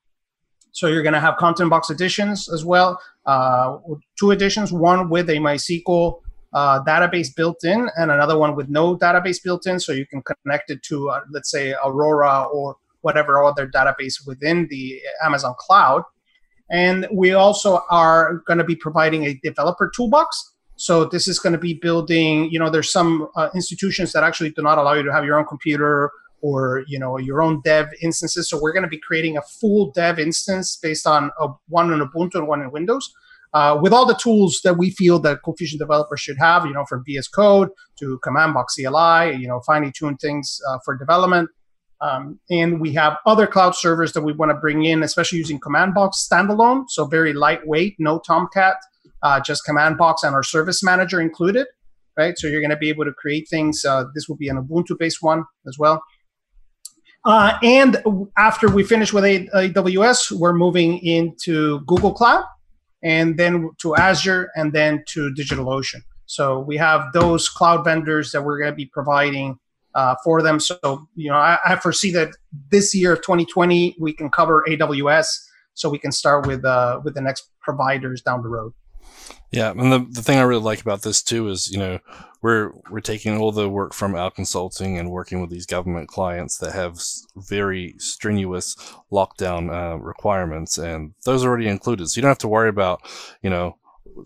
So 0.71 0.87
you're 0.87 1.03
going 1.03 1.13
to 1.13 1.19
have 1.19 1.37
content 1.37 1.69
box 1.69 1.89
editions 1.89 2.47
as 2.47 2.63
well. 2.63 3.01
Uh, 3.25 3.77
two 4.17 4.31
editions, 4.31 4.71
one 4.71 5.09
with 5.09 5.29
a 5.29 5.37
MySQL 5.37 6.21
uh, 6.53 6.83
database 6.83 7.35
built 7.35 7.63
in 7.63 7.89
and 7.97 8.11
another 8.11 8.37
one 8.37 8.55
with 8.55 8.69
no 8.69 8.97
database 8.97 9.43
built 9.43 9.67
in. 9.67 9.79
So 9.79 9.91
you 9.91 10.05
can 10.05 10.21
connect 10.21 10.69
it 10.69 10.81
to, 10.83 11.09
uh, 11.09 11.21
let's 11.31 11.51
say, 11.51 11.73
Aurora 11.83 12.43
or 12.43 12.77
whatever 13.01 13.43
other 13.43 13.67
database 13.67 14.25
within 14.25 14.67
the 14.69 14.99
Amazon 15.23 15.55
cloud. 15.57 16.03
And 16.71 17.07
we 17.11 17.33
also 17.33 17.81
are 17.89 18.43
going 18.45 18.59
to 18.59 18.63
be 18.63 18.75
providing 18.75 19.25
a 19.25 19.33
developer 19.41 19.91
toolbox 19.95 20.53
so 20.79 21.03
this 21.03 21.27
is 21.27 21.39
going 21.39 21.51
to 21.51 21.59
be 21.59 21.73
building. 21.73 22.49
You 22.49 22.57
know, 22.57 22.69
there's 22.69 22.91
some 22.91 23.27
uh, 23.35 23.49
institutions 23.53 24.13
that 24.13 24.23
actually 24.23 24.51
do 24.51 24.61
not 24.61 24.77
allow 24.77 24.93
you 24.93 25.03
to 25.03 25.11
have 25.11 25.25
your 25.25 25.37
own 25.37 25.45
computer 25.45 26.09
or 26.41 26.85
you 26.87 26.97
know 26.97 27.17
your 27.17 27.41
own 27.41 27.61
dev 27.65 27.89
instances. 28.01 28.49
So 28.49 28.57
we're 28.61 28.71
going 28.71 28.83
to 28.83 28.89
be 28.89 28.97
creating 28.99 29.35
a 29.35 29.41
full 29.41 29.91
dev 29.91 30.19
instance 30.19 30.77
based 30.81 31.05
on 31.05 31.31
a, 31.39 31.49
one 31.67 31.91
in 31.91 31.99
Ubuntu 31.99 32.35
and 32.35 32.47
one 32.47 32.61
in 32.61 32.71
Windows. 32.71 33.13
uh, 33.53 33.77
with 33.81 33.91
all 33.91 34.05
the 34.05 34.15
tools 34.15 34.61
that 34.63 34.77
we 34.77 34.91
feel 34.91 35.19
that 35.19 35.39
ColdFusion 35.45 35.77
developers 35.79 36.19
should 36.19 36.37
have, 36.37 36.65
you 36.65 36.73
know, 36.73 36.85
from 36.85 37.03
VS 37.05 37.27
Code 37.27 37.69
to 37.97 38.19
Command 38.19 38.53
Box 38.53 38.75
CLI, 38.75 39.35
you 39.35 39.47
know, 39.47 39.59
finely 39.65 39.91
tune 39.91 40.17
things 40.17 40.59
uh, 40.69 40.77
for 40.85 40.95
development. 40.95 41.49
Um, 42.01 42.39
and 42.49 42.79
we 42.79 42.93
have 42.93 43.17
other 43.25 43.45
cloud 43.45 43.75
servers 43.75 44.13
that 44.13 44.21
we 44.21 44.31
want 44.31 44.51
to 44.51 44.57
bring 44.57 44.85
in, 44.85 45.03
especially 45.03 45.39
using 45.39 45.59
Command 45.59 45.93
Box 45.93 46.25
standalone, 46.31 46.85
so 46.87 47.05
very 47.05 47.33
lightweight, 47.33 47.95
no 47.99 48.19
Tomcat, 48.19 48.75
uh, 49.23 49.39
just 49.39 49.63
Command 49.65 49.97
Box 49.97 50.23
and 50.23 50.33
our 50.33 50.43
Service 50.43 50.83
Manager 50.83 51.21
included, 51.21 51.67
right? 52.17 52.37
So 52.37 52.47
you're 52.47 52.61
going 52.61 52.69
to 52.71 52.77
be 52.77 52.89
able 52.89 53.05
to 53.05 53.13
create 53.13 53.47
things. 53.49 53.83
Uh, 53.85 54.05
this 54.15 54.27
will 54.27 54.37
be 54.37 54.49
an 54.49 54.57
Ubuntu-based 54.57 55.21
one 55.21 55.43
as 55.67 55.77
well. 55.77 56.01
Uh, 57.25 57.57
and 57.63 58.01
after 58.37 58.69
we 58.69 58.83
finish 58.83 59.11
with 59.11 59.23
AWS, 59.23 60.31
we're 60.31 60.53
moving 60.53 60.99
into 60.99 61.81
Google 61.81 62.13
Cloud, 62.13 62.45
and 63.03 63.37
then 63.37 63.69
to 63.81 63.95
Azure, 63.95 64.49
and 64.55 64.71
then 64.71 65.03
to 65.07 65.31
DigitalOcean. 65.37 66.01
So 66.25 66.59
we 66.59 66.77
have 66.77 67.11
those 67.11 67.49
cloud 67.49 67.83
vendors 67.83 68.31
that 68.31 68.43
we're 68.43 68.59
going 68.59 68.71
to 68.71 68.75
be 68.75 68.85
providing 68.85 69.57
uh, 69.95 70.15
for 70.23 70.41
them. 70.41 70.59
So, 70.59 71.07
you 71.15 71.29
know, 71.29 71.37
I, 71.37 71.57
I, 71.65 71.75
foresee 71.77 72.11
that 72.11 72.29
this 72.69 72.93
year 72.93 73.13
of 73.13 73.19
2020, 73.19 73.95
we 73.99 74.13
can 74.13 74.29
cover 74.29 74.63
AWS. 74.67 75.25
So 75.73 75.89
we 75.89 75.97
can 75.97 76.11
start 76.11 76.45
with 76.45 76.63
uh, 76.65 77.01
with 77.03 77.15
the 77.15 77.21
next 77.21 77.49
providers 77.61 78.21
down 78.21 78.43
the 78.43 78.49
road. 78.49 78.73
Yeah, 79.51 79.71
and 79.71 79.91
the 79.91 80.05
the 80.09 80.21
thing 80.21 80.37
I 80.37 80.43
really 80.43 80.63
like 80.63 80.81
about 80.81 81.01
this 81.01 81.23
too 81.23 81.49
is, 81.49 81.71
you 81.71 81.79
know, 81.79 81.99
we're 82.41 82.71
we're 82.89 82.99
taking 82.99 83.37
all 83.37 83.51
the 83.51 83.67
work 83.67 83.93
from 83.93 84.15
our 84.15 84.31
consulting 84.31 84.97
and 84.97 85.09
working 85.09 85.41
with 85.41 85.49
these 85.49 85.65
government 85.65 86.07
clients 86.07 86.57
that 86.59 86.73
have 86.73 86.99
very 87.35 87.95
strenuous 87.97 88.75
lockdown 89.11 89.71
uh, 89.71 89.97
requirements, 89.97 90.77
and 90.77 91.13
those 91.25 91.43
are 91.43 91.49
already 91.49 91.67
included. 91.67 92.07
So 92.07 92.17
you 92.17 92.21
don't 92.21 92.29
have 92.29 92.37
to 92.39 92.47
worry 92.47 92.69
about, 92.69 93.01
you 93.41 93.49
know, 93.49 93.77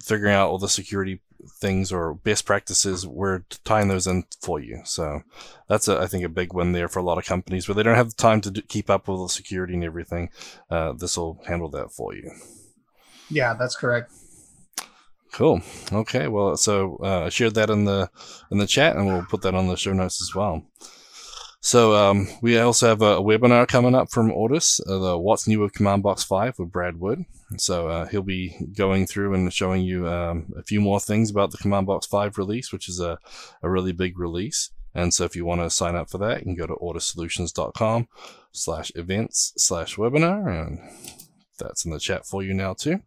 figuring 0.03 0.35
out 0.35 0.49
all 0.49 0.59
the 0.59 0.67
security 0.67 1.21
things 1.59 1.91
or 1.91 2.13
best 2.13 2.45
practices, 2.45 3.05
we're 3.05 3.43
tying 3.63 3.89
those 3.89 4.07
in 4.07 4.23
for 4.41 4.59
you. 4.59 4.81
So 4.85 5.23
that's, 5.67 5.87
a, 5.87 5.99
I 5.99 6.07
think, 6.07 6.23
a 6.23 6.29
big 6.29 6.53
win 6.53 6.71
there 6.71 6.87
for 6.87 6.99
a 6.99 7.03
lot 7.03 7.17
of 7.17 7.25
companies 7.25 7.67
where 7.67 7.75
they 7.75 7.83
don't 7.83 7.97
have 7.97 8.09
the 8.09 8.15
time 8.15 8.41
to 8.41 8.51
do, 8.51 8.61
keep 8.61 8.89
up 8.89 9.07
with 9.07 9.19
the 9.19 9.27
security 9.27 9.73
and 9.73 9.83
everything. 9.83 10.29
Uh, 10.69 10.93
this 10.93 11.17
will 11.17 11.41
handle 11.45 11.69
that 11.69 11.91
for 11.91 12.13
you. 12.15 12.31
Yeah, 13.29 13.55
that's 13.55 13.75
correct. 13.75 14.11
Cool. 15.33 15.61
Okay. 15.91 16.27
Well, 16.27 16.55
so 16.57 16.99
uh, 17.03 17.25
I 17.25 17.29
shared 17.29 17.55
that 17.55 17.71
in 17.71 17.85
the 17.85 18.09
in 18.51 18.59
the 18.59 18.67
chat, 18.67 18.95
and 18.95 19.07
we'll 19.07 19.25
put 19.25 19.41
that 19.41 19.55
on 19.55 19.67
the 19.67 19.75
show 19.75 19.91
notes 19.91 20.21
as 20.21 20.35
well. 20.35 20.63
So 21.59 21.95
um, 21.95 22.27
we 22.41 22.57
also 22.59 22.89
have 22.89 23.01
a, 23.01 23.21
webinar 23.21 23.65
coming 23.67 23.95
up 23.95 24.11
from 24.11 24.29
Ortus, 24.29 24.81
uh, 24.85 24.99
the 24.99 25.17
What's 25.17 25.47
New 25.47 25.61
with 25.61 25.71
Command 25.71 26.03
Box 26.03 26.21
5 26.21 26.59
with 26.59 26.73
Brad 26.73 26.99
Wood. 26.99 27.23
So 27.55 27.87
uh, 27.87 28.05
he'll 28.07 28.21
be 28.21 28.53
going 28.75 29.07
through 29.07 29.33
and 29.33 29.51
showing 29.51 29.81
you 29.81 30.05
um, 30.05 30.51
a 30.57 30.63
few 30.63 30.81
more 30.81 30.99
things 30.99 31.31
about 31.31 31.51
the 31.51 31.57
Command 31.57 31.87
Box 31.87 32.05
5 32.05 32.37
release, 32.37 32.73
which 32.73 32.89
is 32.89 32.99
a, 32.99 33.17
a 33.61 33.69
really 33.69 33.93
big 33.93 34.19
release. 34.19 34.71
And 34.93 35.13
so 35.13 35.23
if 35.23 35.37
you 35.37 35.45
want 35.45 35.61
to 35.61 35.69
sign 35.69 35.95
up 35.95 36.09
for 36.09 36.17
that, 36.17 36.39
you 36.39 36.43
can 36.43 36.55
go 36.55 36.67
to 36.67 36.75
ortussolutions.com 36.75 38.09
slash 38.51 38.91
events 38.95 39.53
slash 39.55 39.95
webinar. 39.95 40.67
And 40.67 40.79
that's 41.57 41.85
in 41.85 41.91
the 41.91 41.99
chat 41.99 42.25
for 42.25 42.43
you 42.43 42.53
now 42.53 42.73
too. 42.73 42.99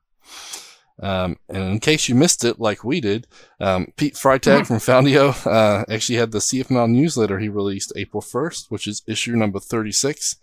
Um, 1.03 1.37
and 1.49 1.63
in 1.63 1.81
case 1.81 2.09
you 2.09 2.15
missed 2.15 2.45
it, 2.45 2.59
like 2.59 2.85
we 2.85 3.01
did, 3.01 3.27
um, 3.61 3.93
Pete 3.97 4.15
Freitag 4.15 4.63
mm-hmm. 4.63 4.65
from 4.65 4.77
Foundeo 4.79 5.47
uh, 5.47 5.85
actually 5.91 6.17
had 6.17 6.33
the 6.33 6.39
CFML 6.39 6.91
newsletter 6.91 7.39
he 7.39 7.49
released 7.49 7.93
April 7.97 8.23
1st, 8.23 8.71
which 8.71 8.87
is 8.87 9.03
issue 9.07 9.37
number 9.37 9.61
36. 9.61 10.37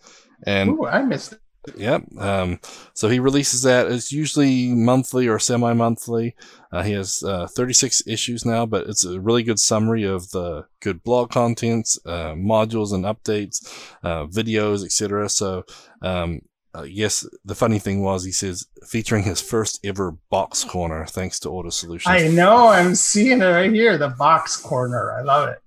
And 0.45 0.71
Ooh, 0.71 0.85
I 0.85 1.01
missed 1.01 1.33
it. 1.33 1.39
Yep. 1.77 2.17
Um, 2.17 2.59
so 2.93 3.07
he 3.07 3.19
releases 3.19 3.61
that. 3.61 3.87
It's 3.87 4.11
usually 4.11 4.67
monthly 4.69 5.27
or 5.27 5.39
semi-monthly. 5.39 6.35
Uh, 6.71 6.83
he 6.83 6.91
has 6.91 7.23
uh, 7.23 7.47
36 7.47 8.05
issues 8.05 8.45
now, 8.45 8.65
but 8.65 8.87
it's 8.87 9.05
a 9.05 9.19
really 9.19 9.43
good 9.43 9.59
summary 9.59 10.03
of 10.03 10.29
the 10.31 10.65
good 10.81 11.03
blog 11.03 11.31
contents, 11.31 11.97
uh, 12.05 12.33
modules 12.33 12.93
and 12.93 13.05
updates, 13.05 13.65
uh, 14.03 14.25
videos, 14.25 14.83
etc. 14.83 15.29
So 15.29 15.63
um, 16.01 16.41
uh, 16.75 16.83
yes, 16.83 17.27
the 17.45 17.55
funny 17.55 17.79
thing 17.79 18.01
was 18.01 18.23
he 18.23 18.31
says 18.31 18.67
featuring 18.88 19.23
his 19.23 19.41
first 19.41 19.79
ever 19.83 20.17
box 20.29 20.63
corner 20.63 21.05
thanks 21.05 21.39
to 21.39 21.49
Ortus 21.49 21.73
Solutions. 21.73 22.13
I 22.13 22.27
know, 22.27 22.67
I'm 22.67 22.95
seeing 22.95 23.41
it 23.41 23.45
right 23.45 23.71
here, 23.71 23.97
the 23.97 24.09
box 24.09 24.57
corner. 24.57 25.12
I 25.13 25.21
love 25.21 25.49
it. 25.49 25.59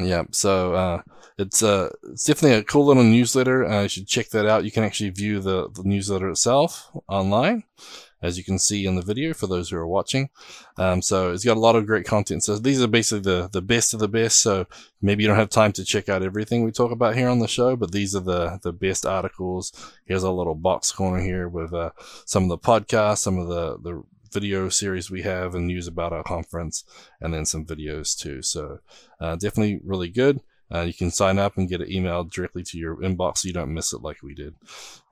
Yeah, 0.00 0.24
so 0.30 0.74
uh, 0.74 1.02
it's 1.38 1.62
uh, 1.62 1.90
it's 2.10 2.24
definitely 2.24 2.58
a 2.58 2.64
cool 2.64 2.86
little 2.86 3.02
newsletter. 3.02 3.64
Uh, 3.64 3.82
you 3.82 3.88
should 3.88 4.06
check 4.06 4.30
that 4.30 4.46
out. 4.46 4.64
You 4.64 4.70
can 4.70 4.84
actually 4.84 5.10
view 5.10 5.40
the, 5.40 5.68
the 5.70 5.82
newsletter 5.84 6.30
itself 6.30 6.90
online 7.08 7.64
as 8.22 8.38
you 8.38 8.44
can 8.44 8.58
see 8.58 8.86
in 8.86 8.94
the 8.94 9.02
video 9.02 9.34
for 9.34 9.46
those 9.46 9.70
who 9.70 9.76
are 9.76 9.86
watching. 9.86 10.30
Um, 10.78 11.02
so 11.02 11.32
it's 11.32 11.44
got 11.44 11.56
a 11.56 11.60
lot 11.60 11.76
of 11.76 11.86
great 11.86 12.06
content. 12.06 12.44
So 12.44 12.58
these 12.58 12.82
are 12.82 12.88
basically 12.88 13.22
the, 13.22 13.48
the 13.52 13.62
best 13.62 13.92
of 13.92 14.00
the 14.00 14.08
best. 14.08 14.40
So 14.40 14.66
maybe 15.00 15.22
you 15.22 15.28
don't 15.28 15.38
have 15.38 15.50
time 15.50 15.72
to 15.72 15.84
check 15.84 16.08
out 16.08 16.22
everything 16.22 16.62
we 16.62 16.72
talk 16.72 16.92
about 16.92 17.16
here 17.16 17.28
on 17.28 17.40
the 17.40 17.48
show, 17.48 17.76
but 17.76 17.92
these 17.92 18.14
are 18.14 18.20
the, 18.20 18.60
the 18.62 18.72
best 18.72 19.04
articles. 19.04 19.72
Here's 20.04 20.22
a 20.22 20.30
little 20.30 20.54
box 20.54 20.92
corner 20.92 21.22
here 21.22 21.48
with 21.48 21.74
uh, 21.74 21.90
some 22.24 22.44
of 22.44 22.48
the 22.48 22.58
podcasts, 22.58 23.18
some 23.18 23.38
of 23.38 23.48
the, 23.48 23.78
the 23.78 24.02
video 24.32 24.68
series 24.68 25.10
we 25.10 25.22
have 25.22 25.54
and 25.54 25.66
news 25.66 25.86
about 25.86 26.12
our 26.12 26.22
conference, 26.22 26.84
and 27.20 27.34
then 27.34 27.44
some 27.44 27.66
videos 27.66 28.18
too. 28.18 28.40
So 28.42 28.78
uh, 29.20 29.36
definitely 29.36 29.80
really 29.84 30.08
good. 30.08 30.40
Uh, 30.72 30.80
you 30.80 30.94
can 30.94 31.10
sign 31.10 31.38
up 31.38 31.56
and 31.56 31.68
get 31.68 31.80
an 31.80 31.90
email 31.90 32.24
directly 32.24 32.62
to 32.62 32.78
your 32.78 32.96
inbox 32.96 33.38
so 33.38 33.48
you 33.48 33.54
don't 33.54 33.74
miss 33.74 33.92
it 33.92 34.02
like 34.02 34.22
we 34.22 34.34
did. 34.34 34.54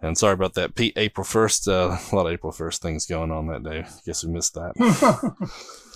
And 0.01 0.17
sorry 0.17 0.35
about 0.35 0.55
that, 0.55 0.75
Pete. 0.75 0.95
April 0.97 1.25
1st, 1.25 1.69
uh, 1.69 1.99
a 2.13 2.17
lot 2.17 2.27
of 2.27 2.33
April 2.33 2.53
1st 2.53 2.79
things 2.79 3.07
going 3.07 3.31
on 3.31 3.49
that 3.49 3.63
day. 3.63 3.85
Guess 4.07 4.25
we 4.25 4.33
missed 4.33 4.55
that. 4.55 4.75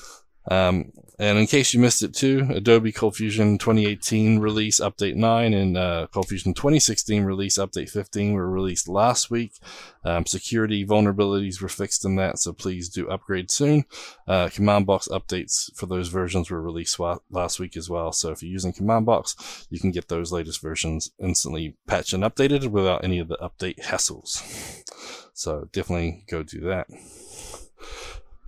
Um, 0.51 0.93
and 1.19 1.39
in 1.39 1.47
case 1.47 1.73
you 1.73 1.79
missed 1.79 2.03
it 2.03 2.13
too, 2.13 2.49
Adobe 2.51 2.93
ColdFusion 2.93 3.61
2018 3.61 4.41
release 4.41 4.81
update 4.81 5.15
9 5.15 5.55
and 5.55 5.77
uh, 5.77 6.09
ColdFusion 6.13 6.57
2016 6.57 7.23
release 7.23 7.57
update 7.57 7.89
15 7.89 8.33
were 8.33 8.51
released 8.51 8.89
last 8.89 9.31
week. 9.31 9.53
Um, 10.05 10.27
security 10.27 10.85
vulnerabilities 10.85 11.63
were 11.63 11.69
fixed 11.69 12.05
in 12.05 12.17
that, 12.17 12.41
so 12.41 12.53
please 12.53 12.89
do 12.89 13.09
upgrade 13.09 13.51
soon. 13.51 13.85
Uh, 14.27 14.49
command 14.49 14.87
box 14.87 15.07
updates 15.07 15.73
for 15.77 15.87
those 15.87 16.09
versions 16.09 16.51
were 16.51 16.61
released 16.61 16.99
wa- 16.99 17.19
last 17.31 17.61
week 17.61 17.77
as 17.77 17.89
well. 17.89 18.11
So 18.11 18.31
if 18.33 18.43
you're 18.43 18.51
using 18.51 18.73
command 18.73 19.07
box, 19.07 19.67
you 19.71 19.79
can 19.79 19.93
get 19.93 20.09
those 20.09 20.33
latest 20.33 20.61
versions 20.61 21.13
instantly 21.21 21.77
patched 21.87 22.13
and 22.13 22.25
updated 22.25 22.67
without 22.69 23.05
any 23.05 23.21
of 23.21 23.29
the 23.29 23.39
update 23.39 23.81
hassles. 23.85 24.43
So 25.33 25.69
definitely 25.73 26.25
go 26.29 26.43
do 26.43 26.61
that. 26.63 26.89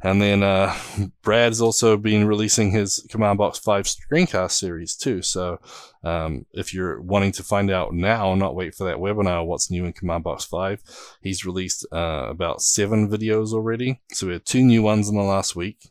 And 0.02 0.20
then 0.20 0.42
uh, 0.42 0.74
Brad's 1.22 1.60
also 1.60 1.96
been 1.96 2.26
releasing 2.26 2.70
his 2.70 3.06
Command 3.10 3.38
Box 3.38 3.58
5 3.58 3.84
screencast 3.84 4.52
series 4.52 4.94
too. 4.94 5.22
So 5.22 5.58
um, 6.04 6.46
if 6.52 6.74
you're 6.74 7.00
wanting 7.00 7.32
to 7.32 7.42
find 7.42 7.70
out 7.70 7.94
now, 7.94 8.34
not 8.34 8.54
wait 8.54 8.74
for 8.74 8.84
that 8.84 8.98
webinar, 8.98 9.44
what's 9.46 9.70
new 9.70 9.84
in 9.84 9.92
Command 9.92 10.24
Box 10.24 10.44
5, 10.44 10.82
he's 11.22 11.46
released 11.46 11.86
uh, 11.92 12.26
about 12.28 12.62
seven 12.62 13.08
videos 13.08 13.52
already. 13.52 14.00
So 14.12 14.26
we 14.26 14.34
had 14.34 14.44
two 14.44 14.62
new 14.62 14.82
ones 14.82 15.08
in 15.08 15.16
the 15.16 15.22
last 15.22 15.56
week. 15.56 15.90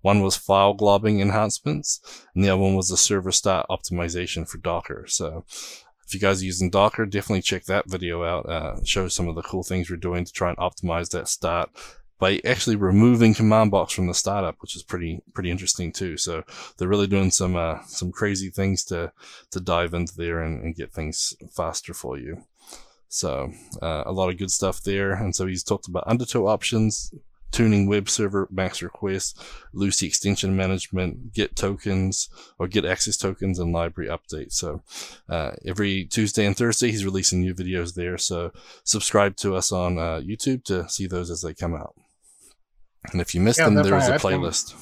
One 0.00 0.22
was 0.22 0.36
file 0.36 0.76
globbing 0.76 1.20
enhancements, 1.20 2.00
and 2.34 2.44
the 2.44 2.50
other 2.50 2.62
one 2.62 2.76
was 2.76 2.88
the 2.88 2.96
server 2.96 3.32
start 3.32 3.66
optimization 3.68 4.48
for 4.48 4.58
Docker. 4.58 5.06
So 5.08 5.44
if 6.06 6.14
you 6.14 6.20
guys 6.20 6.40
are 6.40 6.46
using 6.46 6.70
Docker, 6.70 7.04
definitely 7.04 7.42
check 7.42 7.64
that 7.64 7.90
video 7.90 8.24
out. 8.24 8.48
Uh, 8.48 8.76
shows 8.84 9.14
some 9.14 9.28
of 9.28 9.34
the 9.34 9.42
cool 9.42 9.62
things 9.62 9.90
we're 9.90 9.96
doing 9.96 10.24
to 10.24 10.32
try 10.32 10.48
and 10.48 10.58
optimize 10.58 11.10
that 11.10 11.28
start 11.28 11.70
by 12.18 12.40
actually 12.44 12.76
removing 12.76 13.34
command 13.34 13.70
box 13.70 13.92
from 13.92 14.06
the 14.06 14.14
startup, 14.14 14.56
which 14.60 14.74
is 14.76 14.82
pretty 14.82 15.22
pretty 15.34 15.50
interesting 15.50 15.92
too. 15.92 16.16
So 16.16 16.44
they're 16.76 16.88
really 16.88 17.06
doing 17.06 17.30
some 17.30 17.56
uh, 17.56 17.82
some 17.86 18.12
crazy 18.12 18.50
things 18.50 18.84
to 18.86 19.12
to 19.50 19.60
dive 19.60 19.94
into 19.94 20.16
there 20.16 20.42
and, 20.42 20.62
and 20.62 20.74
get 20.74 20.92
things 20.92 21.34
faster 21.50 21.94
for 21.94 22.18
you. 22.18 22.44
So 23.08 23.52
uh, 23.80 24.02
a 24.06 24.12
lot 24.12 24.28
of 24.28 24.38
good 24.38 24.50
stuff 24.50 24.82
there. 24.82 25.12
And 25.12 25.34
so 25.34 25.46
he's 25.46 25.62
talked 25.62 25.88
about 25.88 26.06
undertow 26.06 26.46
options, 26.46 27.12
tuning 27.50 27.88
web 27.88 28.08
server 28.08 28.46
max 28.50 28.82
requests, 28.82 29.34
Lucee 29.72 30.06
extension 30.06 30.54
management, 30.54 31.32
get 31.32 31.56
tokens 31.56 32.28
or 32.58 32.68
get 32.68 32.84
access 32.84 33.16
tokens 33.16 33.58
and 33.58 33.72
library 33.72 34.10
updates. 34.10 34.52
So, 34.52 34.82
uh, 35.28 35.52
every 35.64 36.04
Tuesday 36.04 36.44
and 36.44 36.56
Thursday, 36.56 36.90
he's 36.90 37.04
releasing 37.04 37.40
new 37.40 37.54
videos 37.54 37.94
there. 37.94 38.18
So 38.18 38.52
subscribe 38.84 39.36
to 39.36 39.56
us 39.56 39.72
on 39.72 39.98
uh, 39.98 40.20
YouTube 40.20 40.64
to 40.64 40.88
see 40.88 41.06
those 41.06 41.30
as 41.30 41.40
they 41.40 41.54
come 41.54 41.74
out. 41.74 41.94
And 43.12 43.20
if 43.20 43.34
you 43.34 43.40
missed 43.40 43.58
yeah, 43.58 43.66
them, 43.66 43.74
there 43.74 43.96
is 43.96 44.08
a 44.08 44.12
playlist. 44.12 44.74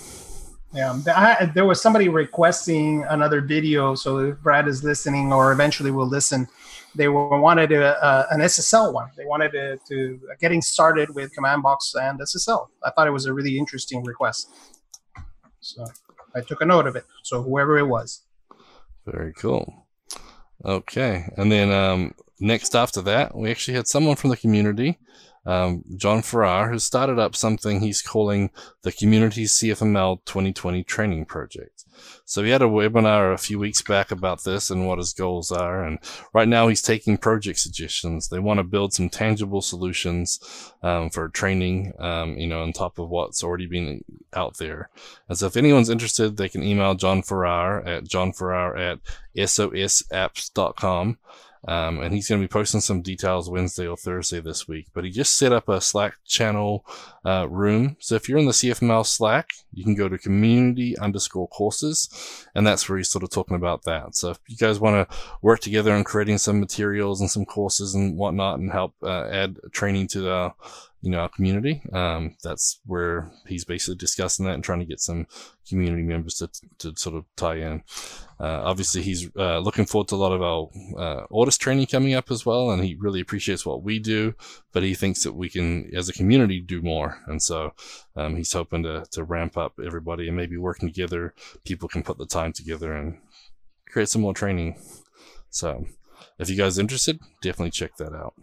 Yeah, 0.72 0.98
I, 1.06 1.46
there 1.54 1.64
was 1.64 1.80
somebody 1.80 2.08
requesting 2.08 3.04
another 3.04 3.40
video. 3.40 3.94
So 3.94 4.18
if 4.18 4.38
Brad 4.40 4.68
is 4.68 4.84
listening, 4.84 5.32
or 5.32 5.52
eventually 5.52 5.90
will 5.90 6.08
listen, 6.08 6.48
they 6.94 7.08
wanted 7.08 7.72
a, 7.72 8.02
uh, 8.02 8.26
an 8.30 8.40
SSL 8.40 8.92
one. 8.92 9.10
They 9.16 9.24
wanted 9.24 9.52
to, 9.52 9.78
to 9.88 10.20
getting 10.40 10.60
started 10.60 11.14
with 11.14 11.32
Command 11.34 11.62
Box 11.62 11.94
and 11.94 12.18
SSL. 12.20 12.68
I 12.82 12.90
thought 12.90 13.06
it 13.06 13.12
was 13.12 13.26
a 13.26 13.32
really 13.32 13.56
interesting 13.56 14.02
request. 14.04 14.50
So 15.60 15.86
I 16.34 16.40
took 16.40 16.60
a 16.60 16.66
note 16.66 16.86
of 16.86 16.96
it. 16.96 17.04
So 17.22 17.42
whoever 17.42 17.78
it 17.78 17.86
was. 17.86 18.22
Very 19.06 19.32
cool. 19.34 19.86
Okay, 20.64 21.28
and 21.36 21.52
then 21.52 21.70
um, 21.70 22.14
next 22.40 22.74
after 22.74 23.02
that, 23.02 23.36
we 23.36 23.50
actually 23.50 23.74
had 23.74 23.86
someone 23.86 24.16
from 24.16 24.30
the 24.30 24.36
community 24.36 24.98
um, 25.46 25.84
John 25.96 26.22
Farrar, 26.22 26.72
has 26.72 26.84
started 26.84 27.18
up 27.18 27.36
something 27.36 27.80
he's 27.80 28.02
calling 28.02 28.50
the 28.82 28.92
Community 28.92 29.44
CFML 29.44 30.24
2020 30.24 30.82
Training 30.84 31.24
Project. 31.24 31.84
So 32.24 32.42
he 32.42 32.50
had 32.50 32.62
a 32.62 32.66
webinar 32.66 33.32
a 33.32 33.38
few 33.38 33.58
weeks 33.58 33.82
back 33.82 34.10
about 34.10 34.44
this 34.44 34.70
and 34.70 34.86
what 34.86 34.98
his 34.98 35.12
goals 35.12 35.50
are. 35.52 35.84
And 35.84 35.98
right 36.34 36.48
now 36.48 36.68
he's 36.68 36.82
taking 36.82 37.16
project 37.16 37.58
suggestions. 37.58 38.28
They 38.28 38.38
want 38.38 38.58
to 38.58 38.64
build 38.64 38.92
some 38.92 39.08
tangible 39.08 39.62
solutions 39.62 40.40
um, 40.82 41.10
for 41.10 41.28
training, 41.28 41.92
um, 41.98 42.36
you 42.36 42.46
know, 42.46 42.62
on 42.62 42.72
top 42.72 42.98
of 42.98 43.08
what's 43.08 43.42
already 43.42 43.66
been 43.66 44.04
out 44.34 44.58
there. 44.58 44.90
And 45.28 45.38
so 45.38 45.46
if 45.46 45.56
anyone's 45.56 45.90
interested, 45.90 46.36
they 46.36 46.48
can 46.48 46.62
email 46.62 46.94
John 46.94 47.22
Farrar 47.22 47.86
at 47.86 48.04
johnfarrar 48.04 48.78
at 48.78 48.98
sosapps.com. 49.36 51.18
Um, 51.66 52.00
and 52.00 52.14
he's 52.14 52.28
going 52.28 52.40
to 52.40 52.46
be 52.46 52.52
posting 52.52 52.80
some 52.80 53.02
details 53.02 53.50
Wednesday 53.50 53.86
or 53.86 53.96
Thursday 53.96 54.40
this 54.40 54.68
week. 54.68 54.86
But 54.94 55.04
he 55.04 55.10
just 55.10 55.36
set 55.36 55.52
up 55.52 55.68
a 55.68 55.80
Slack 55.80 56.14
channel 56.24 56.84
uh, 57.24 57.48
room. 57.48 57.96
So 57.98 58.14
if 58.14 58.28
you're 58.28 58.38
in 58.38 58.46
the 58.46 58.52
CFML 58.52 59.04
Slack, 59.04 59.50
you 59.72 59.84
can 59.84 59.94
go 59.94 60.08
to 60.08 60.18
community 60.18 60.96
underscore 60.98 61.48
courses, 61.48 62.46
and 62.54 62.66
that's 62.66 62.88
where 62.88 62.98
he's 62.98 63.10
sort 63.10 63.24
of 63.24 63.30
talking 63.30 63.56
about 63.56 63.82
that. 63.84 64.14
So 64.14 64.30
if 64.30 64.38
you 64.46 64.56
guys 64.56 64.78
want 64.78 65.08
to 65.08 65.16
work 65.42 65.60
together 65.60 65.92
on 65.92 66.04
creating 66.04 66.38
some 66.38 66.60
materials 66.60 67.20
and 67.20 67.30
some 67.30 67.44
courses 67.44 67.94
and 67.94 68.16
whatnot, 68.16 68.58
and 68.58 68.70
help 68.70 68.94
uh, 69.02 69.26
add 69.30 69.58
training 69.72 70.08
to 70.08 70.20
the 70.20 70.52
you 71.06 71.12
know, 71.12 71.20
our 71.20 71.28
community. 71.28 71.80
Um, 71.92 72.36
that's 72.42 72.80
where 72.84 73.30
he's 73.46 73.64
basically 73.64 73.94
discussing 73.94 74.44
that 74.44 74.54
and 74.54 74.64
trying 74.64 74.80
to 74.80 74.84
get 74.84 74.98
some 74.98 75.28
community 75.68 76.02
members 76.02 76.34
to, 76.34 76.50
to 76.78 76.96
sort 76.96 77.14
of 77.14 77.24
tie 77.36 77.58
in. 77.58 77.84
Uh, 78.40 78.62
obviously, 78.64 79.02
he's 79.02 79.30
uh, 79.36 79.60
looking 79.60 79.86
forward 79.86 80.08
to 80.08 80.16
a 80.16 80.16
lot 80.16 80.32
of 80.32 80.42
our 80.42 80.68
uh, 80.98 81.24
Ortus 81.30 81.56
training 81.56 81.86
coming 81.86 82.14
up 82.14 82.32
as 82.32 82.44
well, 82.44 82.72
and 82.72 82.82
he 82.82 82.96
really 82.96 83.20
appreciates 83.20 83.64
what 83.64 83.84
we 83.84 84.00
do, 84.00 84.34
but 84.72 84.82
he 84.82 84.94
thinks 84.94 85.22
that 85.22 85.34
we 85.34 85.48
can, 85.48 85.88
as 85.94 86.08
a 86.08 86.12
community, 86.12 86.60
do 86.60 86.82
more. 86.82 87.22
And 87.28 87.40
so 87.40 87.72
um, 88.16 88.34
he's 88.34 88.52
hoping 88.52 88.82
to, 88.82 89.06
to 89.12 89.22
ramp 89.22 89.56
up 89.56 89.74
everybody 89.78 90.26
and 90.26 90.36
maybe 90.36 90.56
working 90.56 90.88
together, 90.88 91.34
people 91.64 91.88
can 91.88 92.02
put 92.02 92.18
the 92.18 92.26
time 92.26 92.52
together 92.52 92.92
and 92.92 93.18
create 93.88 94.08
some 94.08 94.22
more 94.22 94.34
training. 94.34 94.76
So 95.50 95.86
if 96.40 96.50
you 96.50 96.56
guys 96.56 96.78
are 96.78 96.82
interested, 96.82 97.20
definitely 97.42 97.70
check 97.70 97.96
that 97.98 98.12
out. 98.12 98.34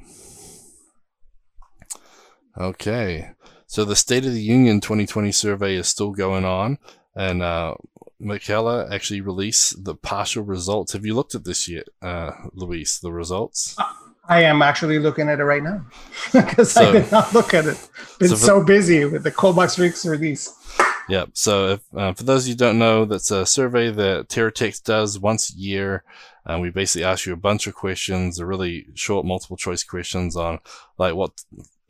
Okay. 2.57 3.31
So 3.67 3.85
the 3.85 3.95
State 3.95 4.25
of 4.25 4.33
the 4.33 4.41
Union 4.41 4.81
2020 4.81 5.31
survey 5.31 5.75
is 5.75 5.87
still 5.87 6.11
going 6.11 6.45
on, 6.45 6.77
and 7.15 7.41
uh, 7.41 7.75
Michaela 8.19 8.87
actually 8.93 9.21
released 9.21 9.83
the 9.83 9.95
partial 9.95 10.43
results. 10.43 10.93
Have 10.93 11.05
you 11.05 11.15
looked 11.15 11.35
at 11.35 11.43
this 11.43 11.67
yet, 11.67 11.87
uh, 12.01 12.31
Luis? 12.53 12.99
The 12.99 13.11
results? 13.11 13.75
I 14.29 14.43
am 14.43 14.61
actually 14.61 14.99
looking 14.99 15.27
at 15.27 15.39
it 15.39 15.43
right 15.43 15.63
now 15.63 15.85
because 16.33 16.71
so, 16.71 16.89
I 16.89 16.91
did 16.91 17.11
not 17.11 17.33
look 17.33 17.53
at 17.53 17.65
it. 17.65 17.89
Been 18.19 18.29
so, 18.29 18.35
for, 18.35 18.45
so 18.45 18.63
busy 18.63 19.05
with 19.05 19.23
the 19.23 19.31
Coldbox 19.31 19.77
Rigs 19.79 20.05
release. 20.05 20.53
Yep. 21.09 21.31
So, 21.33 21.71
if, 21.71 21.81
uh, 21.95 22.13
for 22.13 22.23
those 22.23 22.43
of 22.43 22.49
you 22.49 22.53
who 22.53 22.57
don't 22.57 22.79
know, 22.79 23.03
that's 23.03 23.31
a 23.31 23.45
survey 23.45 23.91
that 23.91 24.29
TeraTech 24.29 24.83
does 24.83 25.19
once 25.19 25.53
a 25.53 25.57
year. 25.57 26.03
And 26.45 26.61
we 26.61 26.69
basically 26.69 27.05
ask 27.05 27.25
you 27.25 27.33
a 27.33 27.37
bunch 27.37 27.67
of 27.67 27.75
questions, 27.75 28.39
a 28.39 28.45
really 28.45 28.87
short 28.93 29.25
multiple 29.25 29.57
choice 29.57 29.83
questions 29.83 30.35
on 30.35 30.59
like 30.97 31.15
what 31.15 31.31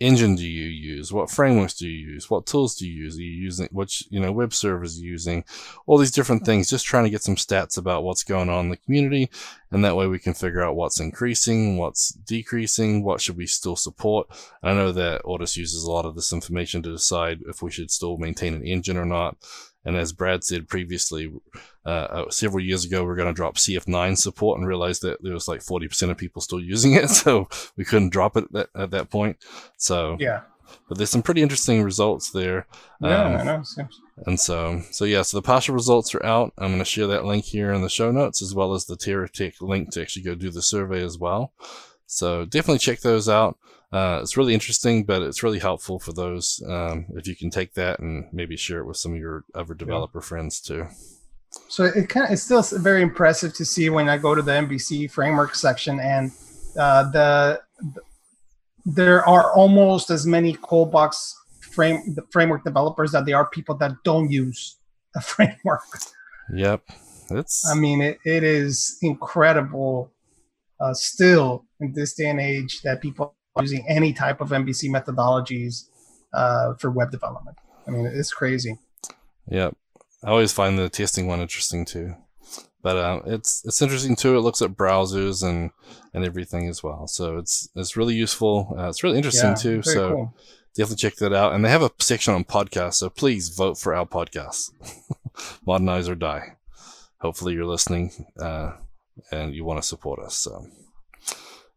engine 0.04 0.36
do 0.36 0.46
you 0.46 0.66
use? 0.66 1.14
What 1.14 1.32
frameworks 1.32 1.74
do 1.74 1.88
you 1.88 2.14
use? 2.14 2.30
What 2.30 2.46
tools 2.46 2.76
do 2.76 2.88
you 2.88 2.94
use? 3.06 3.18
Are 3.18 3.22
you 3.22 3.32
using 3.32 3.70
which 3.72 4.04
you 4.10 4.20
know 4.20 4.32
web 4.32 4.54
servers 4.54 5.00
are 5.00 5.06
using? 5.06 5.46
All 5.86 5.98
these 5.98 6.12
different 6.12 6.46
things. 6.46 6.70
Just 6.70 6.86
trying 6.86 7.06
to 7.06 7.10
get 7.10 7.24
some 7.24 7.36
stats 7.36 7.78
about 7.78 8.04
what's 8.04 8.24
going 8.24 8.50
on 8.50 8.66
in 8.66 8.70
the 8.72 8.78
community, 8.78 9.30
and 9.72 9.84
that 9.84 9.96
way 9.96 10.08
we 10.08 10.20
can 10.20 10.34
figure 10.34 10.62
out 10.62 10.76
what's 10.76 11.00
increasing, 11.00 11.78
what's 11.78 12.10
decreasing, 12.10 13.04
what 13.04 13.22
should 13.22 13.38
we 13.38 13.48
still 13.48 13.76
support. 13.76 14.28
I 14.62 14.74
know 14.74 14.92
that 14.92 15.24
Ortus 15.24 15.56
uses 15.58 15.84
a 15.84 15.92
lot 15.92 16.06
of 16.06 16.16
this 16.16 16.34
information 16.34 16.84
to 16.84 16.92
decide 16.92 17.40
if 17.48 17.62
we 17.62 17.72
should 17.72 17.90
still 17.90 18.18
maintain 18.18 18.54
an 18.54 18.66
engine 18.66 18.98
or 18.98 19.06
not. 19.06 19.38
And 19.86 19.96
as 19.98 20.14
Brad 20.14 20.44
said 20.44 20.70
previously, 20.70 21.32
uh, 21.86 21.90
uh 21.90 22.30
several 22.30 22.64
years 22.64 22.86
ago, 22.86 23.04
we 23.04 23.12
are 23.12 23.16
going 23.16 23.28
to 23.28 23.34
drop 23.34 23.56
CF9 23.56 24.18
support 24.18 24.60
and 24.60 24.68
realized 24.68 25.02
that 25.02 25.22
there 25.22 25.34
was 25.34 25.48
like 25.48 25.62
40% 25.62 26.10
of 26.10 26.18
people 26.18 26.42
still 26.42 26.62
using 26.62 26.94
it. 26.94 27.10
So 27.24 27.48
we 27.78 27.86
couldn't 27.86 28.10
drop 28.10 28.36
it 28.38 28.46
at 28.46 28.52
that, 28.54 28.70
at 28.76 28.92
that 28.92 29.10
point. 29.10 29.38
So, 29.78 30.18
yeah. 30.20 30.42
But 30.88 30.98
there's 30.98 31.10
some 31.10 31.22
pretty 31.22 31.42
interesting 31.42 31.84
results 31.84 32.32
there. 32.32 32.68
Yeah, 33.02 33.24
um, 33.24 33.36
I 33.36 33.44
know. 33.44 33.64
And 34.26 34.40
so, 34.40 34.82
so 34.92 35.06
yeah, 35.06 35.22
so 35.22 35.38
the 35.38 35.42
partial 35.42 35.76
results 35.76 36.14
are 36.16 36.26
out. 36.26 36.54
I'm 36.58 36.70
going 36.70 36.80
to 36.80 36.86
share 36.86 37.08
that 37.08 37.26
link 37.26 37.46
here 37.46 37.72
in 37.72 37.82
the 37.82 37.90
show 37.90 38.12
notes 38.12 38.42
as 38.42 38.54
well 38.54 38.74
as 38.74 38.86
the 38.86 38.96
TeraTech 38.96 39.62
link 39.62 39.92
to 39.92 40.02
actually 40.02 40.24
go 40.24 40.36
do 40.36 40.50
the 40.50 40.62
survey 40.62 41.04
as 41.04 41.18
well. 41.18 41.54
So 42.06 42.46
definitely 42.46 42.80
check 42.80 43.02
those 43.02 43.30
out. 43.30 43.58
Uh, 43.94 44.20
it's 44.24 44.36
really 44.36 44.56
interesting, 44.56 45.04
but 45.04 45.22
it's 45.22 45.44
really 45.44 45.60
helpful 45.60 46.00
for 46.00 46.14
those 46.14 46.64
um, 46.68 47.06
if 47.16 47.28
you 47.28 47.36
can 47.36 47.52
take 47.52 47.76
that 47.76 48.00
and 48.00 48.26
maybe 48.34 48.58
share 48.58 48.80
it 48.80 48.88
with 48.88 48.98
some 48.98 49.14
of 49.14 49.20
your 49.20 49.46
other 49.54 49.76
developer 49.76 50.18
yeah. 50.18 50.26
friends 50.26 50.60
too. 50.60 50.88
So 51.68 51.84
it 51.84 52.10
kind 52.10 52.26
of, 52.26 52.32
it's 52.32 52.42
still 52.42 52.64
very 52.80 53.04
impressive 53.04 53.54
to 53.54 53.66
see 53.66 53.92
when 53.92 54.10
I 54.10 54.18
go 54.18 54.34
to 54.34 54.42
the 54.42 54.52
MVC 54.52 55.12
framework 55.12 55.54
section 55.54 56.00
and 56.00 56.32
uh, 56.76 57.12
the, 57.12 57.62
the, 57.94 58.02
there 58.84 59.24
are 59.30 59.54
almost 59.54 60.10
as 60.10 60.26
many 60.26 60.56
Coldbox 60.56 61.34
frame 61.62 62.02
the 62.16 62.24
framework 62.32 62.64
developers 62.64 63.12
that 63.12 63.28
there 63.28 63.38
are 63.38 63.46
people 63.46 63.76
that 63.76 63.92
don't 64.04 64.32
use 64.32 64.78
the 65.14 65.22
framework. 65.34 65.84
Yep, 66.52 66.82
it's. 67.30 67.70
I 67.70 67.76
mean, 67.76 68.02
it, 68.02 68.18
it 68.26 68.44
is 68.44 68.98
incredible 69.04 70.12
uh, 70.80 70.96
still 70.96 71.66
in 71.80 71.94
this 71.94 72.16
day 72.16 72.30
and 72.30 72.42
age 72.42 72.82
that 72.82 73.00
people 73.00 73.36
using 73.60 73.86
any 73.88 74.14
type 74.14 74.42
of 74.42 74.50
MVC 74.50 74.90
methodologies 74.90 75.88
uh, 76.34 76.74
for 76.76 76.90
web 76.90 77.12
development. 77.12 77.58
I 77.88 77.92
mean, 77.92 78.06
it's 78.06 78.34
crazy. 78.34 78.80
Yeah, 79.48 79.72
I 80.24 80.30
always 80.30 80.54
find 80.54 80.78
the 80.78 80.90
testing 80.90 81.28
one 81.28 81.42
interesting 81.42 81.86
too. 81.86 82.16
But 82.82 82.98
uh, 82.98 83.22
it's 83.26 83.64
it's 83.66 83.82
interesting 83.82 84.16
too. 84.16 84.36
It 84.36 84.42
looks 84.42 84.62
at 84.62 84.72
browsers 84.72 85.48
and 85.48 85.72
and 86.14 86.26
everything 86.26 86.68
as 86.68 86.84
well. 86.84 87.08
So 87.08 87.38
it's 87.38 87.70
it's 87.76 87.96
really 87.96 88.14
useful. 88.14 88.76
Uh, 88.78 88.90
it's 88.90 89.04
really 89.04 89.18
interesting 89.18 89.52
yeah, 89.52 89.56
too. 89.56 89.82
So 89.82 90.10
cool. 90.10 90.36
definitely 90.76 90.98
check 90.98 91.16
that 91.16 91.34
out. 91.34 91.54
And 91.54 91.64
they 91.64 91.70
have 91.70 91.82
a 91.82 91.92
section 92.00 92.34
on 92.34 92.44
podcasts. 92.44 92.96
So 92.96 93.10
please 93.10 93.50
vote 93.50 93.78
for 93.78 93.96
our 93.96 94.06
podcast, 94.06 94.72
Modernize 95.66 96.10
or 96.10 96.16
Die. 96.16 96.58
Hopefully 97.20 97.54
you're 97.54 97.66
listening 97.66 98.12
uh, 98.38 98.74
and 99.32 99.56
you 99.56 99.64
want 99.64 99.82
to 99.82 99.88
support 99.88 100.20
us. 100.20 100.36
So. 100.36 100.68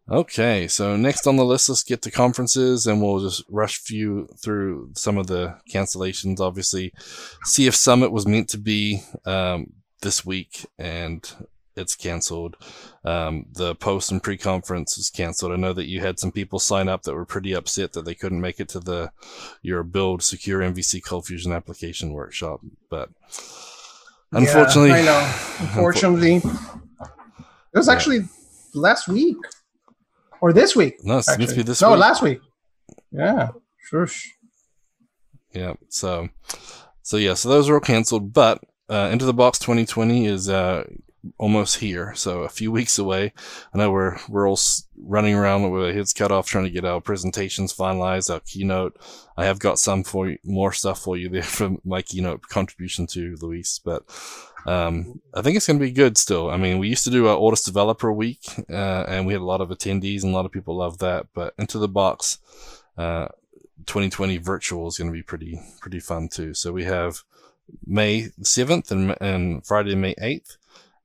Okay, 0.09 0.69
so 0.69 0.97
next 0.97 1.27
on 1.27 1.37
the 1.37 1.45
list, 1.45 1.69
let's 1.69 1.83
get 1.83 2.03
to 2.03 2.12
conferences 2.12 2.87
and 2.87 3.03
we'll 3.03 3.19
just 3.19 3.42
rush 3.49 3.79
few 3.79 4.29
through 4.40 4.90
some 4.95 5.19
of 5.19 5.27
the 5.27 5.57
cancellations. 5.69 6.38
Obviously, 6.38 6.92
CF 7.45 7.75
Summit 7.75 8.12
was 8.12 8.27
meant 8.27 8.49
to 8.51 8.59
be 8.59 9.03
um, 9.25 9.73
this 10.03 10.25
week 10.25 10.66
and 10.79 11.29
it's 11.75 11.97
canceled. 11.97 12.57
Um, 13.05 13.47
the 13.53 13.75
post 13.75 14.12
and 14.12 14.23
pre 14.23 14.37
conference 14.37 14.97
is 14.97 15.11
canceled. 15.11 15.53
I 15.53 15.57
know 15.57 15.73
that 15.73 15.88
you 15.88 16.01
had 16.01 16.21
some 16.21 16.31
people 16.31 16.61
sign 16.61 16.88
up 16.88 17.03
that 17.03 17.14
were 17.14 17.27
pretty 17.27 17.53
upset 17.53 17.92
that 17.95 18.05
they 18.05 18.14
couldn't 18.14 18.40
make 18.40 18.61
it 18.61 18.69
to 18.71 18.81
the 18.81 19.11
your 19.61 19.83
build 19.83 20.23
secure 20.23 20.61
MVC 20.61 21.05
Cold 21.05 21.27
Fusion 21.27 21.51
application 21.51 22.12
workshop, 22.12 22.61
but 22.88 23.11
unfortunately, 24.31 24.90
yeah, 24.90 24.97
I 24.97 25.03
know. 25.03 25.35
Unfortunately, 25.61 26.37
it 26.37 27.75
was 27.75 27.88
actually 27.88 28.19
yeah. 28.19 28.27
last 28.75 29.09
week 29.09 29.37
or 30.40 30.53
this 30.53 30.77
week. 30.77 30.96
No, 31.03 31.18
it's 31.18 31.29
actually. 31.29 31.62
this 31.62 31.81
week. 31.81 31.88
no, 31.88 31.90
week. 31.92 32.01
last 32.01 32.22
week. 32.22 32.40
Yeah, 33.11 33.49
sure. 33.88 34.09
Yeah. 35.53 35.75
So, 35.88 36.29
so 37.03 37.16
yeah. 37.16 37.35
So 37.35 37.49
those 37.49 37.68
were 37.68 37.77
all 37.77 37.81
canceled, 37.81 38.33
but 38.33 38.62
uh, 38.88 39.09
Into 39.12 39.25
the 39.25 39.35
Box 39.35 39.59
2020 39.59 40.27
is 40.27 40.49
uh, 40.49 40.85
almost 41.38 41.79
here, 41.79 42.14
so 42.14 42.42
a 42.42 42.49
few 42.49 42.70
weeks 42.70 42.99
away. 42.99 43.33
I 43.75 43.79
know 43.79 43.90
we're 43.90 44.18
we're 44.29 44.49
all 44.49 44.59
running 44.99 45.35
around 45.35 45.70
with 45.70 45.83
our 45.83 45.92
heads 45.92 46.12
cut 46.12 46.33
off, 46.33 46.49
trying 46.49 46.64
to 46.64 46.70
get 46.70 46.85
our 46.85 47.01
presentations 47.01 47.75
finalized, 47.75 48.33
our 48.33 48.40
keynote. 48.40 48.96
I 49.37 49.44
have 49.44 49.59
got 49.59 49.79
some 49.79 50.05
for 50.05 50.29
you, 50.29 50.38
more 50.44 50.72
stuff 50.72 51.01
for 51.01 51.16
you 51.16 51.29
there 51.29 51.42
from 51.59 51.81
my 51.85 52.03
keynote 52.03 52.42
contribution 52.49 53.07
to 53.09 53.37
Luis, 53.40 53.81
but 53.85 54.03
um, 54.66 55.20
I 55.33 55.42
think 55.42 55.57
it's 55.57 55.66
going 55.66 55.79
to 55.79 55.85
be 55.85 55.92
good 55.92 56.18
still. 56.18 56.50
I 56.50 56.57
mean, 56.57 56.79
we 56.79 56.88
used 56.88 57.05
to 57.05 57.11
do 57.11 57.29
our 57.29 57.37
Ortus 57.37 57.64
Developer 57.64 58.12
Week, 58.12 58.44
uh, 58.70 59.05
and 59.09 59.26
we 59.26 59.33
had 59.33 59.42
a 59.42 59.46
lot 59.46 59.61
of 59.61 59.68
attendees, 59.70 60.22
and 60.22 60.33
a 60.33 60.37
lot 60.37 60.44
of 60.44 60.52
people 60.52 60.76
loved 60.76 61.00
that. 61.00 61.26
But 61.33 61.55
Into 61.59 61.79
the 61.79 61.88
Box 61.88 62.38
uh, 62.98 63.29
2020 63.87 64.38
virtual 64.38 64.88
is 64.88 64.98
going 64.98 65.11
to 65.11 65.16
be 65.16 65.22
pretty 65.22 65.61
pretty 65.81 66.00
fun 66.00 66.29
too. 66.29 66.52
So 66.52 66.72
we 66.72 66.85
have 66.85 67.22
May 67.87 68.29
7th 68.40 68.90
and, 68.90 69.16
and 69.20 69.66
Friday, 69.66 69.94
May 69.94 70.14
8th. 70.14 70.57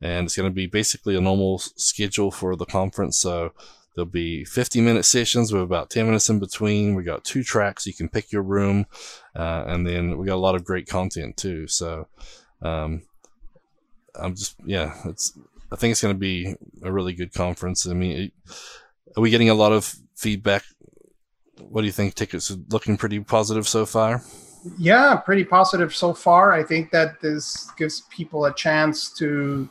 And 0.02 0.26
it's 0.26 0.36
going 0.36 0.50
to 0.50 0.54
be 0.54 0.66
basically 0.66 1.16
a 1.16 1.22
normal 1.22 1.60
schedule 1.60 2.32
for 2.32 2.56
the 2.56 2.66
conference. 2.66 3.20
So 3.20 3.54
there'll 3.94 4.10
be 4.10 4.44
50 4.44 4.82
minute 4.82 5.06
sessions 5.06 5.54
with 5.54 5.62
about 5.62 5.92
10 5.92 6.06
minutes 6.08 6.30
in 6.30 6.40
between. 6.40 6.96
We 6.96 7.04
got 7.04 7.24
two 7.24 7.44
tracks. 7.44 7.86
You 7.86 7.94
can 7.94 8.10
pick 8.10 8.32
your 8.32 8.42
room. 8.42 8.88
Uh, 9.36 9.64
and 9.68 9.86
then 9.86 10.18
we 10.18 10.26
got 10.26 10.36
a 10.36 10.38
lot 10.38 10.56
of 10.56 10.64
great 10.64 10.88
content 10.88 11.38
too. 11.38 11.68
So, 11.68 12.08
um, 12.64 13.04
I'm 14.16 14.36
just, 14.36 14.56
yeah, 14.66 14.96
it's, 15.06 15.38
I 15.72 15.76
think 15.76 15.92
it's 15.92 16.02
going 16.02 16.14
to 16.14 16.20
be 16.20 16.56
a 16.84 16.92
really 16.92 17.14
good 17.14 17.34
conference. 17.34 17.88
I 17.88 17.94
mean, 17.94 18.32
are 19.16 19.22
we 19.22 19.30
getting 19.30 19.50
a 19.50 19.54
lot 19.54 19.72
of 19.72 19.96
feedback? 20.16 20.64
What 21.60 21.82
do 21.82 21.86
you 21.88 21.94
think? 21.94 22.16
Tickets 22.16 22.56
looking 22.70 22.98
pretty 22.98 23.20
positive 23.20 23.68
so 23.68 23.86
far. 23.86 24.24
Yeah, 24.78 25.16
pretty 25.16 25.44
positive 25.44 25.94
so 25.94 26.14
far. 26.14 26.52
I 26.52 26.64
think 26.64 26.92
that 26.92 27.22
this 27.22 27.70
gives 27.78 28.02
people 28.10 28.46
a 28.46 28.54
chance 28.54 29.12
to 29.14 29.70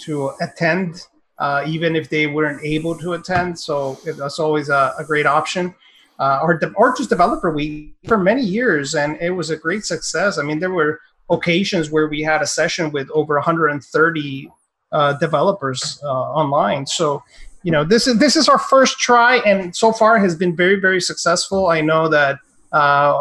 to 0.00 0.32
attend, 0.40 1.06
uh, 1.38 1.64
even 1.66 1.96
if 1.96 2.08
they 2.08 2.26
weren't 2.26 2.62
able 2.64 2.96
to 2.98 3.14
attend. 3.14 3.58
So 3.58 3.98
that's 4.04 4.38
always 4.38 4.68
a, 4.68 4.94
a 4.98 5.04
great 5.04 5.26
option. 5.26 5.74
Uh, 6.18 6.40
our 6.42 6.58
Ortus 6.58 7.08
Developer 7.08 7.50
Week 7.50 7.94
for 8.06 8.18
many 8.18 8.42
years, 8.42 8.94
and 8.94 9.16
it 9.20 9.30
was 9.30 9.50
a 9.50 9.56
great 9.56 9.84
success. 9.84 10.38
I 10.38 10.42
mean, 10.42 10.58
there 10.58 10.72
were 10.72 11.00
occasions 11.30 11.90
where 11.90 12.08
we 12.08 12.22
had 12.22 12.42
a 12.42 12.46
session 12.46 12.90
with 12.90 13.08
over 13.12 13.34
130 13.34 14.50
uh, 14.90 15.12
developers 15.14 16.00
uh, 16.02 16.06
online. 16.06 16.86
So, 16.86 17.22
you 17.62 17.72
know, 17.72 17.84
this 17.84 18.06
is 18.06 18.18
this 18.18 18.36
is 18.36 18.48
our 18.48 18.58
first 18.58 18.98
try, 18.98 19.36
and 19.38 19.74
so 19.74 19.92
far 19.92 20.18
has 20.18 20.34
been 20.34 20.56
very 20.56 20.80
very 20.80 21.00
successful. 21.00 21.68
I 21.68 21.80
know 21.80 22.08
that 22.08 22.38
uh, 22.72 23.12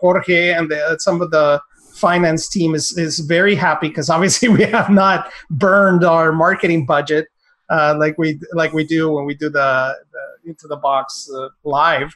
Jorge 0.00 0.52
and 0.52 0.70
the, 0.70 0.96
some 0.98 1.20
of 1.20 1.30
the 1.30 1.60
finance 1.94 2.48
team 2.48 2.74
is 2.74 2.96
is 2.98 3.20
very 3.20 3.54
happy 3.54 3.88
because 3.88 4.10
obviously 4.10 4.48
we 4.58 4.64
have 4.64 4.90
not 4.90 5.30
burned 5.50 6.04
our 6.04 6.32
marketing 6.32 6.86
budget 6.86 7.28
uh, 7.72 7.94
like 7.98 8.16
we 8.18 8.38
like 8.52 8.72
we 8.72 8.84
do 8.84 9.10
when 9.10 9.24
we 9.24 9.34
do 9.34 9.48
the, 9.48 9.96
the 10.12 10.50
into 10.50 10.68
the 10.68 10.76
box 10.76 11.30
uh, 11.34 11.48
live, 11.64 12.14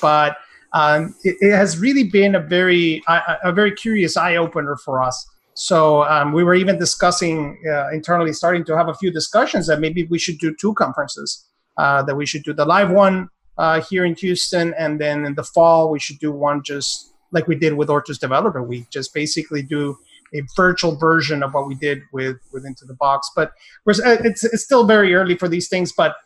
but 0.00 0.36
um, 0.72 1.14
it, 1.24 1.36
it, 1.40 1.52
has 1.52 1.78
really 1.78 2.04
been 2.04 2.34
a 2.34 2.40
very 2.40 3.02
a, 3.08 3.36
a 3.44 3.52
very 3.52 3.72
curious 3.72 4.16
eye 4.16 4.36
opener 4.36 4.76
for 4.76 5.02
us. 5.02 5.26
So 5.54 6.04
um, 6.04 6.32
we 6.32 6.44
were 6.44 6.54
even 6.54 6.78
discussing 6.78 7.60
uh, 7.70 7.90
internally, 7.90 8.32
starting 8.32 8.64
to 8.64 8.76
have 8.76 8.88
a 8.88 8.94
few 8.94 9.10
discussions 9.10 9.66
that 9.66 9.80
maybe 9.80 10.04
we 10.04 10.18
should 10.18 10.38
do 10.38 10.54
two 10.58 10.74
conferences. 10.74 11.46
Uh, 11.76 12.02
that 12.02 12.14
we 12.14 12.26
should 12.26 12.42
do 12.42 12.52
the 12.52 12.64
live 12.64 12.90
one 12.90 13.28
uh, 13.56 13.80
here 13.80 14.04
in 14.04 14.14
Houston, 14.16 14.74
and 14.78 15.00
then 15.00 15.24
in 15.24 15.34
the 15.34 15.42
fall 15.42 15.90
we 15.90 15.98
should 15.98 16.18
do 16.18 16.30
one 16.30 16.62
just 16.62 17.12
like 17.32 17.46
we 17.46 17.54
did 17.54 17.74
with 17.74 17.88
Ortus 17.88 18.18
Developer 18.18 18.62
Week, 18.62 18.90
just 18.90 19.14
basically 19.14 19.62
do 19.62 19.96
a 20.34 20.42
virtual 20.56 20.96
version 20.96 21.42
of 21.42 21.54
what 21.54 21.66
we 21.66 21.74
did 21.74 22.02
with 22.12 22.36
with 22.52 22.66
Into 22.66 22.84
the 22.84 22.94
Box. 22.94 23.30
But 23.34 23.52
it's 23.86 24.44
it's 24.44 24.62
still 24.62 24.84
very 24.84 25.14
early 25.14 25.36
for 25.36 25.48
these 25.48 25.68
things, 25.68 25.92
but 25.92 26.16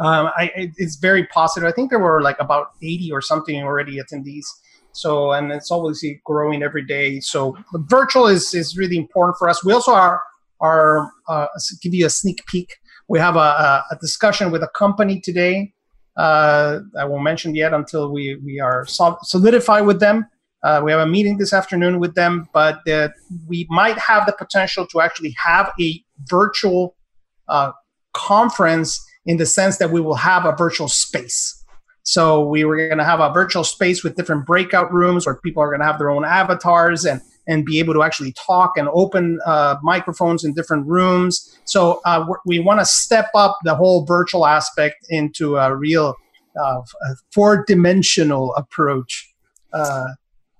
um, 0.00 0.30
I, 0.36 0.50
it's 0.54 0.96
very 0.96 1.26
positive. 1.26 1.68
I 1.68 1.72
think 1.72 1.90
there 1.90 1.98
were 1.98 2.22
like 2.22 2.36
about 2.40 2.72
80 2.82 3.12
or 3.12 3.20
something 3.20 3.62
already 3.62 3.98
attendees. 3.98 4.44
So, 4.92 5.32
and 5.32 5.50
it's 5.50 5.70
obviously 5.70 6.20
growing 6.24 6.62
every 6.62 6.84
day. 6.84 7.20
So, 7.20 7.56
virtual 7.74 8.26
is, 8.26 8.54
is 8.54 8.76
really 8.76 8.96
important 8.96 9.36
for 9.38 9.48
us. 9.48 9.64
We 9.64 9.72
also 9.72 9.92
are, 9.92 10.22
are 10.60 11.10
uh, 11.28 11.46
give 11.82 11.94
you 11.94 12.06
a 12.06 12.10
sneak 12.10 12.44
peek. 12.46 12.76
We 13.08 13.18
have 13.18 13.36
a, 13.36 13.84
a 13.90 13.98
discussion 14.00 14.50
with 14.50 14.62
a 14.62 14.68
company 14.68 15.20
today. 15.20 15.72
Uh, 16.16 16.80
I 16.98 17.04
won't 17.04 17.24
mention 17.24 17.54
yet 17.54 17.74
until 17.74 18.12
we, 18.12 18.36
we 18.36 18.60
are 18.60 18.86
solidified 18.86 19.84
with 19.84 20.00
them. 20.00 20.26
Uh, 20.62 20.80
we 20.82 20.90
have 20.90 21.00
a 21.00 21.06
meeting 21.06 21.36
this 21.36 21.52
afternoon 21.52 21.98
with 21.98 22.14
them, 22.14 22.48
but 22.54 22.80
we 23.46 23.66
might 23.68 23.98
have 23.98 24.24
the 24.26 24.32
potential 24.32 24.86
to 24.86 25.00
actually 25.00 25.34
have 25.44 25.70
a 25.78 26.02
virtual 26.26 26.96
uh, 27.48 27.72
conference 28.14 29.04
in 29.26 29.36
the 29.38 29.46
sense 29.46 29.78
that 29.78 29.90
we 29.90 30.00
will 30.00 30.14
have 30.16 30.44
a 30.44 30.52
virtual 30.56 30.88
space. 30.88 31.62
So 32.02 32.46
we 32.46 32.64
were 32.64 32.76
going 32.76 32.98
to 32.98 33.04
have 33.04 33.20
a 33.20 33.32
virtual 33.32 33.64
space 33.64 34.04
with 34.04 34.14
different 34.14 34.44
breakout 34.44 34.92
rooms 34.92 35.24
where 35.24 35.36
people 35.36 35.62
are 35.62 35.68
going 35.68 35.80
to 35.80 35.86
have 35.86 35.98
their 35.98 36.10
own 36.10 36.24
avatars 36.24 37.04
and 37.04 37.20
and 37.46 37.64
be 37.64 37.78
able 37.78 37.92
to 37.92 38.02
actually 38.02 38.32
talk 38.32 38.72
and 38.76 38.88
open 38.92 39.38
uh, 39.44 39.76
microphones 39.82 40.44
in 40.44 40.54
different 40.54 40.86
rooms. 40.86 41.58
So 41.64 42.00
uh, 42.06 42.24
we 42.46 42.58
want 42.58 42.80
to 42.80 42.86
step 42.86 43.28
up 43.34 43.58
the 43.64 43.74
whole 43.74 44.06
virtual 44.06 44.46
aspect 44.46 44.96
into 45.10 45.56
a 45.56 45.76
real 45.76 46.14
uh, 46.58 46.80
four 47.32 47.64
dimensional 47.66 48.54
approach 48.54 49.30
uh, 49.74 50.06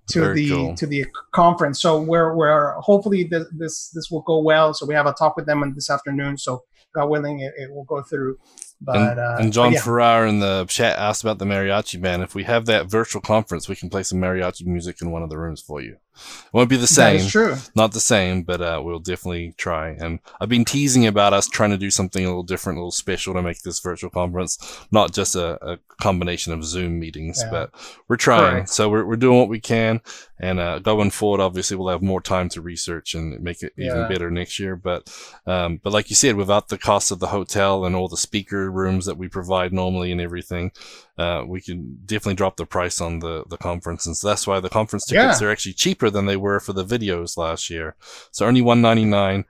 to 0.08 0.20
Very 0.20 0.34
the 0.34 0.48
cool. 0.50 0.74
to 0.74 0.86
the 0.86 1.06
conference. 1.32 1.80
So 1.80 2.00
we're, 2.00 2.34
we're 2.36 2.72
hopefully 2.80 3.24
this, 3.24 3.46
this 3.52 3.90
this 3.94 4.10
will 4.10 4.22
go 4.22 4.40
well. 4.40 4.74
So 4.74 4.84
we 4.84 4.94
have 4.94 5.06
a 5.06 5.12
talk 5.12 5.36
with 5.36 5.46
them 5.46 5.72
this 5.74 5.88
afternoon. 5.88 6.36
So 6.36 6.64
God 6.94 7.10
willing, 7.10 7.40
it, 7.40 7.54
it 7.58 7.72
will 7.74 7.84
go 7.84 8.02
through. 8.02 8.38
But, 8.84 8.96
and, 8.96 9.18
uh, 9.18 9.36
and 9.40 9.52
John 9.52 9.72
yeah. 9.72 9.80
Farrar 9.80 10.26
in 10.26 10.40
the 10.40 10.66
chat 10.68 10.98
asked 10.98 11.22
about 11.22 11.38
the 11.38 11.44
mariachi 11.44 12.00
band. 12.00 12.22
If 12.22 12.34
we 12.34 12.44
have 12.44 12.66
that 12.66 12.86
virtual 12.86 13.22
conference, 13.22 13.68
we 13.68 13.76
can 13.76 13.90
play 13.90 14.02
some 14.02 14.20
mariachi 14.20 14.66
music 14.66 15.00
in 15.00 15.10
one 15.10 15.22
of 15.22 15.30
the 15.30 15.38
rooms 15.38 15.62
for 15.62 15.80
you. 15.80 15.96
It 16.16 16.52
won't 16.52 16.70
be 16.70 16.76
the 16.76 16.86
same. 16.86 17.18
That 17.18 17.24
is 17.24 17.32
true. 17.32 17.56
Not 17.74 17.92
the 17.92 18.00
same, 18.00 18.42
but 18.42 18.60
uh, 18.60 18.80
we'll 18.84 19.00
definitely 19.00 19.54
try. 19.56 19.88
And 19.88 20.20
I've 20.40 20.48
been 20.48 20.64
teasing 20.64 21.06
about 21.06 21.32
us 21.32 21.48
trying 21.48 21.70
to 21.70 21.76
do 21.76 21.90
something 21.90 22.24
a 22.24 22.28
little 22.28 22.44
different, 22.44 22.78
a 22.78 22.80
little 22.82 22.92
special 22.92 23.34
to 23.34 23.42
make 23.42 23.62
this 23.62 23.80
virtual 23.80 24.10
conference 24.10 24.58
not 24.92 25.12
just 25.12 25.34
a, 25.34 25.58
a 25.66 25.78
combination 26.00 26.52
of 26.52 26.64
Zoom 26.64 27.00
meetings, 27.00 27.42
yeah. 27.42 27.50
but 27.50 27.70
we're 28.06 28.16
trying. 28.16 28.58
Right. 28.58 28.68
So 28.68 28.88
we're, 28.88 29.04
we're 29.04 29.16
doing 29.16 29.38
what 29.38 29.48
we 29.48 29.60
can. 29.60 30.00
And 30.38 30.60
uh, 30.60 30.78
going 30.78 31.10
forward, 31.10 31.40
obviously, 31.40 31.76
we'll 31.76 31.88
have 31.88 32.02
more 32.02 32.20
time 32.20 32.48
to 32.50 32.60
research 32.60 33.14
and 33.14 33.40
make 33.40 33.62
it 33.62 33.72
even 33.76 33.98
yeah. 33.98 34.08
better 34.08 34.30
next 34.30 34.58
year. 34.58 34.76
But 34.76 35.12
um, 35.46 35.80
but 35.82 35.92
like 35.92 36.10
you 36.10 36.16
said, 36.16 36.36
without 36.36 36.68
the 36.68 36.78
cost 36.78 37.10
of 37.10 37.20
the 37.20 37.28
hotel 37.28 37.84
and 37.84 37.94
all 37.96 38.08
the 38.08 38.16
speaker 38.16 38.70
rooms 38.74 39.06
that 39.06 39.16
we 39.16 39.28
provide 39.28 39.72
normally 39.72 40.12
and 40.12 40.20
everything, 40.20 40.72
uh, 41.18 41.44
we 41.46 41.60
can 41.60 41.98
definitely 42.04 42.34
drop 42.34 42.56
the 42.56 42.66
price 42.66 43.00
on 43.00 43.20
the, 43.20 43.44
the 43.48 43.58
conference. 43.58 44.06
And 44.06 44.16
so 44.16 44.28
that's 44.28 44.46
why 44.46 44.60
the 44.60 44.68
conference 44.68 45.06
tickets 45.06 45.40
yeah. 45.40 45.46
are 45.46 45.50
actually 45.50 45.74
cheaper 45.74 46.10
than 46.10 46.26
they 46.26 46.36
were 46.36 46.60
for 46.60 46.72
the 46.72 46.84
videos 46.84 47.36
last 47.36 47.70
year. 47.70 47.96
So 48.30 48.46
only 48.46 48.62
199 48.62 49.44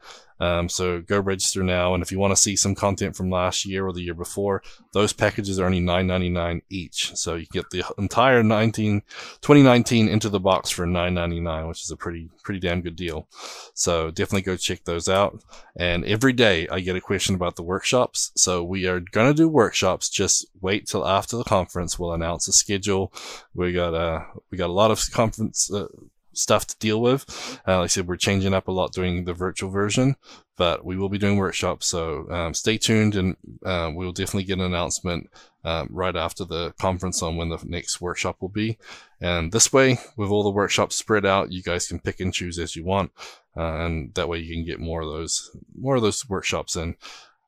um, 0.44 0.68
so 0.68 1.00
go 1.00 1.18
register 1.18 1.62
now. 1.62 1.94
And 1.94 2.02
if 2.02 2.12
you 2.12 2.18
want 2.18 2.32
to 2.32 2.40
see 2.40 2.54
some 2.54 2.74
content 2.74 3.16
from 3.16 3.30
last 3.30 3.64
year 3.64 3.86
or 3.86 3.92
the 3.94 4.02
year 4.02 4.14
before, 4.14 4.62
those 4.92 5.12
packages 5.12 5.58
are 5.58 5.64
only 5.64 5.80
$9.99 5.80 6.60
each. 6.68 7.16
So 7.16 7.36
you 7.36 7.46
get 7.46 7.70
the 7.70 7.82
entire 7.96 8.42
19, 8.42 9.00
2019 9.40 10.08
into 10.08 10.28
the 10.28 10.40
box 10.40 10.68
for 10.68 10.86
$9.99, 10.86 11.68
which 11.68 11.82
is 11.82 11.90
a 11.90 11.96
pretty, 11.96 12.28
pretty 12.42 12.60
damn 12.60 12.82
good 12.82 12.94
deal. 12.94 13.26
So 13.72 14.10
definitely 14.10 14.42
go 14.42 14.56
check 14.56 14.84
those 14.84 15.08
out. 15.08 15.42
And 15.76 16.04
every 16.04 16.34
day 16.34 16.68
I 16.68 16.80
get 16.80 16.96
a 16.96 17.00
question 17.00 17.34
about 17.34 17.56
the 17.56 17.62
workshops. 17.62 18.30
So 18.36 18.62
we 18.62 18.86
are 18.86 19.00
going 19.00 19.28
to 19.28 19.34
do 19.34 19.48
workshops. 19.48 20.10
Just 20.10 20.46
wait 20.60 20.86
till 20.86 21.06
after 21.06 21.38
the 21.38 21.44
conference. 21.44 21.98
We'll 21.98 22.12
announce 22.12 22.48
a 22.48 22.52
schedule. 22.52 23.12
We 23.54 23.72
got, 23.72 23.94
uh, 23.94 24.24
we 24.50 24.58
got 24.58 24.68
a 24.68 24.72
lot 24.72 24.90
of 24.90 25.10
conference, 25.10 25.72
uh, 25.72 25.86
stuff 26.34 26.66
to 26.66 26.78
deal 26.78 27.00
with. 27.00 27.24
Uh, 27.66 27.78
like 27.78 27.84
I 27.84 27.86
said, 27.88 28.08
we're 28.08 28.16
changing 28.16 28.54
up 28.54 28.68
a 28.68 28.72
lot 28.72 28.92
doing 28.92 29.24
the 29.24 29.34
virtual 29.34 29.70
version, 29.70 30.16
but 30.56 30.84
we 30.84 30.96
will 30.96 31.08
be 31.08 31.18
doing 31.18 31.36
workshops. 31.36 31.86
So 31.86 32.30
um, 32.30 32.54
stay 32.54 32.78
tuned, 32.78 33.14
and 33.16 33.36
uh, 33.64 33.90
we'll 33.94 34.12
definitely 34.12 34.44
get 34.44 34.58
an 34.58 34.64
announcement 34.64 35.30
um, 35.64 35.88
right 35.90 36.16
after 36.16 36.44
the 36.44 36.72
conference 36.78 37.22
on 37.22 37.36
when 37.36 37.48
the 37.48 37.58
next 37.64 38.00
workshop 38.00 38.36
will 38.40 38.48
be. 38.48 38.78
And 39.20 39.52
this 39.52 39.72
way, 39.72 39.98
with 40.16 40.30
all 40.30 40.42
the 40.42 40.50
workshops 40.50 40.96
spread 40.96 41.24
out, 41.24 41.52
you 41.52 41.62
guys 41.62 41.88
can 41.88 41.98
pick 41.98 42.20
and 42.20 42.32
choose 42.32 42.58
as 42.58 42.76
you 42.76 42.84
want, 42.84 43.12
uh, 43.56 43.84
and 43.84 44.14
that 44.14 44.28
way 44.28 44.38
you 44.38 44.54
can 44.54 44.64
get 44.64 44.80
more 44.80 45.02
of 45.02 45.08
those 45.08 45.50
more 45.78 45.96
of 45.96 46.02
those 46.02 46.28
workshops 46.28 46.76
in. 46.76 46.96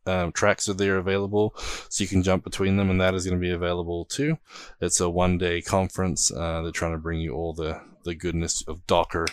um, 0.07 0.33
tracks 0.33 0.69
are 0.69 0.75
there 0.75 0.99
available, 0.99 1.55
so 1.89 2.05
you 2.05 2.09
can 2.09 2.23
jump 2.23 2.45
between 2.45 2.77
them, 2.77 2.91
and 2.91 3.01
that 3.01 3.15
is 3.15 3.25
going 3.25 3.39
to 3.39 3.41
be 3.41 3.53
available 3.53 4.05
too. 4.05 4.37
It's 4.83 5.01
a 5.01 5.09
one 5.09 5.39
day 5.39 5.63
conference. 5.63 6.31
Uh, 6.31 6.61
they're 6.61 6.73
trying 6.73 6.93
to 6.93 6.99
bring 6.99 7.21
you 7.21 7.33
all 7.33 7.55
the, 7.55 7.81
the 8.05 8.15
goodness 8.15 8.63
of 8.69 8.87
Docker 8.87 9.29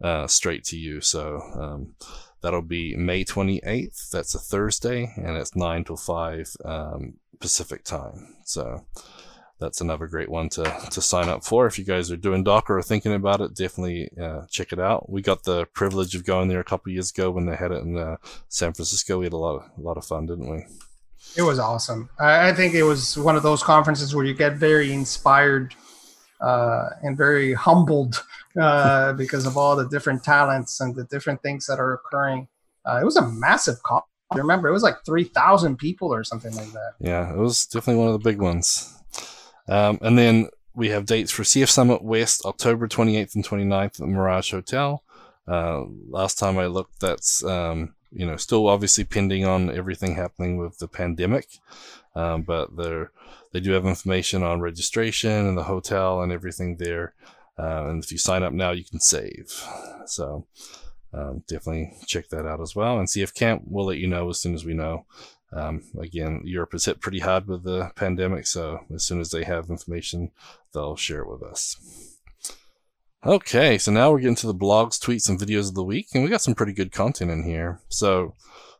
uh, 0.00 0.28
straight 0.28 0.62
to 0.66 0.78
you. 0.78 1.00
So 1.00 1.40
um, 1.56 1.96
that'll 2.42 2.62
be 2.62 2.94
May 2.94 3.24
28th. 3.24 4.10
That's 4.10 4.36
a 4.36 4.38
Thursday, 4.38 5.12
and 5.16 5.36
it's 5.36 5.56
9 5.56 5.82
till 5.82 5.96
5 5.96 6.56
um, 6.64 7.14
Pacific 7.40 7.82
time. 7.82 8.36
So 8.44 8.86
that's 9.60 9.80
another 9.80 10.06
great 10.06 10.28
one 10.28 10.48
to, 10.50 10.64
to 10.90 11.00
sign 11.00 11.28
up 11.28 11.44
for. 11.44 11.66
If 11.66 11.78
you 11.78 11.84
guys 11.84 12.10
are 12.10 12.16
doing 12.16 12.42
Docker 12.42 12.78
or 12.78 12.82
thinking 12.82 13.14
about 13.14 13.40
it, 13.40 13.54
definitely 13.54 14.10
uh, 14.20 14.42
check 14.50 14.72
it 14.72 14.80
out. 14.80 15.08
We 15.08 15.22
got 15.22 15.44
the 15.44 15.66
privilege 15.66 16.14
of 16.14 16.24
going 16.24 16.48
there 16.48 16.60
a 16.60 16.64
couple 16.64 16.92
years 16.92 17.10
ago 17.10 17.30
when 17.30 17.46
they 17.46 17.56
had 17.56 17.72
it 17.72 17.82
in 17.82 17.96
uh, 17.96 18.16
San 18.48 18.72
Francisco. 18.72 19.18
We 19.18 19.26
had 19.26 19.32
a 19.32 19.38
lot 19.38 19.56
of, 19.56 19.70
a 19.78 19.80
lot 19.80 19.96
of 19.96 20.04
fun, 20.04 20.26
didn't 20.26 20.50
we? 20.50 20.64
It 21.36 21.42
was 21.42 21.58
awesome. 21.58 22.10
I, 22.18 22.52
think 22.52 22.74
it 22.74 22.82
was 22.84 23.16
one 23.16 23.36
of 23.36 23.42
those 23.42 23.62
conferences 23.62 24.14
where 24.14 24.24
you 24.24 24.34
get 24.34 24.54
very 24.54 24.92
inspired 24.92 25.74
uh, 26.40 26.90
and 27.02 27.16
very 27.16 27.54
humbled 27.54 28.24
uh, 28.60 29.12
because 29.14 29.46
of 29.46 29.56
all 29.56 29.76
the 29.76 29.88
different 29.88 30.22
talents 30.22 30.80
and 30.80 30.94
the 30.94 31.04
different 31.04 31.42
things 31.42 31.66
that 31.66 31.78
are 31.78 31.94
occurring. 31.94 32.48
Uh, 32.86 32.98
it 33.00 33.04
was 33.04 33.16
a 33.16 33.26
massive 33.26 33.82
conference. 33.82 34.10
Remember, 34.34 34.68
it 34.68 34.72
was 34.72 34.82
like 34.82 35.04
3,000 35.04 35.76
people 35.76 36.12
or 36.12 36.24
something 36.24 36.54
like 36.56 36.72
that. 36.72 36.92
Yeah, 37.00 37.32
it 37.32 37.38
was 37.38 37.66
definitely 37.66 38.02
one 38.02 38.12
of 38.12 38.20
the 38.20 38.30
big 38.30 38.40
ones. 38.40 38.94
Um, 39.68 39.98
and 40.02 40.18
then 40.18 40.48
we 40.74 40.90
have 40.90 41.06
dates 41.06 41.30
for 41.30 41.42
CF 41.42 41.70
Summit 41.70 42.02
West, 42.02 42.44
October 42.44 42.88
28th 42.88 43.34
and 43.34 43.44
29th 43.44 43.84
at 43.84 43.92
the 43.94 44.06
Mirage 44.06 44.50
Hotel. 44.50 45.02
Uh, 45.46 45.84
last 46.08 46.38
time 46.38 46.58
I 46.58 46.66
looked, 46.66 47.00
that's 47.00 47.44
um, 47.44 47.94
you 48.10 48.26
know 48.26 48.36
still 48.36 48.66
obviously 48.66 49.04
pending 49.04 49.44
on 49.44 49.70
everything 49.70 50.14
happening 50.14 50.56
with 50.56 50.78
the 50.78 50.88
pandemic, 50.88 51.48
um, 52.14 52.42
but 52.42 52.76
they 52.76 53.04
they 53.52 53.60
do 53.60 53.72
have 53.72 53.86
information 53.86 54.42
on 54.42 54.60
registration 54.60 55.46
and 55.46 55.56
the 55.56 55.64
hotel 55.64 56.22
and 56.22 56.32
everything 56.32 56.76
there. 56.78 57.14
Uh, 57.56 57.86
and 57.88 58.02
if 58.02 58.10
you 58.10 58.18
sign 58.18 58.42
up 58.42 58.52
now, 58.52 58.72
you 58.72 58.84
can 58.84 58.98
save. 58.98 59.64
So 60.06 60.46
um, 61.12 61.44
definitely 61.46 61.94
check 62.06 62.28
that 62.30 62.46
out 62.46 62.60
as 62.60 62.74
well. 62.74 62.98
And 62.98 63.06
CF 63.06 63.32
Camp, 63.32 63.62
we'll 63.66 63.86
let 63.86 63.98
you 63.98 64.08
know 64.08 64.28
as 64.28 64.40
soon 64.40 64.54
as 64.54 64.64
we 64.64 64.74
know. 64.74 65.06
Um, 65.54 65.82
again, 65.98 66.42
Europe 66.44 66.72
has 66.72 66.84
hit 66.84 67.00
pretty 67.00 67.20
hard 67.20 67.46
with 67.46 67.62
the 67.62 67.92
pandemic, 67.94 68.46
so 68.46 68.80
as 68.92 69.04
soon 69.04 69.20
as 69.20 69.30
they 69.30 69.44
have 69.44 69.70
information, 69.70 70.32
they'll 70.72 70.96
share 70.96 71.20
it 71.20 71.30
with 71.30 71.42
us. 71.42 71.76
Okay, 73.24 73.78
so 73.78 73.90
now 73.90 74.10
we're 74.10 74.18
getting 74.18 74.34
to 74.36 74.48
the 74.48 74.54
blogs, 74.54 74.98
tweets, 74.98 75.28
and 75.28 75.40
videos 75.40 75.68
of 75.68 75.74
the 75.74 75.84
week, 75.84 76.08
and 76.12 76.22
we 76.22 76.28
got 76.28 76.42
some 76.42 76.54
pretty 76.54 76.72
good 76.72 76.92
content 76.92 77.30
in 77.30 77.44
here. 77.44 77.80
So, 77.88 78.34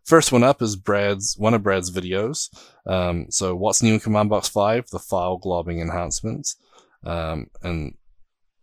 first 0.04 0.32
one 0.32 0.42
up 0.42 0.60
is 0.60 0.76
Brad's 0.76 1.38
one 1.38 1.54
of 1.54 1.62
Brad's 1.62 1.90
videos. 1.90 2.50
Um, 2.86 3.30
so, 3.30 3.54
what's 3.54 3.82
new 3.82 3.94
in 3.94 4.00
Command 4.00 4.28
Box 4.28 4.48
Five? 4.48 4.90
The 4.90 4.98
file 4.98 5.38
globbing 5.38 5.80
enhancements, 5.80 6.56
um, 7.04 7.46
and 7.62 7.94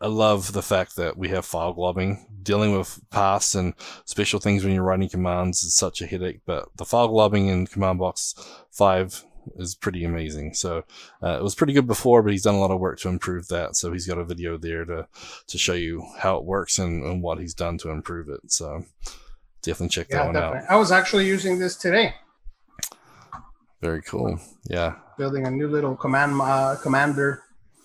I 0.02 0.08
love 0.08 0.54
the 0.54 0.64
fact 0.64 0.95
that 0.95 1.16
we 1.16 1.30
have 1.30 1.45
file 1.45 1.76
globbing. 1.76 2.26
Dealing 2.41 2.76
with 2.76 2.99
paths 3.12 3.54
and 3.54 3.76
special 4.06 4.39
things 4.39 4.64
when 4.64 4.74
you're 4.74 4.84
writing 4.84 5.08
commands 5.08 5.64
is 5.64 5.76
such 5.76 6.02
a 6.02 6.08
headache, 6.08 6.41
but 6.45 6.70
the 6.78 6.86
file 6.86 7.08
globbing 7.08 7.49
in 7.49 7.68
Command 7.68 7.99
Box 7.99 8.34
5 8.72 9.24
is 9.58 9.76
pretty 9.76 10.04
amazing. 10.04 10.56
So 10.56 10.84
uh, 11.22 11.38
it 11.38 11.43
was 11.43 11.54
pretty 11.54 11.74
good 11.74 11.86
before, 11.86 12.24
but 12.24 12.32
he's 12.32 12.41
done 12.41 12.56
a 12.56 12.60
lot 12.60 12.72
of 12.72 12.80
work 12.80 12.99
to 13.02 13.10
improve 13.10 13.47
that. 13.49 13.76
So 13.76 13.91
he's 13.93 14.08
got 14.08 14.18
a 14.18 14.26
video 14.26 14.58
there 14.58 14.86
to, 14.86 15.08
to 15.45 15.58
show 15.60 15.74
you 15.74 16.04
how 16.18 16.38
it 16.38 16.45
works 16.45 16.80
and, 16.80 17.06
and 17.06 17.22
what 17.22 17.38
he's 17.38 17.54
done 17.54 17.78
to 17.80 17.91
improve 17.91 18.28
it. 18.28 18.52
So 18.52 18.86
definitely 19.62 19.89
check 19.89 20.08
yeah, 20.10 20.18
that 20.18 20.26
one 20.26 20.34
definitely. 20.34 20.60
out. 20.62 20.72
I 20.72 20.76
was 20.78 20.91
actually 20.91 21.28
using 21.28 21.60
this 21.60 21.76
today. 21.76 22.16
Very 23.82 24.02
cool. 24.02 24.39
Yeah. 24.66 24.95
Building 25.20 25.45
a 25.45 25.52
new 25.52 25.68
little 25.68 25.95
command 25.95 26.39
uh, 26.41 26.76
commander 26.82 27.43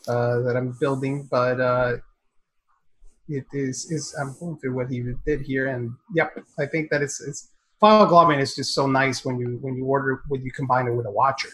uh, 0.09 0.41
that 0.41 0.57
I'm 0.57 0.73
building, 0.73 1.27
but 1.31 1.61
uh, 1.61 1.97
it 3.29 3.45
is 3.53 3.91
is 3.91 4.15
I'm 4.21 4.37
going 4.39 4.59
through 4.59 4.75
what 4.75 4.89
he 4.89 5.03
did 5.25 5.43
here, 5.43 5.69
and 5.69 5.93
yep, 6.15 6.37
I 6.59 6.67
think 6.67 6.91
that 6.91 7.03
it's 7.03 7.21
it's 7.21 7.51
file 7.81 8.07
globbing 8.07 8.41
is 8.41 8.55
just 8.55 8.75
so 8.75 8.87
nice 8.87 9.25
when 9.25 9.39
you 9.39 9.59
when 9.61 9.77
you 9.77 9.85
order 9.85 10.23
when 10.29 10.43
you 10.43 10.53
combine 10.53 10.87
it 10.87 10.95
with 10.95 11.07
a 11.07 11.11
watcher. 11.11 11.51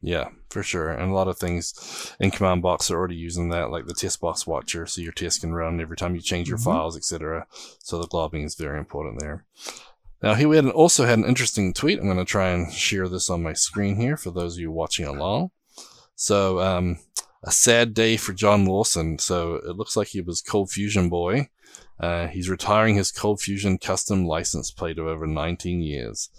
Yeah, 0.00 0.28
for 0.48 0.62
sure. 0.62 0.90
And 0.90 1.10
a 1.10 1.14
lot 1.14 1.28
of 1.28 1.38
things 1.38 2.14
in 2.20 2.30
command 2.30 2.62
box 2.62 2.90
are 2.90 2.96
already 2.96 3.16
using 3.16 3.48
that, 3.48 3.70
like 3.70 3.86
the 3.86 3.94
test 3.94 4.20
box 4.20 4.46
watcher, 4.46 4.86
so 4.86 5.00
your 5.00 5.12
test 5.12 5.40
can 5.40 5.52
run 5.52 5.80
every 5.80 5.96
time 5.96 6.14
you 6.14 6.20
change 6.20 6.48
your 6.48 6.58
mm-hmm. 6.58 6.70
files, 6.70 6.96
etc. 6.96 7.46
So 7.80 7.98
the 7.98 8.06
globbing 8.06 8.44
is 8.44 8.54
very 8.54 8.78
important 8.78 9.20
there. 9.20 9.44
Now 10.22 10.34
he 10.34 10.46
we 10.46 10.56
had 10.56 10.66
also 10.66 11.04
had 11.04 11.18
an 11.18 11.24
interesting 11.24 11.72
tweet. 11.72 11.98
I'm 11.98 12.06
going 12.06 12.18
to 12.18 12.24
try 12.24 12.50
and 12.50 12.72
share 12.72 13.08
this 13.08 13.30
on 13.30 13.42
my 13.42 13.52
screen 13.52 13.96
here 13.96 14.16
for 14.16 14.30
those 14.30 14.54
of 14.54 14.60
you 14.60 14.70
watching 14.70 15.06
along. 15.06 15.50
So 16.14 16.60
um, 16.60 16.98
a 17.42 17.50
sad 17.50 17.94
day 17.94 18.16
for 18.16 18.32
John 18.32 18.66
Lawson. 18.66 19.18
So 19.18 19.56
it 19.56 19.76
looks 19.76 19.96
like 19.96 20.08
he 20.08 20.20
was 20.20 20.42
Cold 20.42 20.70
Fusion 20.70 21.08
boy. 21.08 21.48
Uh, 22.00 22.28
he's 22.28 22.48
retiring 22.48 22.96
his 22.96 23.10
Cold 23.10 23.40
Fusion 23.40 23.78
custom 23.78 24.26
license 24.26 24.70
plate 24.70 24.98
of 24.98 25.06
over 25.06 25.26
19 25.26 25.82
years. 25.82 26.30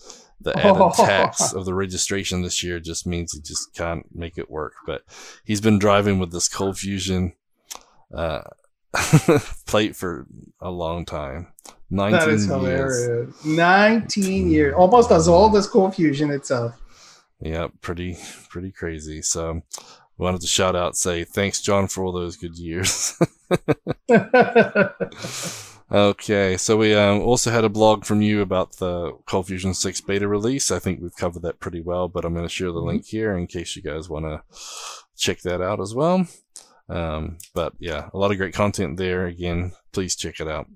The 0.42 0.58
added 0.58 0.94
tax 0.96 1.54
of 1.54 1.66
the 1.66 1.74
registration 1.74 2.42
this 2.42 2.64
year 2.64 2.80
just 2.80 3.06
means 3.06 3.34
he 3.34 3.42
just 3.42 3.74
can't 3.74 4.06
make 4.16 4.38
it 4.38 4.50
work. 4.50 4.74
But 4.86 5.04
he's 5.44 5.62
been 5.62 5.80
driving 5.80 6.18
with 6.20 6.32
this 6.32 6.48
Cold 6.48 6.78
Fusion 6.78 7.34
uh, 8.14 8.44
plate 9.66 9.96
for 9.96 10.28
a 10.62 10.72
long 10.72 11.06
time. 11.06 11.48
19 11.90 12.20
that 12.20 12.30
is 12.30 12.46
hilarious. 12.46 13.08
Years. 13.08 13.46
19 13.46 14.50
years. 14.50 14.74
Almost 14.76 15.12
as 15.12 15.28
old 15.28 15.56
as 15.56 15.68
Cold 15.68 15.96
Fusion 15.96 16.32
itself. 16.32 16.80
Yeah, 17.42 17.68
pretty 17.82 18.18
pretty 18.50 18.72
crazy. 18.72 19.22
So 19.22 19.62
wanted 20.24 20.42
to 20.42 20.48
shout 20.48 20.76
out, 20.76 20.98
say 20.98 21.24
thanks, 21.24 21.62
John, 21.62 21.88
for 21.88 22.04
all 22.04 22.12
those 22.12 22.36
good 22.36 22.58
years. 22.58 23.18
okay, 25.92 26.58
so 26.58 26.78
we 26.78 26.94
um, 26.94 27.22
also 27.22 27.52
had 27.52 27.64
a 27.64 27.70
blog 27.70 28.06
from 28.06 28.22
you 28.22 28.42
about 28.42 28.78
the 28.78 29.14
Cold 29.26 29.48
Fusion 29.48 29.74
6 29.74 30.02
beta 30.02 30.28
release. 30.28 30.72
I 30.72 30.80
think 30.80 31.02
we've 31.02 31.16
covered 31.16 31.44
that 31.44 31.60
pretty 31.60 31.82
well, 31.82 32.08
but 32.08 32.26
I'm 32.26 32.34
going 32.34 32.46
to 32.46 32.50
share 32.50 32.68
the 32.68 32.80
mm-hmm. 32.80 32.88
link 32.88 33.06
here 33.06 33.36
in 33.38 33.48
case 33.48 33.76
you 33.76 33.82
guys 33.82 34.10
want 34.10 34.26
to 34.26 34.42
check 35.16 35.40
that 35.42 35.62
out 35.62 35.80
as 35.80 35.96
well. 35.96 36.28
Um, 36.90 37.38
but 37.54 37.74
yeah, 37.80 38.10
a 38.14 38.18
lot 38.18 38.32
of 38.32 38.38
great 38.38 38.54
content 38.54 38.98
there. 38.98 39.26
Again, 39.26 39.74
please 39.94 40.16
check 40.16 40.40
it 40.40 40.48
out. 40.48 40.68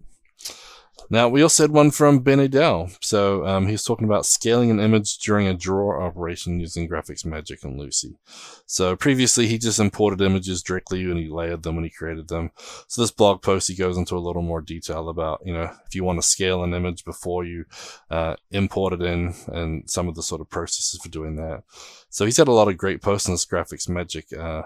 Now, 1.14 1.30
we 1.30 1.44
also 1.44 1.62
had 1.62 1.70
one 1.70 1.92
from 1.92 2.22
Ben 2.22 2.40
Nadel. 2.40 2.98
So 3.00 3.46
um, 3.46 3.68
he's 3.68 3.84
talking 3.84 4.08
about 4.08 4.26
scaling 4.26 4.72
an 4.72 4.80
image 4.80 5.20
during 5.20 5.48
a 5.48 5.54
draw 5.54 6.04
operation 6.04 6.60
using 6.60 6.90
GraphicsMagick 6.90 7.64
and 7.64 7.80
Lucee. 7.80 8.18
So 8.66 8.96
previously, 8.96 9.46
he 9.46 9.60
just 9.60 9.80
imported 9.80 10.22
images 10.22 10.64
directly 10.64 11.04
and 11.04 11.20
he 11.20 11.30
layered 11.30 11.62
them 11.62 11.76
when 11.76 11.84
he 11.84 11.92
created 11.92 12.30
them. 12.30 12.50
So 12.88 13.04
this 13.04 13.12
blog 13.12 13.44
post, 13.44 13.68
he 13.68 13.76
goes 13.76 13.96
into 13.96 14.18
a 14.18 14.26
little 14.26 14.42
more 14.42 14.60
detail 14.60 15.08
about, 15.08 15.42
you 15.46 15.54
know, 15.54 15.70
if 15.86 15.94
you 15.94 16.04
want 16.04 16.20
to 16.20 16.28
scale 16.28 16.64
an 16.64 16.74
image 16.74 17.06
before 17.06 17.46
you 17.46 17.66
uh, 18.10 18.36
import 18.50 18.94
it 18.94 19.04
in 19.04 19.36
and 19.50 19.88
some 19.88 20.08
of 20.08 20.16
the 20.16 20.24
sort 20.24 20.42
of 20.42 20.50
processes 20.50 21.00
for 21.00 21.10
doing 21.10 21.36
that. 21.36 21.62
So 22.10 22.26
he's 22.26 22.38
had 22.38 22.48
a 22.48 22.52
lot 22.52 22.70
of 22.70 22.78
great 22.78 23.04
posts 23.04 23.28
in 23.28 23.36
this 23.36 23.46
GraphicsMagick 23.46 24.36
uh, 24.36 24.64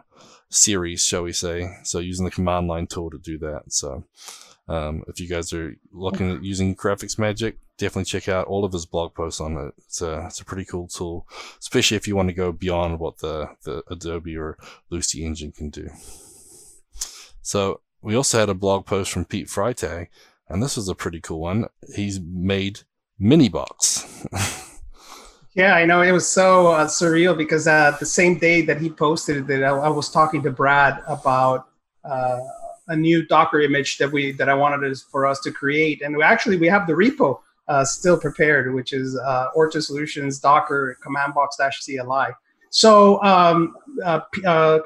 series, 0.50 1.04
shall 1.04 1.24
we 1.24 1.34
say. 1.34 1.76
So 1.84 2.00
using 2.00 2.24
the 2.24 2.32
command 2.32 2.70
line 2.70 2.88
tool 2.88 3.10
to 3.10 3.18
do 3.18 3.38
that. 3.40 3.64
So 3.68 4.06
um, 4.68 5.04
if 5.08 5.20
you 5.20 5.28
guys 5.28 5.54
are 5.54 5.76
looking 5.92 6.32
at 6.32 6.44
using 6.44 6.76
GraphicsMagick, 6.76 7.56
definitely 7.78 8.06
check 8.06 8.28
out 8.28 8.48
all 8.48 8.66
of 8.66 8.74
his 8.74 8.86
blog 8.86 9.14
posts 9.14 9.40
on 9.40 9.56
it. 9.58 9.74
It's 9.78 10.02
a, 10.02 10.26
it's 10.26 10.42
a 10.42 10.46
pretty 10.46 10.66
cool 10.66 10.88
tool, 10.88 11.28
especially 11.60 11.96
if 11.96 12.08
you 12.08 12.16
want 12.16 12.30
to 12.30 12.34
go 12.34 12.52
beyond 12.52 13.00
what 13.00 13.20
the, 13.20 13.50
the 13.64 13.84
Adobe 13.90 14.38
or 14.38 14.58
Lucee 14.90 15.24
engine 15.24 15.52
can 15.52 15.70
do. 15.70 15.90
So 17.42 17.80
we 18.02 18.16
also 18.16 18.40
had 18.40 18.50
a 18.50 18.54
blog 18.54 18.86
post 18.86 19.12
from 19.12 19.26
Pete 19.26 19.48
Freitag, 19.48 20.08
and 20.50 20.62
this 20.62 20.76
was 20.76 20.90
a 20.90 20.96
pretty 20.96 21.22
cool 21.22 21.40
one. 21.40 21.68
He's 21.96 22.20
made 22.20 22.82
mini 23.18 23.48
box. 23.48 24.28
yeah, 25.54 25.76
I 25.76 25.86
know 25.86 26.02
it 26.02 26.12
was 26.12 26.28
so 26.28 26.68
uh, 26.68 26.88
surreal 26.88 27.38
because 27.38 27.68
uh, 27.68 27.96
the 28.00 28.06
same 28.06 28.38
day 28.38 28.64
that 28.64 28.82
he 28.82 28.90
posted 28.90 29.50
it, 29.50 29.64
I, 29.64 29.70
I 29.70 29.90
was 29.90 30.10
talking 30.10 30.44
to 30.44 30.52
Brad 30.52 31.02
about 31.08 31.70
uh, 32.04 32.40
a 32.88 32.96
new 32.96 33.26
Docker 33.26 33.62
image 33.62 33.98
that 33.98 34.12
we 34.12 34.32
that 34.34 34.50
I 34.50 34.54
wanted 34.54 34.90
us, 34.90 35.02
for 35.02 35.26
us 35.26 35.40
to 35.42 35.52
create, 35.52 36.02
and 36.02 36.16
we 36.16 36.24
actually 36.24 36.58
we 36.58 36.68
have 36.68 36.88
the 36.88 36.94
repo 36.94 37.40
uh, 37.68 37.84
still 37.84 38.18
prepared, 38.18 38.74
which 38.74 38.94
is 38.94 39.18
uh, 39.18 39.48
Ortus 39.56 39.84
Solutions 39.84 40.40
Docker 40.40 40.98
command 41.02 41.34
box 41.34 41.58
dash 41.58 41.84
CLI. 41.84 42.28
So, 42.70 43.22
um, 43.24 43.76
uh, 44.04 44.20
uh, 44.46 44.80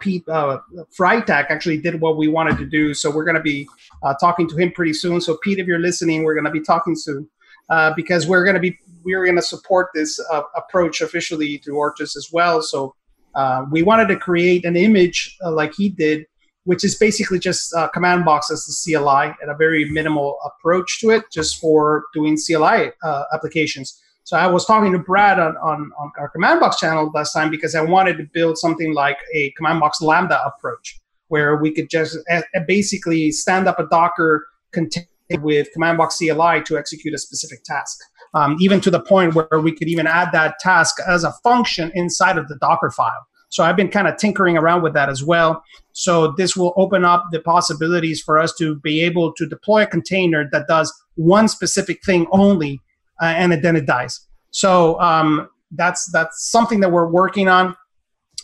Pete 0.00 0.28
uh, 0.28 0.58
Freitag 0.98 1.46
actually 1.48 1.78
did 1.78 2.00
what 2.00 2.16
we 2.16 2.28
wanted 2.28 2.58
to 2.58 2.66
do. 2.66 2.92
So 2.92 3.10
we're 3.10 3.24
going 3.24 3.36
to 3.36 3.42
be 3.42 3.68
uh, 4.02 4.14
talking 4.20 4.48
to 4.48 4.56
him 4.56 4.72
pretty 4.72 4.92
soon. 4.92 5.20
So 5.20 5.38
Pete, 5.42 5.58
if 5.58 5.66
you're 5.66 5.78
listening, 5.78 6.24
we're 6.24 6.34
going 6.34 6.44
to 6.44 6.50
be 6.50 6.60
talking 6.60 6.96
soon 6.96 7.28
uh, 7.68 7.92
because 7.94 8.26
we're 8.26 8.44
going 8.44 8.54
to 8.54 8.60
be 8.60 8.76
we're 9.04 9.24
going 9.24 9.36
to 9.36 9.42
support 9.42 9.88
this 9.94 10.20
uh, 10.30 10.42
approach 10.56 11.00
officially 11.00 11.58
to 11.58 11.70
Ortus 11.70 12.16
as 12.16 12.28
well. 12.32 12.60
So 12.60 12.94
uh, 13.34 13.64
we 13.70 13.82
wanted 13.82 14.08
to 14.08 14.16
create 14.16 14.64
an 14.64 14.76
image 14.76 15.36
uh, 15.42 15.52
like 15.52 15.72
he 15.74 15.88
did, 15.88 16.26
which 16.70 16.84
is 16.84 16.94
basically 16.94 17.40
just 17.40 17.74
uh, 17.74 17.88
command 17.88 18.24
box 18.24 18.48
as 18.48 18.64
the 18.64 18.92
CLI 18.94 19.34
and 19.42 19.50
a 19.50 19.56
very 19.56 19.90
minimal 19.90 20.38
approach 20.44 21.00
to 21.00 21.10
it, 21.10 21.24
just 21.32 21.60
for 21.60 22.04
doing 22.14 22.38
CLI 22.38 22.92
uh, 23.02 23.24
applications. 23.34 24.00
So 24.22 24.36
I 24.36 24.46
was 24.46 24.64
talking 24.64 24.92
to 24.92 24.98
Brad 25.00 25.40
on, 25.40 25.56
on, 25.56 25.90
on, 25.98 26.12
our 26.16 26.28
command 26.28 26.60
box 26.60 26.78
channel 26.78 27.10
last 27.12 27.32
time 27.32 27.50
because 27.50 27.74
I 27.74 27.80
wanted 27.80 28.18
to 28.18 28.24
build 28.32 28.56
something 28.56 28.94
like 28.94 29.18
a 29.34 29.50
command 29.56 29.80
box 29.80 30.00
lambda 30.00 30.40
approach 30.46 31.00
where 31.26 31.56
we 31.56 31.72
could 31.72 31.90
just 31.90 32.16
uh, 32.30 32.42
basically 32.68 33.32
stand 33.32 33.66
up 33.66 33.80
a 33.80 33.88
Docker 33.88 34.46
container 34.70 35.08
with 35.40 35.72
command 35.72 35.98
box 35.98 36.18
CLI 36.18 36.62
to 36.66 36.78
execute 36.78 37.14
a 37.14 37.18
specific 37.18 37.64
task. 37.64 37.98
Um, 38.32 38.56
even 38.60 38.80
to 38.82 38.92
the 38.92 39.00
point 39.00 39.34
where 39.34 39.58
we 39.60 39.72
could 39.72 39.88
even 39.88 40.06
add 40.06 40.30
that 40.30 40.60
task 40.60 40.98
as 41.04 41.24
a 41.24 41.32
function 41.42 41.90
inside 41.96 42.38
of 42.38 42.46
the 42.46 42.54
Docker 42.60 42.92
file. 42.92 43.26
So 43.50 43.62
I've 43.62 43.76
been 43.76 43.88
kind 43.88 44.08
of 44.08 44.16
tinkering 44.16 44.56
around 44.56 44.82
with 44.82 44.94
that 44.94 45.08
as 45.08 45.22
well. 45.22 45.62
So 45.92 46.32
this 46.36 46.56
will 46.56 46.72
open 46.76 47.04
up 47.04 47.26
the 47.30 47.40
possibilities 47.40 48.22
for 48.22 48.38
us 48.38 48.54
to 48.56 48.76
be 48.76 49.02
able 49.02 49.32
to 49.34 49.46
deploy 49.46 49.82
a 49.82 49.86
container 49.86 50.48
that 50.52 50.66
does 50.66 50.92
one 51.16 51.48
specific 51.48 52.02
thing 52.04 52.26
only 52.30 52.80
uh, 53.20 53.26
and 53.26 53.52
then 53.52 53.76
it 53.76 53.86
dies. 53.86 54.26
So 54.50 55.00
um, 55.00 55.48
that's 55.72 56.10
that's 56.10 56.50
something 56.50 56.80
that 56.80 56.90
we're 56.90 57.08
working 57.08 57.48
on. 57.48 57.76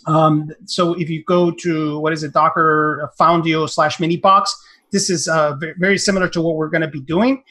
Um, 0.07 0.51
so 0.67 0.95
if 0.95 1.09
you 1.09 1.25
go 1.25 1.51
to 1.51 1.99
what 1.99 2.13
is 2.13 2.23
it, 2.23 2.33
Docker 2.33 3.11
Foundeo 3.19 3.69
slash 3.69 3.97
Minibox, 3.97 4.49
this 4.93 5.11
is 5.11 5.27
uh, 5.27 5.57
very 5.79 5.99
similar 5.99 6.29
to 6.29 6.41
what 6.41 6.57
we're 6.57 6.69
going 6.69 6.83
to 6.83 6.89
be 6.89 7.01
doing, 7.01 7.43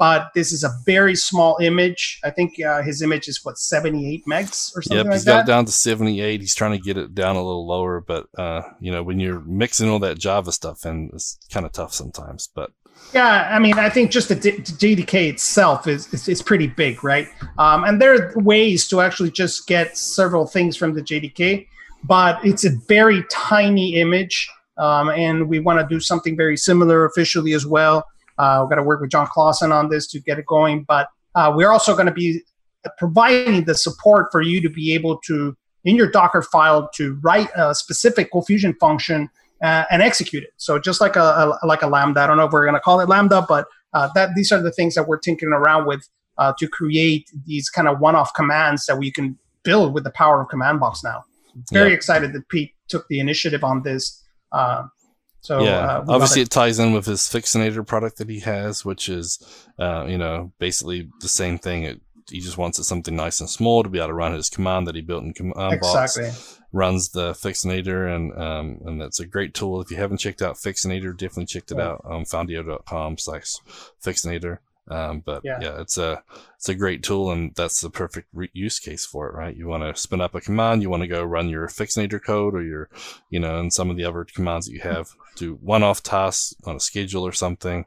but 0.00 0.30
this 0.34 0.50
is 0.50 0.64
a 0.64 0.70
very 0.86 1.14
small 1.14 1.58
image. 1.60 2.20
I 2.24 2.30
think 2.30 2.58
uh, 2.58 2.80
his 2.80 3.02
image 3.02 3.28
is 3.28 3.44
what 3.44 3.58
78 3.58 4.24
megs 4.24 4.74
or 4.74 4.80
something 4.80 4.86
like 4.86 4.86
that? 4.86 4.96
yep, 4.96 5.04
like 5.04 5.12
he's 5.12 5.24
got 5.24 5.40
it 5.40 5.46
down 5.46 5.66
to 5.66 5.72
78. 5.72 6.40
He's 6.40 6.54
trying 6.54 6.72
to 6.72 6.78
get 6.78 6.96
it 6.96 7.14
down 7.14 7.36
a 7.36 7.42
little 7.42 7.66
lower, 7.66 8.00
but 8.00 8.26
uh, 8.38 8.62
you 8.80 8.90
know 8.90 9.02
when 9.02 9.20
you're 9.20 9.40
mixing 9.40 9.90
all 9.90 9.98
that 9.98 10.18
Java 10.18 10.52
stuff 10.52 10.86
in, 10.86 11.10
it's 11.12 11.38
kind 11.52 11.66
of 11.66 11.72
tough 11.72 11.92
sometimes. 11.92 12.48
But 12.52 12.70
yeah, 13.12 13.50
I 13.52 13.58
mean, 13.58 13.78
I 13.78 13.90
think 13.90 14.10
just 14.10 14.30
the, 14.30 14.36
JDK 14.36 15.28
itself 15.28 15.86
is, 15.86 16.12
is, 16.14 16.28
is 16.28 16.40
pretty 16.40 16.68
big, 16.68 17.04
right? 17.04 17.28
Um, 17.58 17.84
and 17.84 18.00
there 18.00 18.14
are 18.14 18.32
ways 18.38 18.88
to 18.88 19.02
actually 19.02 19.32
just 19.32 19.66
get 19.66 19.98
several 19.98 20.46
things 20.46 20.78
from 20.78 20.94
the 20.94 21.02
JDK, 21.02 21.66
but 22.04 22.42
it's 22.42 22.64
a 22.64 22.70
very 22.88 23.22
tiny 23.30 23.96
image, 23.96 24.48
um, 24.78 25.10
and 25.10 25.46
we 25.46 25.58
want 25.58 25.78
to 25.78 25.94
do 25.94 26.00
something 26.00 26.38
very 26.38 26.56
similar 26.56 27.04
officially 27.04 27.52
as 27.52 27.66
well. 27.66 28.06
Uh, 28.40 28.60
we've 28.60 28.70
got 28.70 28.76
to 28.76 28.82
work 28.90 29.00
with 29.02 29.10
John 29.10 29.26
Clausen 29.34 29.70
on 29.70 29.84
this 29.92 30.04
to 30.12 30.18
get 30.28 30.38
it 30.38 30.46
going, 30.46 30.84
but 30.94 31.04
uh, 31.34 31.52
we're 31.54 31.72
also 31.76 31.92
going 31.98 32.06
to 32.06 32.12
be 32.12 32.28
providing 32.96 33.64
the 33.64 33.74
support 33.74 34.28
for 34.32 34.40
you 34.40 34.58
to 34.66 34.70
be 34.70 34.86
able 34.94 35.18
to, 35.28 35.54
in 35.84 35.94
your 35.94 36.10
Docker 36.10 36.42
file, 36.54 36.88
to 36.94 37.04
write 37.22 37.50
a 37.54 37.74
specific 37.74 38.32
cold 38.32 38.46
fusion 38.46 38.72
function 38.80 39.28
uh, 39.62 39.84
and 39.90 40.00
execute 40.00 40.42
it. 40.42 40.54
So 40.56 40.78
just 40.78 41.00
like 41.04 41.16
a, 41.16 41.58
a, 41.62 41.66
like 41.66 41.82
a 41.82 41.86
lambda, 41.86 42.20
I 42.22 42.26
don't 42.26 42.38
know 42.38 42.46
if 42.46 42.52
we're 42.52 42.64
going 42.64 42.80
to 42.80 42.80
call 42.80 43.00
it 43.00 43.08
lambda, 43.10 43.44
but 43.46 43.66
uh, 43.92 44.08
that 44.14 44.30
these 44.34 44.50
are 44.52 44.62
the 44.62 44.72
things 44.72 44.94
that 44.94 45.06
we're 45.06 45.18
tinkering 45.18 45.52
around 45.52 45.86
with 45.86 46.08
uh, 46.38 46.54
to 46.58 46.66
create 46.66 47.30
these 47.46 47.68
kind 47.68 47.88
of 47.88 48.00
one-off 48.00 48.32
commands 48.32 48.86
that 48.86 48.96
we 48.96 49.12
can 49.12 49.38
build 49.62 49.92
with 49.92 50.04
the 50.04 50.12
power 50.12 50.40
of 50.40 50.48
command 50.48 50.80
box 50.80 51.04
now. 51.04 51.24
Very 51.72 51.90
yep. 51.90 51.96
excited 51.98 52.32
that 52.32 52.48
Pete 52.48 52.72
took 52.88 53.06
the 53.08 53.20
initiative 53.20 53.62
on 53.62 53.82
this. 53.82 54.02
Uh, 54.52 54.84
so 55.40 55.62
yeah, 55.62 55.78
uh, 55.78 56.04
obviously 56.08 56.42
it. 56.42 56.48
it. 56.48 56.50
ties 56.50 56.78
in 56.78 56.92
with 56.92 57.06
his 57.06 57.22
Fixinator 57.22 57.86
product 57.86 58.18
that 58.18 58.28
he 58.28 58.40
has, 58.40 58.84
which 58.84 59.08
is 59.08 59.38
uh, 59.78 60.04
you 60.06 60.18
know 60.18 60.52
basically 60.58 61.08
the 61.20 61.28
same 61.28 61.58
thing. 61.58 61.84
It, 61.84 62.00
he 62.30 62.40
just 62.40 62.58
wants 62.58 62.78
it 62.78 62.84
something 62.84 63.16
nice 63.16 63.40
and 63.40 63.50
small 63.50 63.82
to 63.82 63.88
be 63.88 63.98
able 63.98 64.08
to 64.08 64.14
run 64.14 64.34
his 64.34 64.48
command 64.48 64.86
that 64.86 64.94
he 64.94 65.00
built 65.00 65.24
in 65.24 65.32
command 65.32 65.74
exactly. 65.74 66.26
box 66.26 66.60
runs 66.72 67.10
the 67.10 67.32
Fixinator, 67.32 68.14
and 68.14 68.32
um, 68.38 68.80
and 68.84 69.00
that's 69.00 69.20
a 69.20 69.26
great 69.26 69.54
tool. 69.54 69.80
If 69.80 69.90
you 69.90 69.96
haven't 69.96 70.18
checked 70.18 70.42
out 70.42 70.56
Fixinator, 70.56 71.16
definitely 71.16 71.46
check 71.46 71.70
it 71.70 71.80
out 71.80 72.02
on 72.04 72.24
foundeo.com 72.24 73.18
slash 73.18 73.54
Fixinator. 74.02 74.58
Um, 74.90 75.20
but 75.20 75.42
yeah. 75.44 75.58
yeah. 75.62 75.80
it's 75.80 75.98
a 75.98 76.22
it's 76.56 76.68
a 76.68 76.74
great 76.74 77.02
tool, 77.02 77.30
and 77.30 77.54
that's 77.54 77.80
the 77.80 77.90
perfect 77.90 78.28
re- 78.32 78.50
use 78.52 78.78
case 78.78 79.06
for 79.06 79.28
it, 79.28 79.34
right? 79.34 79.56
You 79.56 79.68
want 79.68 79.82
to 79.82 80.00
spin 80.00 80.20
up 80.20 80.34
a 80.34 80.40
command, 80.40 80.82
you 80.82 80.90
want 80.90 81.02
to 81.02 81.08
go 81.08 81.22
run 81.22 81.48
your 81.48 81.68
Fixinator 81.68 82.22
code, 82.22 82.54
or 82.54 82.62
your, 82.62 82.88
you 83.30 83.38
know, 83.38 83.58
and 83.58 83.72
some 83.72 83.88
of 83.88 83.96
the 83.96 84.04
other 84.04 84.24
commands 84.24 84.66
that 84.66 84.72
you 84.72 84.80
have 84.80 85.10
do 85.36 85.54
one-off 85.62 86.02
tasks 86.02 86.54
on 86.66 86.76
a 86.76 86.80
schedule 86.80 87.26
or 87.26 87.32
something, 87.32 87.86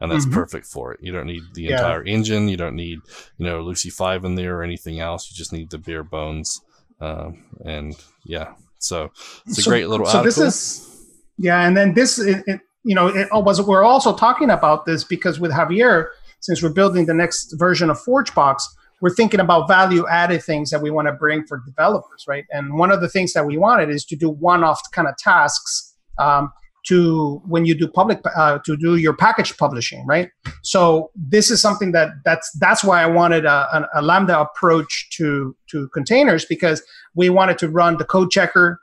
and 0.00 0.10
that's 0.10 0.24
mm-hmm. 0.24 0.34
perfect 0.34 0.66
for 0.66 0.92
it. 0.92 1.00
You 1.02 1.12
don't 1.12 1.26
need 1.26 1.42
the 1.54 1.64
yeah. 1.64 1.76
entire 1.76 2.04
engine, 2.04 2.48
you 2.48 2.56
don't 2.56 2.76
need, 2.76 3.00
you 3.36 3.46
know, 3.46 3.60
Lucee 3.60 3.90
Five 3.90 4.24
in 4.24 4.36
there 4.36 4.56
or 4.58 4.62
anything 4.62 5.00
else. 5.00 5.30
You 5.30 5.36
just 5.36 5.52
need 5.52 5.70
the 5.70 5.78
bare 5.78 6.04
bones 6.04 6.62
um, 7.00 7.44
and 7.64 7.94
yeah, 8.24 8.54
so 8.78 9.10
it's 9.46 9.58
a 9.58 9.62
so, 9.62 9.70
great 9.70 9.88
little. 9.88 10.06
So 10.06 10.18
article. 10.18 10.24
this 10.24 10.38
is 10.38 11.06
yeah, 11.38 11.66
and 11.66 11.76
then 11.76 11.94
this 11.94 12.18
it, 12.18 12.44
it, 12.46 12.60
you 12.84 12.94
know 12.94 13.08
it 13.08 13.28
was 13.32 13.60
we're 13.60 13.84
also 13.84 14.14
talking 14.14 14.50
about 14.50 14.86
this 14.86 15.04
because 15.04 15.40
with 15.40 15.50
Javier, 15.50 16.08
since 16.44 16.62
we're 16.62 16.68
building 16.68 17.06
the 17.06 17.14
next 17.14 17.54
version 17.58 17.88
of 17.88 17.98
ForgeBox, 18.06 18.62
we're 19.00 19.14
thinking 19.14 19.40
about 19.40 19.66
value 19.66 20.06
added 20.08 20.42
things 20.42 20.68
that 20.68 20.82
we 20.82 20.90
want 20.90 21.08
to 21.08 21.12
bring 21.12 21.46
for 21.46 21.62
developers, 21.66 22.26
right? 22.28 22.44
And 22.50 22.78
one 22.78 22.90
of 22.90 23.00
the 23.00 23.08
things 23.08 23.32
that 23.32 23.46
we 23.46 23.56
wanted 23.56 23.88
is 23.88 24.04
to 24.04 24.16
do 24.16 24.28
one 24.28 24.62
off 24.62 24.78
kind 24.92 25.08
of 25.08 25.16
tasks. 25.16 25.94
Um, 26.18 26.52
to 26.88 27.40
when 27.46 27.64
you 27.64 27.74
do 27.74 27.88
public 27.88 28.20
uh, 28.36 28.58
to 28.66 28.76
do 28.76 28.96
your 28.96 29.16
package 29.16 29.56
publishing 29.56 30.04
right 30.06 30.28
so 30.62 31.10
this 31.16 31.50
is 31.50 31.58
something 31.58 31.92
that 31.92 32.10
that's 32.26 32.50
that's 32.60 32.84
why 32.84 33.02
i 33.02 33.06
wanted 33.06 33.46
a, 33.46 33.88
a, 33.94 34.00
a, 34.00 34.02
lambda 34.02 34.38
approach 34.38 35.08
to 35.10 35.56
to 35.66 35.88
containers 35.94 36.44
because 36.44 36.82
we 37.14 37.30
wanted 37.30 37.56
to 37.56 37.70
run 37.70 37.96
the 37.96 38.04
code 38.04 38.30
checker 38.30 38.78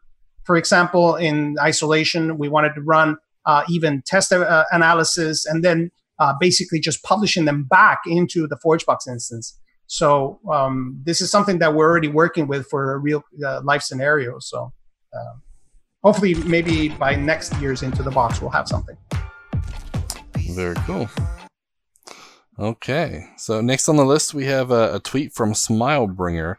for 0.46 0.58
example 0.58 1.16
in 1.16 1.56
isolation 1.62 2.40
we 2.40 2.50
wanted 2.50 2.74
to 2.74 2.82
run 2.82 3.18
uh, 3.46 3.64
even 3.70 4.02
test 4.08 4.34
uh, 4.34 4.66
analysis 4.72 5.46
and 5.46 5.64
then 5.64 5.92
uh, 6.22 6.34
basically 6.40 6.80
just 6.80 7.02
publishing 7.02 7.46
them 7.46 7.64
back 7.64 8.02
into 8.06 8.48
the 8.48 8.56
forgebox 8.64 9.08
instance. 9.08 9.58
So 9.88 10.40
um, 10.50 11.02
this 11.04 11.20
is 11.20 11.32
something 11.32 11.58
that 11.60 11.74
we're 11.74 11.90
already 11.90 12.10
working 12.10 12.48
with 12.48 12.68
for 12.70 12.94
a 12.94 12.98
real 13.00 13.24
uh, 13.44 13.62
life 13.64 13.82
scenario. 13.82 14.38
So 14.38 14.72
um, 15.18 15.42
hopefully 16.04 16.36
maybe 16.36 16.90
by 16.90 17.16
next 17.16 17.60
year's 17.60 17.82
into 17.82 18.04
the 18.04 18.12
box 18.12 18.40
we'll 18.40 18.52
have 18.52 18.68
something. 18.68 18.96
Very 20.52 20.76
cool. 20.86 21.10
Okay. 22.60 23.26
So 23.38 23.60
next 23.60 23.90
on 23.90 23.96
the 23.96 24.06
list 24.06 24.36
we 24.36 24.46
have 24.46 24.70
a, 24.70 24.98
a 24.98 25.00
tweet 25.00 25.34
from 25.34 25.54
smilebringer. 25.54 26.58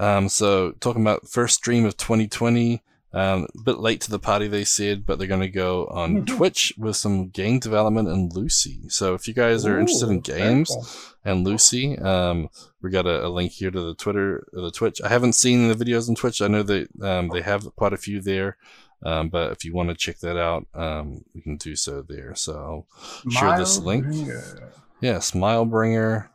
Um, 0.00 0.28
so 0.28 0.72
talking 0.80 1.02
about 1.02 1.28
first 1.28 1.54
stream 1.54 1.84
of 1.84 1.96
2020 1.96 2.82
um, 3.12 3.46
a 3.58 3.62
bit 3.62 3.78
late 3.78 4.00
to 4.02 4.10
the 4.10 4.18
party, 4.18 4.46
they 4.46 4.64
said, 4.64 5.04
but 5.04 5.18
they're 5.18 5.26
going 5.26 5.40
to 5.40 5.48
go 5.48 5.86
on 5.86 6.24
Twitch 6.26 6.72
with 6.78 6.96
some 6.96 7.28
game 7.28 7.58
development 7.58 8.08
and 8.08 8.32
Lucee. 8.32 8.88
So 8.88 9.14
if 9.14 9.26
you 9.26 9.34
guys 9.34 9.66
are 9.66 9.76
Ooh, 9.76 9.80
interested 9.80 10.10
in 10.10 10.20
games 10.20 10.68
cool. 10.68 10.86
and 11.24 11.44
Lucee, 11.44 11.96
um, 11.98 12.50
we 12.82 12.90
got 12.90 13.06
a, 13.06 13.26
a, 13.26 13.28
link 13.28 13.52
here 13.52 13.70
to 13.70 13.80
the 13.80 13.94
Twitter, 13.94 14.46
the 14.52 14.70
Twitch. 14.70 15.00
I 15.02 15.08
haven't 15.08 15.32
seen 15.32 15.68
the 15.68 15.74
videos 15.74 16.08
on 16.08 16.14
Twitch. 16.14 16.40
I 16.40 16.46
know 16.46 16.62
that 16.62 16.88
um, 17.02 17.28
they 17.30 17.42
have 17.42 17.74
quite 17.74 17.92
a 17.92 17.98
few 17.98 18.20
there. 18.20 18.56
Um, 19.02 19.28
but 19.30 19.52
if 19.52 19.64
you 19.64 19.72
want 19.72 19.88
to 19.88 19.94
check 19.94 20.18
that 20.18 20.36
out, 20.36 20.66
um, 20.74 21.24
we 21.34 21.40
can 21.40 21.56
do 21.56 21.74
so 21.74 22.02
there. 22.02 22.34
So 22.34 22.86
I'll 23.24 23.30
share 23.30 23.58
this 23.58 23.78
link. 23.78 24.04
Bringer. 24.04 24.72
Yeah, 25.00 25.16
Smilebringer. 25.16 26.28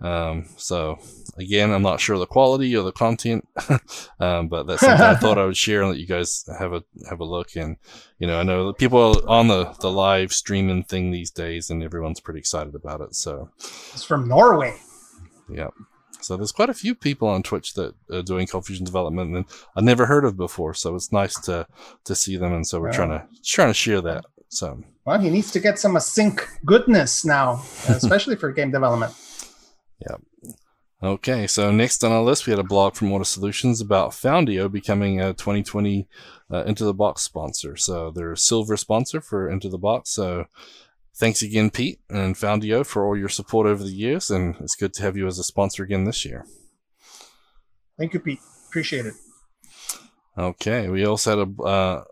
Um, 0.00 0.46
so 0.56 0.98
again, 1.36 1.70
I'm 1.70 1.82
not 1.82 2.00
sure 2.00 2.18
the 2.18 2.26
quality 2.26 2.74
or 2.76 2.82
the 2.82 2.92
content, 2.92 3.46
um, 4.20 4.48
but 4.48 4.66
that's 4.66 4.80
something 4.80 5.04
I 5.04 5.14
thought 5.14 5.38
I 5.38 5.44
would 5.44 5.56
share 5.56 5.82
and 5.82 5.90
let 5.90 5.98
you 5.98 6.06
guys 6.06 6.44
have 6.58 6.72
a 6.72 6.82
have 7.08 7.20
a 7.20 7.24
look. 7.24 7.56
And 7.56 7.76
you 8.18 8.26
know, 8.26 8.40
I 8.40 8.42
know 8.42 8.72
people 8.72 9.00
are 9.00 9.28
on 9.28 9.48
the 9.48 9.74
the 9.80 9.90
live 9.90 10.32
streaming 10.32 10.84
thing 10.84 11.10
these 11.10 11.30
days, 11.30 11.70
and 11.70 11.82
everyone's 11.82 12.20
pretty 12.20 12.40
excited 12.40 12.74
about 12.74 13.00
it. 13.00 13.14
So 13.14 13.50
it's 13.58 14.04
from 14.04 14.28
Norway. 14.28 14.76
Yeah. 15.50 15.68
So 16.22 16.36
there's 16.36 16.52
quite 16.52 16.68
a 16.68 16.74
few 16.74 16.94
people 16.94 17.28
on 17.28 17.42
Twitch 17.42 17.74
that 17.74 17.94
are 18.12 18.22
doing 18.22 18.46
cold 18.46 18.66
fusion 18.66 18.84
development, 18.84 19.34
and 19.34 19.44
I've 19.74 19.84
never 19.84 20.06
heard 20.06 20.24
of 20.24 20.36
before. 20.36 20.74
So 20.74 20.94
it's 20.94 21.12
nice 21.12 21.38
to 21.42 21.66
to 22.04 22.14
see 22.14 22.36
them, 22.36 22.52
and 22.52 22.66
so 22.66 22.80
we're 22.80 22.92
trying 22.92 23.10
to 23.10 23.26
trying 23.44 23.70
to 23.70 23.74
share 23.74 24.00
that. 24.02 24.24
So 24.48 24.82
well, 25.04 25.18
he 25.18 25.30
needs 25.30 25.50
to 25.52 25.60
get 25.60 25.78
some 25.78 25.94
async 25.94 26.42
goodness 26.64 27.24
now, 27.24 27.62
especially 27.88 28.36
for 28.36 28.52
game 28.52 28.70
development. 28.70 29.14
Okay, 31.02 31.46
so 31.46 31.70
next 31.70 32.04
on 32.04 32.12
our 32.12 32.22
list, 32.22 32.46
we 32.46 32.50
had 32.50 32.58
a 32.58 32.64
blog 32.64 32.94
from 32.94 33.08
Ortus 33.08 33.26
Solutions 33.26 33.80
about 33.80 34.10
Foundeo 34.10 34.70
becoming 34.70 35.18
a 35.18 35.32
2020 35.32 36.06
uh, 36.50 36.64
Into 36.64 36.84
the 36.84 36.92
Box 36.92 37.22
sponsor. 37.22 37.74
So 37.76 38.10
they're 38.10 38.32
a 38.32 38.36
silver 38.36 38.76
sponsor 38.76 39.22
for 39.22 39.48
Into 39.48 39.70
the 39.70 39.78
Box. 39.78 40.10
So 40.10 40.44
thanks 41.16 41.40
again, 41.40 41.70
Pete 41.70 42.00
and 42.10 42.34
Foundeo, 42.34 42.84
for 42.84 43.06
all 43.06 43.16
your 43.16 43.30
support 43.30 43.66
over 43.66 43.82
the 43.82 43.90
years, 43.90 44.30
and 44.30 44.56
it's 44.60 44.76
good 44.76 44.92
to 44.94 45.02
have 45.02 45.16
you 45.16 45.26
as 45.26 45.38
a 45.38 45.44
sponsor 45.44 45.82
again 45.84 46.04
this 46.04 46.26
year. 46.26 46.44
Thank 47.98 48.12
you, 48.12 48.20
Pete. 48.20 48.40
Appreciate 48.68 49.06
it. 49.06 49.14
Okay, 50.36 50.88
we 50.90 51.06
also 51.06 51.38
had 51.38 51.48
a 51.48 51.62
uh, 51.62 52.04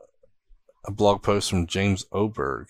a 0.87 0.91
blog 0.91 1.23
post 1.23 1.51
from 1.51 1.67
James 1.67 2.07
Moberg. 2.07 2.67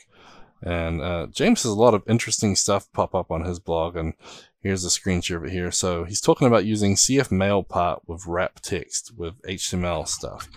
And 0.61 1.01
uh, 1.01 1.29
James 1.31 1.63
has 1.63 1.71
a 1.71 1.77
lot 1.79 1.95
of 1.95 2.03
interesting 2.09 2.57
stuff 2.57 2.93
pop 2.93 3.15
up 3.15 3.31
on 3.31 3.45
his 3.45 3.61
blog, 3.61 3.97
and 3.97 4.15
here's 4.61 4.85
a 4.85 4.89
screenshot 4.89 5.37
of 5.37 5.45
it 5.45 5.51
here. 5.51 5.71
So 5.71 6.05
he's 6.05 6.21
talking 6.21 6.47
about 6.47 6.65
using 6.65 6.95
CF 6.95 7.31
Mail 7.31 7.65
Mailpart 7.65 8.01
with 8.07 8.27
wrap 8.27 8.61
text 8.61 9.13
with 9.17 9.41
HTML 9.43 10.07
stuff. 10.07 10.49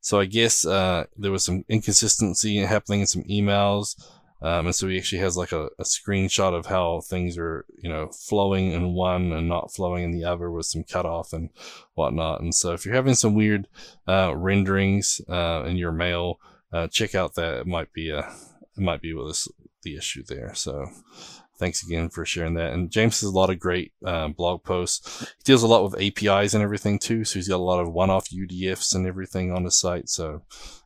So 0.00 0.18
I 0.18 0.24
guess 0.24 0.66
uh, 0.66 1.04
there 1.16 1.30
was 1.30 1.44
some 1.44 1.64
inconsistency 1.68 2.56
happening 2.58 3.00
in 3.00 3.06
some 3.06 3.22
emails, 3.24 3.94
um, 4.42 4.66
and 4.66 4.74
so 4.74 4.88
he 4.88 4.98
actually 4.98 5.20
has 5.20 5.36
like 5.36 5.52
a, 5.52 5.66
a, 5.78 5.84
screenshot 5.84 6.52
of 6.52 6.66
how 6.66 7.00
things 7.02 7.38
are, 7.38 7.64
you 7.78 7.88
know, 7.88 8.08
flowing 8.08 8.72
in 8.72 8.94
one 8.94 9.30
and 9.30 9.48
not 9.48 9.72
flowing 9.72 10.02
in 10.02 10.10
the 10.10 10.24
other 10.24 10.50
with 10.50 10.66
some 10.66 10.82
cutoff 10.82 11.32
and 11.32 11.50
whatnot. 11.94 12.40
And 12.40 12.52
so 12.52 12.72
if 12.72 12.84
you're 12.84 12.96
having 12.96 13.14
some 13.14 13.34
weird 13.34 13.68
uh, 14.08 14.34
renderings 14.34 15.20
uh, 15.28 15.62
in 15.68 15.76
your 15.76 15.92
mail, 15.92 16.40
uh, 16.72 16.88
check 16.88 17.14
out 17.14 17.36
that. 17.36 17.58
It 17.58 17.66
might 17.68 17.92
be 17.92 18.10
a 18.10 18.34
it 18.76 18.82
might 18.82 19.00
be 19.00 19.14
what 19.14 19.28
this 19.28 19.46
the 19.82 19.96
issue 19.96 20.24
there. 20.26 20.54
So 20.54 20.88
thanks 21.62 21.84
again 21.84 22.08
for 22.08 22.26
sharing 22.26 22.54
that. 22.54 22.72
And 22.72 22.90
James 22.90 23.20
has 23.20 23.30
a 23.30 23.32
lot 23.32 23.48
of 23.48 23.60
great 23.60 23.92
uh, 24.04 24.26
blog 24.28 24.64
posts. 24.64 25.20
He 25.20 25.44
deals 25.44 25.62
a 25.62 25.68
lot 25.68 25.84
with 25.84 26.00
APIs 26.00 26.54
and 26.54 26.62
everything 26.62 26.98
too. 26.98 27.24
So 27.24 27.34
he's 27.34 27.46
got 27.46 27.56
a 27.56 27.70
lot 27.70 27.80
of 27.80 27.92
one-off 27.92 28.30
UDFs 28.30 28.96
and 28.96 29.06
everything 29.06 29.52
on 29.52 29.62
his 29.62 29.78
site. 29.78 30.08
So 30.08 30.42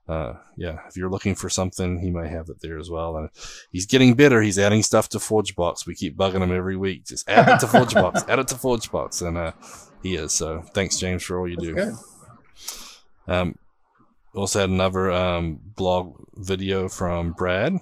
uh, 0.07 0.35
yeah, 0.59 0.81
if 0.87 0.95
you're 0.95 1.09
looking 1.09 1.35
for 1.35 1.49
something, 1.49 2.01
he 2.01 2.11
might 2.11 2.29
have 2.29 2.51
it 2.51 2.61
there 2.61 2.79
as 2.79 2.91
well. 2.91 3.17
And 3.17 3.31
he's 3.73 3.87
getting 3.87 4.13
better. 4.13 4.43
He's 4.43 4.59
adding 4.59 4.83
stuff 4.83 5.09
to 5.11 5.19
ForgeBox. 5.19 5.87
We 5.87 5.95
keep 5.95 6.15
bugging 6.15 6.43
him 6.43 6.53
every 6.53 6.77
week. 6.77 7.07
Just 7.07 7.27
add 7.27 7.49
it 7.49 7.61
to 7.61 7.67
ForgeBox. 7.75 8.29
add 8.29 8.39
it 8.39 8.49
to 8.49 8.55
ForgeBox, 8.55 9.27
and 9.27 9.39
uh, 9.39 9.53
he 10.03 10.17
is. 10.17 10.33
So 10.33 10.63
thanks, 10.75 10.99
James, 10.99 11.23
for 11.23 11.41
all 11.41 11.49
you 11.49 11.57
That's 11.57 11.69
do. 11.69 11.75
Good. 13.27 13.33
Um, 13.33 13.59
also 14.35 14.61
had 14.61 14.69
another 14.69 15.11
um, 15.11 15.59
blog 15.75 16.23
video 16.35 16.91
from 16.91 17.33
Brad. 17.33 17.79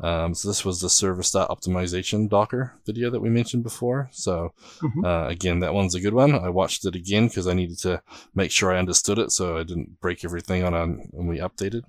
Um, 0.00 0.34
so 0.34 0.48
this 0.48 0.64
was 0.64 0.80
the 0.80 0.90
service 0.90 1.30
dot 1.30 1.50
optimization 1.50 2.28
Docker 2.28 2.74
video 2.86 3.10
that 3.10 3.20
we 3.20 3.30
mentioned 3.30 3.62
before. 3.64 4.08
So 4.12 4.52
mm-hmm. 4.80 5.04
uh, 5.04 5.26
again, 5.28 5.60
that 5.60 5.74
one's 5.74 5.94
a 5.94 6.00
good 6.00 6.14
one. 6.14 6.34
I 6.34 6.48
watched 6.50 6.84
it 6.84 6.94
again 6.94 7.28
because 7.28 7.46
I 7.46 7.54
needed 7.54 7.78
to 7.80 8.02
make 8.34 8.50
sure 8.50 8.72
I 8.72 8.78
understood 8.78 9.18
it, 9.18 9.32
so 9.32 9.58
I 9.58 9.64
didn't 9.64 10.00
break 10.00 10.24
everything 10.24 10.64
on, 10.64 10.74
on 10.74 11.08
when 11.10 11.26
we 11.26 11.38
updated. 11.38 11.82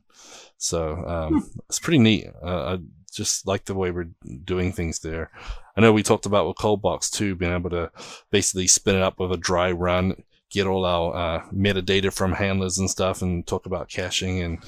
So 0.57 1.05
um, 1.05 1.41
hmm. 1.41 1.59
it's 1.67 1.79
pretty 1.79 1.99
neat. 1.99 2.27
Uh, 2.43 2.75
I 2.75 2.79
just 3.11 3.47
like 3.47 3.65
the 3.65 3.75
way 3.75 3.91
we're 3.91 4.09
doing 4.43 4.71
things 4.71 4.99
there. 4.99 5.31
I 5.75 5.81
know 5.81 5.93
we 5.93 6.03
talked 6.03 6.25
about 6.25 6.47
with 6.47 6.57
ColdBox 6.57 7.11
too, 7.11 7.35
being 7.35 7.53
able 7.53 7.69
to 7.71 7.91
basically 8.31 8.67
spin 8.67 8.95
it 8.95 9.01
up 9.01 9.19
with 9.19 9.31
a 9.31 9.37
dry 9.37 9.71
run 9.71 10.23
get 10.49 10.67
all 10.67 10.85
our 10.85 11.15
uh, 11.15 11.45
metadata 11.53 12.11
from 12.11 12.33
handlers 12.33 12.77
and 12.77 12.89
stuff 12.89 13.21
and 13.21 13.45
talk 13.45 13.65
about 13.65 13.87
caching 13.87 14.41
and 14.41 14.59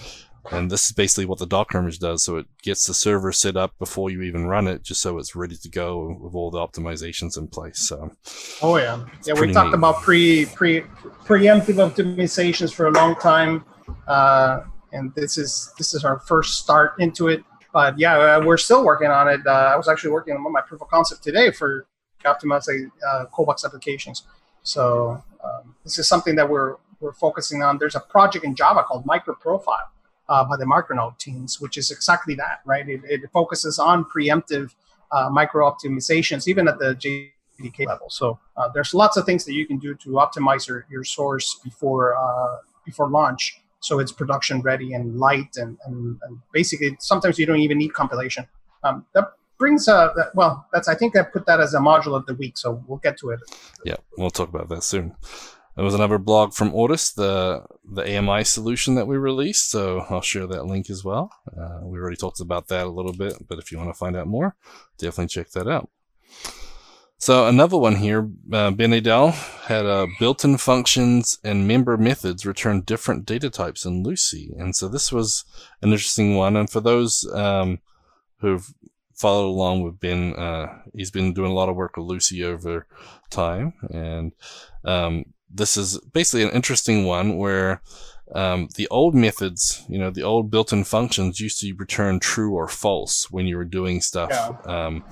and 0.50 0.72
this 0.72 0.88
is 0.88 0.92
basically 0.92 1.26
what 1.26 1.40
the 1.40 1.46
Docker 1.46 1.78
image 1.78 2.00
does. 2.00 2.24
So 2.24 2.38
it 2.38 2.48
gets 2.64 2.88
the 2.88 2.94
server 2.94 3.32
set 3.32 3.56
up 3.56 3.78
before 3.78 4.10
you 4.10 4.22
even 4.24 4.48
run 4.48 4.68
it, 4.68 4.84
just 4.84 5.02
so 5.02 5.18
it's 5.20 5.36
ready 5.36 5.56
to 5.56 5.70
go 5.70 6.18
with 6.20 6.34
all 6.34 6.50
the 6.50 6.58
optimizations 6.58 7.38
in 7.38 7.48
place. 7.48 7.88
So, 7.88 8.12
oh 8.62 8.78
yeah, 8.78 9.06
yeah, 9.26 9.34
we 9.40 9.52
talked 9.52 9.68
neat. 9.68 9.76
about 9.76 10.02
pre 10.02 10.46
pre 10.48 10.82
preemptive 11.26 11.76
optimizations 11.76 12.74
for 12.74 12.88
a 12.88 12.92
long 12.92 13.16
time, 13.16 13.64
uh, 14.08 14.62
and 14.92 15.14
this 15.16 15.38
is 15.38 15.74
this 15.78 15.94
is 15.94 16.04
our 16.04 16.20
first 16.20 16.60
start 16.60 16.94
into 17.00 17.28
it. 17.28 17.44
But 17.74 17.98
yeah, 18.00 18.18
uh, 18.18 18.42
we're 18.44 18.58
still 18.58 18.84
working 18.84 19.10
on 19.10 19.28
it. 19.28 19.42
Uh, 19.46 19.72
I 19.74 19.76
was 19.78 19.88
actually 19.88 20.12
working 20.12 20.36
on 20.36 20.52
my 20.52 20.62
proof 20.62 20.82
of 20.82 20.90
concept 20.90 21.24
today 21.24 21.52
for 21.52 21.86
optimizing 22.26 22.92
uh, 23.08 23.26
applications. 23.66 24.24
So 24.64 25.24
um, 25.44 25.76
this 25.84 25.98
is 25.98 26.08
something 26.08 26.36
that 26.36 26.50
we're 26.50 26.76
we're 27.00 27.14
focusing 27.14 27.64
on. 27.64 27.78
There's 27.78 27.96
a 27.96 28.00
project 28.00 28.46
in 28.46 28.56
Java 28.56 28.84
called 28.84 29.06
MicroProfile 29.06 29.88
uh, 30.32 30.46
by 30.46 30.56
the 30.56 30.66
Micronaut 30.66 31.20
teams, 31.20 31.60
which 31.60 31.78
is 31.78 31.92
exactly 31.92 32.36
that, 32.36 32.62
right? 32.66 32.88
It, 32.88 33.02
it 33.04 33.22
focuses 33.34 33.78
on 33.78 34.06
preemptive 34.06 34.74
uh, 35.12 35.30
micro 35.30 35.70
optimizations, 35.70 36.48
even 36.48 36.70
at 36.70 36.80
the 36.80 36.96
JDK 36.96 37.86
level. 37.86 38.10
So 38.10 38.40
uh, 38.56 38.70
there's 38.74 38.94
lots 38.94 39.18
of 39.18 39.26
things 39.26 39.44
that 39.44 39.54
you 39.54 39.66
can 39.68 39.78
do 39.78 39.94
to 39.96 40.10
optimize 40.26 40.68
your, 40.70 40.86
your 40.90 41.04
source 41.04 41.60
before 41.64 42.16
uh, 42.16 42.58
before 42.86 43.10
launch, 43.10 43.62
so 43.82 44.00
it's 44.00 44.12
production 44.12 44.62
ready 44.62 44.94
and 44.94 45.20
light, 45.20 45.52
and, 45.58 45.78
and, 45.86 46.18
and 46.24 46.40
basically 46.52 46.96
sometimes 47.00 47.38
you 47.38 47.46
don't 47.46 47.60
even 47.60 47.78
need 47.78 47.94
compilation. 47.94 48.48
Um, 48.84 49.06
that 49.14 49.26
brings 49.60 49.88
uh 49.88 50.12
well 50.34 50.66
that's 50.74 50.88
i 50.88 50.96
think 50.96 51.16
i 51.16 51.22
put 51.22 51.46
that 51.46 51.60
as 51.60 51.76
a 51.76 51.78
module 51.78 52.16
of 52.18 52.26
the 52.26 52.34
week 52.34 52.58
so 52.58 52.84
we'll 52.88 52.98
get 52.98 53.16
to 53.16 53.30
it 53.30 53.40
yeah 53.86 54.00
we'll 54.18 54.32
talk 54.32 54.50
about 54.50 54.68
that 54.70 54.82
soon 54.82 55.14
there 55.82 55.86
was 55.86 55.96
another 55.96 56.20
blog 56.20 56.54
from 56.54 56.74
Ortus, 56.74 57.12
the 57.12 57.66
the 57.92 58.04
AMI 58.04 58.44
solution 58.44 58.94
that 58.94 59.08
we 59.08 59.18
released, 59.18 59.72
so 59.72 60.06
I'll 60.12 60.22
share 60.22 60.46
that 60.46 60.68
link 60.68 60.92
as 60.92 61.04
well. 61.04 61.32
Uh, 61.60 61.80
we 61.82 61.98
already 61.98 62.18
talked 62.18 62.40
about 62.40 62.68
that 62.68 62.86
a 62.86 62.92
little 62.92 63.14
bit, 63.14 63.48
but 63.48 63.58
if 63.58 63.72
you 63.72 63.80
want 63.80 63.90
to 63.90 63.98
find 63.98 64.16
out 64.16 64.28
more, 64.28 64.56
definitely 65.00 65.30
check 65.30 65.50
that 65.54 65.68
out. 65.68 65.90
So 67.18 67.48
another 67.48 67.78
one 67.78 67.96
here, 67.96 68.30
uh, 68.54 68.70
Ben 68.70 68.92
Nadel 68.92 69.34
had 69.64 69.88
uh, 69.88 70.06
built-in 70.20 70.60
functions 70.60 71.40
and 71.44 71.68
member 71.68 71.98
methods 71.98 72.46
return 72.46 72.82
different 72.82 73.26
data 73.26 73.50
types 73.50 73.84
in 73.84 74.04
Lucee, 74.04 74.54
and 74.60 74.76
so 74.76 74.88
this 74.88 75.12
was 75.12 75.46
an 75.82 75.90
interesting 75.90 76.36
one. 76.36 76.56
And 76.56 76.70
for 76.70 76.82
those 76.82 77.28
um, 77.34 77.80
who've 78.42 78.72
followed 79.16 79.48
along 79.48 79.82
with 79.82 80.00
Ben. 80.00 80.36
Uh, 80.36 80.80
he's 80.94 81.12
been 81.12 81.34
doing 81.34 81.52
a 81.52 81.56
lot 81.56 81.70
of 81.70 81.76
work 81.76 81.96
with 81.98 82.06
Lucee 82.06 82.44
over 82.44 82.88
time, 83.32 83.74
and 83.92 84.34
um, 84.84 85.26
this 85.54 85.78
is 85.78 86.00
basically 86.14 86.44
an 86.44 86.52
interesting 86.52 87.06
one 87.06 87.38
where 87.38 87.82
um, 88.34 88.70
the 88.76 88.88
old 88.90 89.14
methods, 89.14 89.84
you 89.90 90.00
know, 90.00 90.10
the 90.10 90.24
old 90.24 90.50
built-in 90.50 90.84
functions 90.84 91.40
used 91.40 91.60
to 91.62 91.74
return 91.74 92.20
true 92.20 92.54
or 92.54 92.68
false 92.68 93.30
when 93.30 93.46
you 93.46 93.58
were 93.58 93.66
doing 93.66 94.02
stuff 94.02 94.30
yeah. 94.32 94.86
um, 94.86 95.04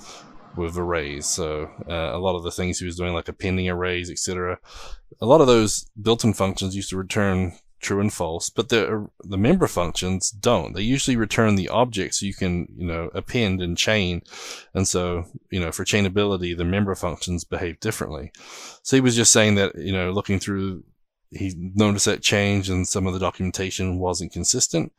with 0.56 0.78
arrays. 0.78 1.26
So 1.26 1.70
uh, 1.90 2.16
a 2.16 2.20
lot 2.20 2.36
of 2.36 2.44
the 2.44 2.52
things 2.52 2.80
he 2.80 2.86
was 2.86 2.96
doing, 2.96 3.14
like 3.14 3.28
appending 3.28 3.70
arrays, 3.70 4.10
etc. 4.10 4.60
A 5.22 5.26
lot 5.26 5.42
of 5.42 5.48
those 5.48 5.90
built-in 6.02 6.34
functions 6.34 6.76
used 6.76 6.90
to 6.92 6.98
return 6.98 7.54
true 7.80 8.00
and 8.00 8.14
false, 8.14 8.50
but 8.50 8.70
the 8.70 9.10
the 9.24 9.38
member 9.38 9.68
functions 9.68 10.30
don't. 10.32 10.74
They 10.74 10.82
usually 10.82 11.16
return 11.16 11.56
the 11.56 11.70
objects 11.70 12.22
you 12.22 12.34
can 12.34 12.68
you 12.78 12.86
know 12.86 13.10
append 13.14 13.62
and 13.62 13.78
chain, 13.78 14.22
and 14.74 14.88
so 14.88 15.26
you 15.50 15.60
know 15.60 15.72
for 15.72 15.86
chainability, 15.86 16.56
the 16.56 16.66
member 16.66 16.96
functions 16.96 17.44
behave 17.44 17.80
differently. 17.80 18.32
So 18.84 18.98
he 18.98 19.02
was 19.02 19.16
just 19.16 19.34
saying 19.34 19.56
that 19.56 19.76
you 19.76 19.92
know 19.92 20.12
looking 20.12 20.40
through. 20.40 20.84
He 21.32 21.54
noticed 21.56 22.06
that 22.06 22.24
change 22.24 22.72
and 22.72 22.88
some 22.88 23.06
of 23.06 23.14
the 23.14 23.20
documentation 23.20 24.00
wasn't 24.00 24.32
consistent. 24.32 24.92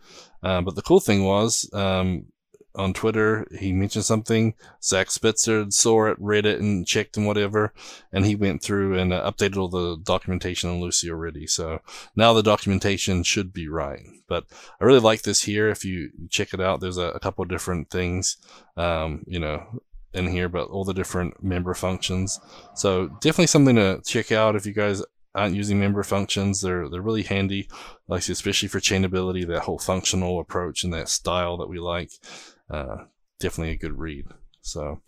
Uh, 0.45 0.61
but 0.61 0.77
the 0.77 0.83
cool 0.83 1.01
thing 1.01 1.25
was, 1.25 1.69
um, 1.73 2.27
on 2.75 2.93
Twitter. 2.93 3.47
He 3.59 3.73
mentioned 3.73 4.05
something. 4.05 4.55
Zac 4.83 5.11
Spitzer 5.11 5.67
saw 5.71 6.07
it, 6.07 6.17
read 6.21 6.47
it, 6.47 6.61
and 6.61 6.87
checked 6.87 7.17
and 7.17 7.27
whatever. 7.27 7.73
And 8.13 8.25
he 8.25 8.37
went 8.37 8.63
through 8.63 8.99
and 8.99 9.13
uh, 9.13 9.31
updated 9.31 9.57
all 9.57 9.69
the 9.69 9.97
documentation 10.03 10.71
on 10.71 10.81
Lucee 10.81 11.11
already. 11.11 11.47
So 11.47 11.81
now 12.17 12.33
the 12.33 12.43
documentation 12.43 13.23
should 13.23 13.53
be 13.53 13.69
right. 13.69 14.03
But 14.29 14.45
I 14.81 14.85
really 14.85 15.01
like 15.01 15.23
this 15.23 15.43
here. 15.43 15.69
If 15.69 15.85
you 15.85 16.11
check 16.29 16.55
it 16.55 16.61
out, 16.61 16.81
there's 16.81 16.99
a, 16.99 17.11
a 17.11 17.21
couple 17.21 17.45
different 17.45 17.91
things, 17.91 18.37
um, 18.77 19.25
you 19.27 19.41
know, 19.41 19.83
in 20.13 20.27
here, 20.29 20.49
but 20.49 20.69
all 20.69 20.85
the 20.85 20.95
different 20.95 21.43
member 21.43 21.75
functions. 21.75 22.41
So 22.75 23.09
definitely 23.21 23.47
something 23.47 23.77
to 23.77 24.01
check 24.05 24.33
out 24.33 24.57
if 24.57 24.67
you 24.67 24.73
guys 24.73 25.03
aren't 25.35 25.55
using 25.55 25.79
member 25.79 26.03
functions. 26.03 26.61
They're 26.61 26.89
they're 26.89 27.03
really 27.03 27.23
handy, 27.23 27.69
like 28.09 28.29
especially 28.29 28.69
for 28.69 28.81
chainability, 28.81 29.47
that 29.47 29.63
whole 29.63 29.79
functional 29.79 30.41
approach 30.41 30.85
and 30.85 30.93
that 30.93 31.09
style 31.09 31.57
that 31.59 31.69
we 31.69 31.79
like 31.79 32.13
uh, 32.71 33.05
definitely 33.39 33.73
a 33.73 33.79
good 33.79 33.99
read. 33.99 34.27
So, 34.63 35.01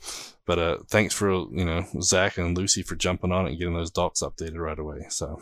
but 0.46 0.58
uh, 0.58 0.78
thanks 0.88 1.14
for 1.14 1.30
you 1.30 1.64
know 1.64 1.86
Zac 2.00 2.38
and 2.38 2.56
Lucee 2.56 2.82
for 2.82 2.96
jumping 2.96 3.32
on 3.32 3.46
it 3.46 3.50
and 3.50 3.58
getting 3.58 3.74
those 3.74 3.90
docs 3.90 4.22
updated 4.22 4.58
right 4.58 4.78
away. 4.78 5.06
So, 5.08 5.40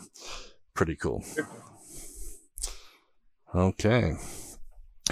pretty 0.73 0.95
cool. 0.95 1.23
Okay. 3.53 4.13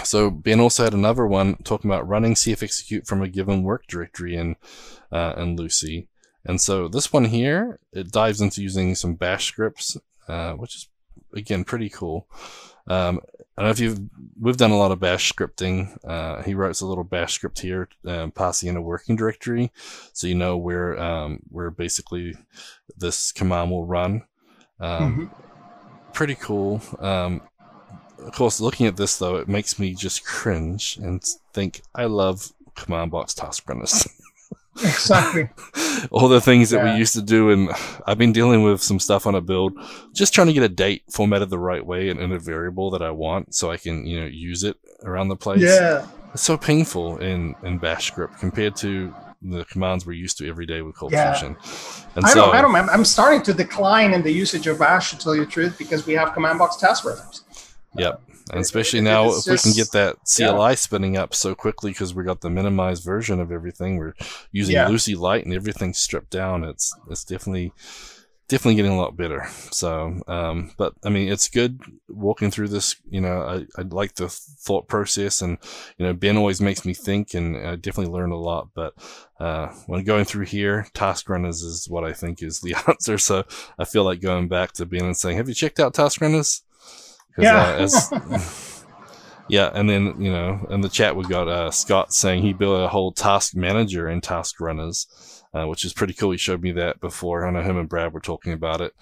So 0.02 0.30
Ben 0.30 0.60
also 0.60 0.84
had 0.84 0.94
another 0.94 1.26
one 1.26 1.56
talking 1.56 1.90
about 1.90 2.08
running 2.08 2.34
CF 2.34 2.62
execute 2.62 3.06
from 3.06 3.22
a 3.22 3.28
given 3.28 3.62
work 3.62 3.86
directory 3.86 4.34
in 4.34 4.56
uh, 5.12 5.34
in 5.36 5.56
Lucee. 5.56 6.08
And 6.44 6.58
so 6.58 6.88
this 6.88 7.12
one 7.12 7.26
here, 7.26 7.80
it 7.92 8.10
dives 8.10 8.40
into 8.40 8.62
using 8.62 8.94
some 8.94 9.14
bash 9.14 9.44
scripts, 9.46 9.98
uh, 10.26 10.54
which 10.54 10.74
is 10.74 10.88
again, 11.34 11.64
pretty 11.64 11.88
cool. 11.88 12.26
Um, 12.86 13.20
I 13.56 13.62
don't 13.62 13.66
know 13.68 13.72
if 13.72 13.80
you've, 13.80 14.00
we've 14.40 14.56
done 14.56 14.70
a 14.70 14.78
lot 14.78 14.90
of 14.90 15.00
bash 15.00 15.32
scripting. 15.32 15.96
Uh, 16.04 16.42
he 16.42 16.54
writes 16.54 16.80
a 16.80 16.86
little 16.86 17.04
bash 17.04 17.34
script 17.34 17.60
here, 17.60 17.88
um, 18.06 18.30
passing 18.30 18.68
in 18.68 18.76
a 18.76 18.82
working 18.82 19.16
directory. 19.16 19.70
So 20.12 20.26
you 20.26 20.34
know 20.34 20.56
where, 20.56 20.98
um, 20.98 21.40
where 21.50 21.70
basically 21.70 22.34
this 22.96 23.32
command 23.32 23.70
will 23.70 23.84
run. 23.84 24.22
Um, 24.80 25.30
mm-hmm. 25.30 26.12
pretty 26.12 26.36
cool. 26.36 26.80
Um, 26.98 27.42
of 28.18 28.32
course, 28.32 28.60
looking 28.60 28.86
at 28.86 28.96
this 28.96 29.18
though, 29.18 29.36
it 29.36 29.48
makes 29.48 29.78
me 29.78 29.94
just 29.94 30.24
cringe 30.24 30.98
and 31.02 31.22
think 31.52 31.82
I 31.94 32.04
love 32.04 32.52
command 32.74 33.10
box 33.10 33.34
task 33.34 33.68
runners. 33.68 34.08
exactly. 34.82 35.48
All 36.10 36.28
the 36.28 36.40
things 36.40 36.70
that 36.70 36.84
we 36.84 36.98
used 36.98 37.14
to 37.14 37.22
do, 37.22 37.50
and 37.50 37.70
I've 38.06 38.18
been 38.18 38.32
dealing 38.32 38.62
with 38.62 38.82
some 38.82 38.98
stuff 38.98 39.26
on 39.26 39.34
a 39.34 39.40
build, 39.40 39.72
just 40.12 40.34
trying 40.34 40.46
to 40.48 40.52
get 40.52 40.62
a 40.62 40.68
date 40.68 41.02
formatted 41.10 41.50
the 41.50 41.58
right 41.58 41.84
way 41.84 42.08
and 42.08 42.20
in 42.20 42.32
a 42.32 42.38
variable 42.38 42.90
that 42.90 43.02
I 43.02 43.10
want, 43.10 43.54
so 43.54 43.70
I 43.70 43.76
can 43.76 44.06
you 44.06 44.20
know 44.20 44.26
use 44.26 44.64
it 44.64 44.76
around 45.02 45.28
the 45.28 45.36
place. 45.36 45.60
Yeah, 45.60 46.06
it's 46.32 46.42
so 46.42 46.56
painful 46.56 47.18
in 47.18 47.54
in 47.62 47.78
Bash 47.78 48.06
script 48.06 48.38
compared 48.38 48.76
to 48.76 49.14
the 49.42 49.64
commands 49.66 50.04
we're 50.04 50.12
used 50.12 50.36
to 50.38 50.48
every 50.48 50.66
day 50.66 50.82
with 50.82 50.96
Cold 50.96 51.12
yeah. 51.12 51.32
Fusion. 51.32 51.56
And 52.14 52.24
I 52.24 52.30
so, 52.30 52.46
don't, 52.46 52.54
I 52.54 52.60
don't, 52.60 52.90
I'm 52.90 53.04
starting 53.04 53.42
to 53.42 53.54
decline 53.54 54.12
in 54.12 54.22
the 54.22 54.30
usage 54.30 54.66
of 54.66 54.78
Bash 54.78 55.10
to 55.10 55.18
tell 55.18 55.34
you 55.34 55.44
the 55.44 55.50
truth 55.50 55.78
because 55.78 56.06
we 56.06 56.12
have 56.14 56.34
command 56.34 56.58
box 56.58 56.76
task 56.76 57.04
runners. 57.04 57.42
Yep. 57.96 58.22
And 58.50 58.60
especially 58.60 59.00
now, 59.00 59.28
if 59.28 59.44
just, 59.44 59.48
we 59.48 59.72
can 59.72 59.76
get 59.76 59.92
that 59.92 60.16
CLI 60.24 60.70
yeah. 60.70 60.74
spinning 60.74 61.16
up 61.16 61.34
so 61.34 61.54
quickly 61.54 61.92
because 61.92 62.14
we 62.14 62.24
got 62.24 62.40
the 62.40 62.50
minimized 62.50 63.04
version 63.04 63.40
of 63.40 63.52
everything, 63.52 63.96
we're 63.96 64.14
using 64.52 64.74
yeah. 64.74 64.88
Lucee 64.88 65.14
Lite 65.14 65.44
and 65.44 65.54
everything's 65.54 65.98
stripped 65.98 66.30
down. 66.30 66.64
It's 66.64 66.94
it's 67.08 67.24
definitely 67.24 67.72
definitely 68.50 68.74
getting 68.74 68.90
a 68.90 68.98
lot 68.98 69.16
better. 69.16 69.46
So, 69.70 70.20
um, 70.26 70.72
but 70.76 70.94
I 71.04 71.08
mean, 71.08 71.32
it's 71.32 71.48
good 71.48 71.80
walking 72.08 72.50
through 72.50 72.68
this. 72.68 72.96
You 73.08 73.20
know, 73.20 73.42
I, 73.42 73.80
I 73.80 73.84
like 73.84 74.16
the 74.16 74.28
thought 74.28 74.88
process, 74.88 75.40
and 75.40 75.56
you 75.96 76.04
know, 76.04 76.12
Ben 76.12 76.36
always 76.36 76.60
makes 76.60 76.84
me 76.84 76.92
think, 76.92 77.32
and 77.32 77.56
I 77.56 77.76
definitely 77.76 78.12
learn 78.12 78.32
a 78.32 78.38
lot. 78.38 78.70
But 78.74 78.94
uh, 79.38 79.68
when 79.86 80.04
going 80.04 80.24
through 80.24 80.46
here, 80.46 80.88
task 80.92 81.28
runners 81.28 81.62
is 81.62 81.88
what 81.88 82.04
I 82.04 82.12
think 82.12 82.42
is 82.42 82.60
the 82.60 82.74
answer. 82.88 83.16
So 83.16 83.44
I 83.78 83.84
feel 83.84 84.04
like 84.04 84.20
going 84.20 84.48
back 84.48 84.72
to 84.72 84.84
Ben 84.84 85.04
and 85.04 85.16
saying, 85.16 85.36
"Have 85.36 85.48
you 85.48 85.54
checked 85.54 85.80
out 85.80 85.94
task 85.94 86.20
runners?" 86.20 86.62
Yeah. 87.38 87.86
Uh, 88.10 88.40
yeah, 89.48 89.70
and 89.74 89.88
then 89.88 90.20
you 90.20 90.30
know, 90.30 90.66
in 90.70 90.80
the 90.80 90.88
chat 90.88 91.16
we 91.16 91.24
got 91.24 91.48
uh, 91.48 91.70
Scott 91.70 92.12
saying 92.12 92.42
he 92.42 92.52
built 92.52 92.80
a 92.80 92.88
whole 92.88 93.12
task 93.12 93.54
manager 93.54 94.06
and 94.08 94.22
task 94.22 94.60
runners, 94.60 95.06
uh, 95.54 95.66
which 95.66 95.84
is 95.84 95.92
pretty 95.92 96.12
cool. 96.12 96.30
He 96.30 96.38
showed 96.38 96.62
me 96.62 96.72
that 96.72 97.00
before. 97.00 97.46
I 97.46 97.50
know 97.50 97.62
him 97.62 97.76
and 97.76 97.88
Brad 97.88 98.12
were 98.12 98.20
talking 98.20 98.52
about 98.52 98.80
it, 98.80 98.94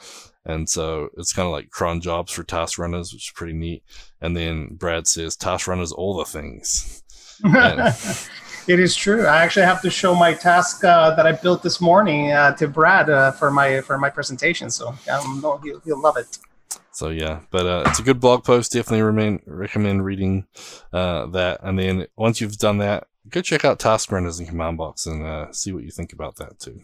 and 0.44 0.68
so 0.68 1.10
it's 1.16 1.32
kind 1.32 1.46
of 1.46 1.52
like 1.52 1.70
cron 1.70 2.00
jobs 2.00 2.32
for 2.32 2.42
task 2.44 2.78
runners, 2.78 3.12
which 3.12 3.28
is 3.28 3.32
pretty 3.34 3.52
neat. 3.52 3.82
And 4.20 4.36
then 4.36 4.74
Brad 4.74 5.06
says 5.06 5.36
task 5.36 5.66
runners 5.68 5.92
all 5.92 6.16
the 6.16 6.24
things. 6.24 7.02
it 7.44 8.80
is 8.80 8.96
true. 8.96 9.26
I 9.26 9.42
actually 9.44 9.66
have 9.66 9.82
to 9.82 9.90
show 9.90 10.14
my 10.14 10.34
task 10.34 10.82
uh, 10.84 11.14
that 11.14 11.26
I 11.26 11.32
built 11.32 11.62
this 11.62 11.80
morning 11.80 12.32
uh, 12.32 12.54
to 12.56 12.66
Brad 12.66 13.10
uh, 13.10 13.32
for 13.32 13.50
my 13.50 13.80
for 13.82 13.98
my 13.98 14.10
presentation. 14.10 14.70
So 14.70 14.94
um, 15.10 15.40
no, 15.42 15.58
he'll, 15.58 15.80
he'll 15.80 16.00
love 16.00 16.16
it. 16.16 16.38
So 16.92 17.10
yeah, 17.10 17.40
but 17.50 17.66
uh, 17.66 17.84
it's 17.86 18.00
a 18.00 18.02
good 18.02 18.20
blog 18.20 18.44
post. 18.44 18.72
Definitely 18.72 19.02
remain, 19.02 19.40
recommend 19.46 20.04
reading 20.04 20.46
uh, 20.92 21.26
that. 21.26 21.60
And 21.62 21.78
then 21.78 22.06
once 22.16 22.40
you've 22.40 22.58
done 22.58 22.78
that, 22.78 23.06
go 23.28 23.40
check 23.40 23.64
out 23.64 23.78
Task 23.78 24.10
Runners 24.10 24.38
and 24.38 24.48
Command 24.48 24.78
Box 24.78 25.06
and 25.06 25.24
uh, 25.24 25.52
see 25.52 25.72
what 25.72 25.84
you 25.84 25.90
think 25.90 26.12
about 26.12 26.36
that 26.36 26.58
too. 26.58 26.80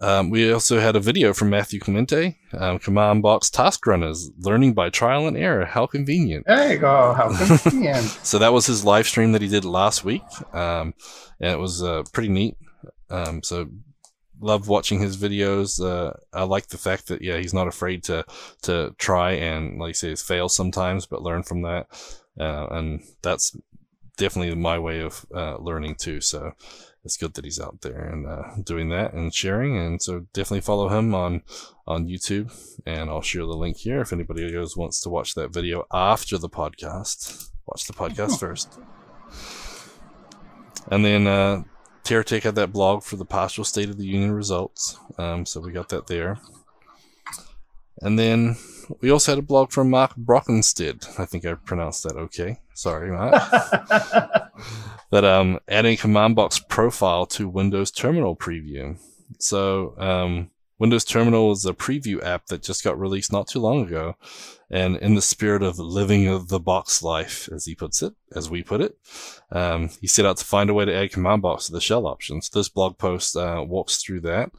Um, 0.00 0.30
we 0.30 0.52
also 0.52 0.78
had 0.78 0.94
a 0.94 1.00
video 1.00 1.32
from 1.32 1.50
Matthew 1.50 1.80
Clemente, 1.80 2.38
um, 2.56 2.78
Command 2.78 3.22
Box 3.22 3.50
Task 3.50 3.84
Runners, 3.84 4.30
learning 4.38 4.74
by 4.74 4.90
trial 4.90 5.26
and 5.26 5.36
error. 5.36 5.64
How 5.64 5.86
convenient! 5.86 6.46
There 6.46 6.72
you 6.72 6.78
go. 6.78 7.14
How 7.14 7.36
convenient. 7.46 8.04
so 8.22 8.38
that 8.38 8.52
was 8.52 8.66
his 8.66 8.84
live 8.84 9.08
stream 9.08 9.32
that 9.32 9.42
he 9.42 9.48
did 9.48 9.64
last 9.64 10.04
week, 10.04 10.22
um, 10.54 10.94
and 11.40 11.52
it 11.52 11.58
was 11.58 11.82
uh, 11.82 12.04
pretty 12.12 12.28
neat. 12.28 12.56
Um, 13.10 13.42
so 13.42 13.68
love 14.40 14.68
watching 14.68 15.00
his 15.00 15.16
videos. 15.16 15.82
Uh, 15.82 16.12
I 16.32 16.44
like 16.44 16.68
the 16.68 16.78
fact 16.78 17.08
that 17.08 17.22
yeah, 17.22 17.38
he's 17.38 17.54
not 17.54 17.68
afraid 17.68 18.04
to 18.04 18.24
to 18.62 18.94
try 18.98 19.32
and 19.32 19.78
like 19.78 19.96
say 19.96 20.14
fail 20.14 20.48
sometimes, 20.48 21.06
but 21.06 21.22
learn 21.22 21.42
from 21.42 21.62
that. 21.62 21.86
Uh, 22.38 22.66
and 22.70 23.02
that's 23.22 23.56
definitely 24.16 24.54
my 24.54 24.78
way 24.78 25.00
of 25.00 25.24
uh, 25.34 25.56
learning 25.58 25.94
too. 25.96 26.20
So 26.20 26.52
it's 27.04 27.16
good 27.16 27.34
that 27.34 27.44
he's 27.44 27.60
out 27.60 27.80
there 27.80 28.00
and 28.00 28.26
uh, 28.26 28.42
doing 28.62 28.90
that 28.90 29.14
and 29.14 29.34
sharing. 29.34 29.78
And 29.78 30.02
so 30.02 30.26
definitely 30.32 30.60
follow 30.60 30.88
him 30.88 31.14
on 31.14 31.42
on 31.86 32.06
YouTube, 32.06 32.52
and 32.84 33.08
I'll 33.08 33.22
share 33.22 33.46
the 33.46 33.56
link 33.56 33.78
here 33.78 34.00
if 34.00 34.12
anybody 34.12 34.54
else 34.54 34.76
wants 34.76 35.00
to 35.00 35.08
watch 35.08 35.34
that 35.34 35.52
video 35.52 35.86
after 35.92 36.36
the 36.36 36.50
podcast. 36.50 37.50
Watch 37.66 37.86
the 37.86 37.94
podcast 37.94 38.38
first. 38.38 38.78
And 40.90 41.04
then 41.04 41.26
uh, 41.26 41.62
TeraTech 42.08 42.42
had 42.42 42.54
that 42.54 42.72
blog 42.72 43.02
for 43.02 43.16
the 43.16 43.26
partial 43.26 43.64
State 43.64 43.90
of 43.90 43.98
the 43.98 44.06
Union 44.06 44.32
results, 44.32 44.98
um, 45.18 45.44
so 45.44 45.60
we 45.60 45.72
got 45.72 45.90
that 45.90 46.06
there. 46.06 46.38
And 48.00 48.18
then 48.18 48.56
we 49.02 49.10
also 49.10 49.32
had 49.32 49.38
a 49.38 49.42
blog 49.42 49.72
from 49.72 49.90
Mark 49.90 50.14
Brockenstead. 50.16 51.20
I 51.20 51.26
think 51.26 51.44
I 51.44 51.52
pronounced 51.52 52.04
that 52.04 52.16
okay. 52.16 52.60
Sorry, 52.72 53.10
Mark. 53.10 53.32
that 55.10 55.24
um, 55.24 55.58
adding 55.68 55.98
command 55.98 56.34
box 56.34 56.58
profile 56.58 57.26
to 57.26 57.46
Windows 57.46 57.90
Terminal 57.90 58.34
preview. 58.34 58.96
So 59.38 59.94
um, 59.98 60.50
Windows 60.78 61.04
Terminal 61.04 61.50
is 61.52 61.66
a 61.66 61.72
preview 61.72 62.22
app 62.22 62.46
that 62.46 62.62
just 62.62 62.84
got 62.84 62.98
released 62.98 63.32
not 63.32 63.48
too 63.48 63.60
long 63.60 63.84
ago. 63.84 64.16
And 64.70 64.96
in 64.96 65.14
the 65.14 65.22
spirit 65.22 65.62
of 65.62 65.78
living 65.78 66.46
the 66.46 66.60
box 66.60 67.02
life, 67.02 67.48
as 67.52 67.64
he 67.64 67.74
puts 67.74 68.02
it, 68.02 68.14
as 68.34 68.50
we 68.50 68.62
put 68.62 68.80
it, 68.80 68.96
um, 69.50 69.90
he 70.00 70.06
set 70.06 70.26
out 70.26 70.36
to 70.36 70.44
find 70.44 70.70
a 70.70 70.74
way 70.74 70.84
to 70.84 70.94
add 70.94 71.10
command 71.10 71.42
box 71.42 71.66
to 71.66 71.72
the 71.72 71.80
shell 71.80 72.06
options. 72.06 72.48
This 72.50 72.68
blog 72.68 72.98
post 72.98 73.36
uh, 73.36 73.64
walks 73.66 73.96
through 74.02 74.20
that. 74.20 74.52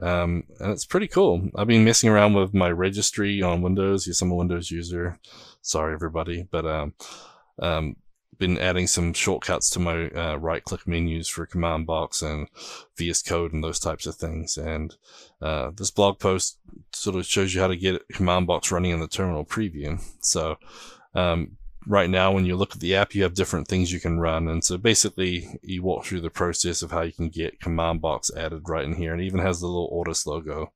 Um, 0.00 0.44
and 0.60 0.72
it's 0.72 0.84
pretty 0.84 1.08
cool. 1.08 1.48
I've 1.56 1.66
been 1.66 1.84
messing 1.84 2.10
around 2.10 2.34
with 2.34 2.52
my 2.52 2.70
registry 2.70 3.40
on 3.42 3.62
Windows. 3.62 4.06
Yes, 4.06 4.20
I'm 4.20 4.30
a 4.30 4.34
Windows 4.34 4.70
user. 4.70 5.18
Sorry, 5.62 5.94
everybody. 5.94 6.46
But, 6.50 6.66
um, 6.66 6.94
um, 7.58 7.96
been 8.38 8.58
adding 8.58 8.86
some 8.86 9.12
shortcuts 9.12 9.70
to 9.70 9.78
my 9.78 10.08
uh, 10.10 10.36
right 10.36 10.62
click 10.62 10.86
menus 10.86 11.28
for 11.28 11.46
command 11.46 11.86
box 11.86 12.22
and 12.22 12.48
VS 12.96 13.22
Code 13.22 13.52
and 13.52 13.62
those 13.62 13.78
types 13.78 14.06
of 14.06 14.16
things. 14.16 14.56
And 14.56 14.94
uh, 15.40 15.70
this 15.74 15.90
blog 15.90 16.18
post 16.18 16.58
sort 16.92 17.16
of 17.16 17.26
shows 17.26 17.54
you 17.54 17.60
how 17.60 17.68
to 17.68 17.76
get 17.76 18.08
command 18.08 18.46
box 18.46 18.70
running 18.70 18.90
in 18.90 19.00
the 19.00 19.08
terminal 19.08 19.44
preview. 19.44 20.02
So 20.20 20.56
um, 21.14 21.56
right 21.86 22.10
now, 22.10 22.32
when 22.32 22.44
you 22.44 22.56
look 22.56 22.74
at 22.74 22.80
the 22.80 22.96
app, 22.96 23.14
you 23.14 23.22
have 23.22 23.34
different 23.34 23.68
things 23.68 23.92
you 23.92 24.00
can 24.00 24.20
run. 24.20 24.48
And 24.48 24.64
so 24.64 24.76
basically, 24.76 25.58
you 25.62 25.82
walk 25.82 26.04
through 26.04 26.20
the 26.20 26.30
process 26.30 26.82
of 26.82 26.90
how 26.90 27.02
you 27.02 27.12
can 27.12 27.28
get 27.28 27.60
command 27.60 28.00
box 28.00 28.30
added 28.36 28.68
right 28.68 28.84
in 28.84 28.94
here. 28.94 29.12
And 29.12 29.22
even 29.22 29.40
has 29.40 29.60
the 29.60 29.66
little 29.66 29.90
Ortus 29.90 30.26
logo. 30.26 30.72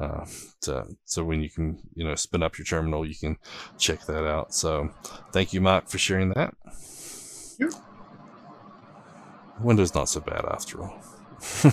Uh, 0.00 0.24
to, 0.62 0.86
so 1.04 1.24
when 1.24 1.42
you 1.42 1.50
can, 1.50 1.78
you 1.94 2.04
know, 2.04 2.14
spin 2.14 2.42
up 2.42 2.56
your 2.58 2.64
terminal, 2.64 3.06
you 3.06 3.14
can 3.14 3.36
check 3.78 4.04
that 4.06 4.26
out. 4.26 4.54
So 4.54 4.90
thank 5.32 5.52
you, 5.52 5.60
Mark, 5.60 5.88
for 5.88 5.98
sharing 5.98 6.30
that. 6.30 6.54
Yep. 7.58 7.72
Windows 9.60 9.94
not 9.94 10.08
so 10.08 10.20
bad 10.20 10.44
after 10.44 10.82
all. 10.82 11.02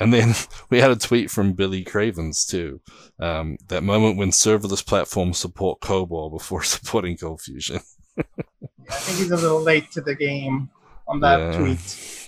and 0.00 0.12
then 0.12 0.34
we 0.70 0.80
had 0.80 0.90
a 0.90 0.96
tweet 0.96 1.30
from 1.30 1.52
Billy 1.52 1.84
Cravens 1.84 2.44
too. 2.44 2.80
Um, 3.20 3.58
that 3.68 3.82
moment 3.82 4.16
when 4.16 4.30
serverless 4.30 4.84
platforms 4.84 5.38
support 5.38 5.80
COBOL 5.80 6.32
before 6.32 6.62
supporting 6.64 7.16
Cold 7.16 7.40
Fusion. 7.42 7.80
I 8.16 8.94
think 8.94 9.18
he's 9.18 9.30
a 9.30 9.36
little 9.36 9.60
late 9.60 9.90
to 9.92 10.00
the 10.00 10.14
game 10.14 10.70
on 11.06 11.20
that 11.20 11.38
yeah. 11.38 11.58
tweet. 11.58 12.21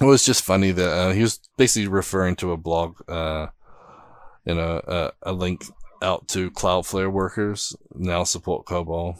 It 0.00 0.04
was 0.04 0.24
just 0.24 0.42
funny 0.42 0.72
that 0.72 0.90
uh, 0.90 1.12
he 1.12 1.22
was 1.22 1.38
basically 1.56 1.88
referring 1.88 2.36
to 2.36 2.52
a 2.52 2.56
blog, 2.56 2.96
uh, 3.08 3.48
you 4.44 4.54
know, 4.54 4.78
uh, 4.78 5.10
a 5.22 5.32
link 5.32 5.64
out 6.02 6.26
to 6.28 6.50
Cloudflare 6.50 7.10
workers 7.10 7.76
now 7.94 8.24
support 8.24 8.66
COBOL. 8.66 9.16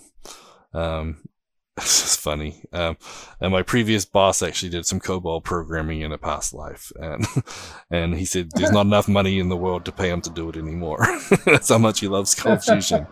Um, 0.72 1.29
it's 1.79 2.03
just 2.03 2.20
funny. 2.20 2.62
Um, 2.72 2.97
and 3.41 3.51
my 3.51 3.62
previous 3.62 4.05
boss 4.05 4.43
actually 4.43 4.70
did 4.70 4.87
some 4.87 5.01
COBOL 5.01 5.43
programming 5.43 6.03
in 6.03 6.12
a 6.12 6.18
past 6.18 6.55
life, 6.55 6.93
and 6.97 7.27
and 7.91 8.16
he 8.16 8.25
said 8.25 8.51
there's 8.55 8.70
not 8.70 8.87
enough 8.87 9.09
money 9.09 9.41
in 9.41 9.49
the 9.49 9.57
world 9.57 9.85
to 9.87 9.93
pay 9.93 10.11
him 10.11 10.20
to 10.22 10.31
do 10.31 10.49
it 10.49 10.57
anymore. 10.57 11.05
That's 11.45 11.70
how 11.70 11.79
much 11.79 12.01
he 12.01 12.07
loves 12.07 12.35
Cold 12.35 12.62
Fusion. 12.62 13.09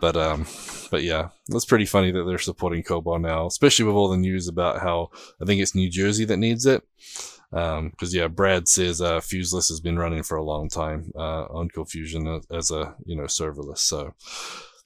but 0.00 0.16
um, 0.16 0.46
but 0.90 1.02
yeah, 1.02 1.28
it's 1.50 1.66
pretty 1.66 1.84
funny 1.84 2.10
that 2.10 2.24
they're 2.24 2.38
supporting 2.38 2.82
COBOL 2.82 3.20
now, 3.20 3.46
especially 3.46 3.84
with 3.84 3.94
all 3.94 4.08
the 4.08 4.16
news 4.16 4.48
about 4.48 4.80
how 4.80 5.10
I 5.40 5.44
think 5.44 5.60
it's 5.60 5.74
New 5.74 5.90
Jersey 5.90 6.24
that 6.24 6.38
needs 6.38 6.64
it. 6.64 6.82
Um, 7.52 7.92
cause 7.98 8.14
yeah, 8.14 8.28
Brad 8.28 8.68
says, 8.68 9.00
uh, 9.00 9.18
Fuseless 9.18 9.68
has 9.68 9.80
been 9.80 9.98
running 9.98 10.22
for 10.22 10.36
a 10.36 10.44
long 10.44 10.68
time, 10.68 11.10
uh, 11.16 11.46
on 11.46 11.68
Cold 11.68 11.90
Fusion 11.90 12.40
as 12.52 12.70
a, 12.70 12.94
you 13.04 13.16
know, 13.16 13.24
serverless. 13.24 13.78
So 13.78 14.14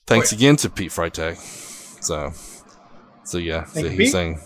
thanks 0.06 0.32
oh, 0.32 0.36
yeah. 0.36 0.38
again 0.38 0.56
to 0.56 0.70
Pete 0.70 0.90
Freitag. 0.90 1.36
So, 2.02 2.32
so 3.24 3.38
yeah, 3.38 3.64
so 3.64 3.88
he's 3.88 4.12
saying, 4.12 4.40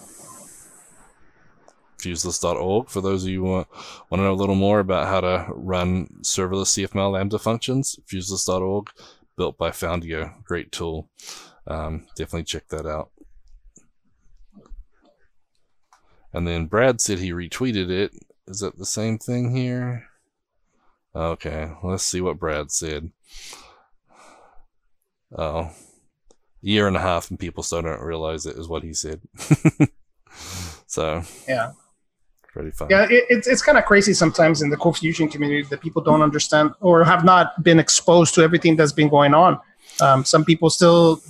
fuseless.org 1.98 2.88
for 2.88 3.00
those 3.00 3.24
of 3.24 3.30
you 3.30 3.44
who 3.44 3.50
want, 3.50 3.68
want 4.08 4.20
to 4.20 4.24
know 4.24 4.32
a 4.32 4.34
little 4.34 4.54
more 4.54 4.80
about 4.80 5.08
how 5.08 5.20
to 5.20 5.46
run 5.50 6.06
serverless 6.22 6.88
CFML 6.88 7.12
Lambda 7.12 7.38
functions. 7.38 7.98
Fuseless.org, 8.06 8.90
built 9.36 9.58
by 9.58 9.70
Foundeo, 9.70 10.42
great 10.44 10.72
tool. 10.72 11.08
Um, 11.66 12.06
definitely 12.16 12.44
check 12.44 12.68
that 12.68 12.86
out. 12.86 13.10
And 16.32 16.46
then 16.46 16.66
Brad 16.66 17.00
said 17.00 17.18
he 17.18 17.32
retweeted 17.32 17.90
it. 17.90 18.12
Is 18.46 18.60
that 18.60 18.78
the 18.78 18.86
same 18.86 19.18
thing 19.18 19.54
here? 19.54 20.08
Okay, 21.14 21.72
let's 21.82 22.04
see 22.04 22.20
what 22.20 22.38
Brad 22.38 22.70
said. 22.70 23.10
Oh, 25.36 25.70
year 26.60 26.88
and 26.88 26.96
a 26.96 27.00
half, 27.00 27.30
and 27.30 27.38
people 27.38 27.62
still 27.62 27.82
don't 27.82 28.00
realize 28.00 28.46
it 28.46 28.56
is 28.56 28.68
what 28.68 28.82
he 28.82 28.92
said. 28.92 29.20
so 30.86 31.22
yeah, 31.46 31.72
pretty 32.48 32.70
fun. 32.70 32.88
Yeah, 32.90 33.04
it, 33.04 33.24
it's 33.28 33.46
it's 33.46 33.62
kind 33.62 33.78
of 33.78 33.84
crazy 33.84 34.14
sometimes 34.14 34.62
in 34.62 34.70
the 34.70 34.76
ColdFusion 34.76 35.30
community 35.30 35.62
that 35.70 35.80
people 35.80 36.02
don't 36.02 36.22
understand 36.22 36.72
or 36.80 37.04
have 37.04 37.24
not 37.24 37.62
been 37.62 37.78
exposed 37.78 38.34
to 38.34 38.42
everything 38.42 38.76
that's 38.76 38.92
been 38.92 39.08
going 39.08 39.34
on. 39.34 39.60
Um, 40.00 40.24
some 40.24 40.44
people 40.44 40.70
still, 40.70 41.20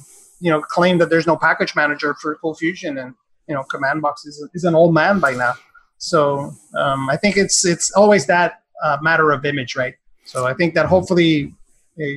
you 0.40 0.50
know, 0.50 0.60
claim 0.60 0.98
that 0.98 1.10
there's 1.10 1.26
no 1.26 1.36
package 1.36 1.74
manager 1.74 2.14
for 2.14 2.38
ColdFusion, 2.42 3.00
and 3.00 3.14
you 3.48 3.54
know, 3.54 3.62
command 3.64 4.02
box 4.02 4.26
is, 4.26 4.46
is 4.54 4.64
an 4.64 4.74
old 4.74 4.94
man 4.94 5.20
by 5.20 5.32
now. 5.32 5.54
So 5.98 6.52
um, 6.76 7.10
I 7.10 7.16
think 7.16 7.36
it's 7.36 7.64
it's 7.64 7.90
always 7.92 8.26
that 8.26 8.62
uh, 8.84 8.98
matter 9.02 9.30
of 9.32 9.44
image, 9.44 9.76
right? 9.76 9.94
So 10.24 10.46
I 10.46 10.54
think 10.54 10.74
that 10.74 10.86
hopefully 10.86 11.54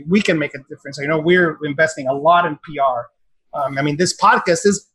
we 0.08 0.22
can 0.22 0.38
make 0.38 0.54
a 0.54 0.60
difference. 0.70 1.00
I 1.00 1.06
know 1.06 1.20
we're 1.20 1.58
investing 1.64 2.08
a 2.08 2.14
lot 2.14 2.46
in 2.46 2.58
PR. 2.58 3.10
Um, 3.54 3.78
I 3.78 3.82
mean, 3.82 3.98
this 3.98 4.18
podcast 4.18 4.66
is 4.66 4.90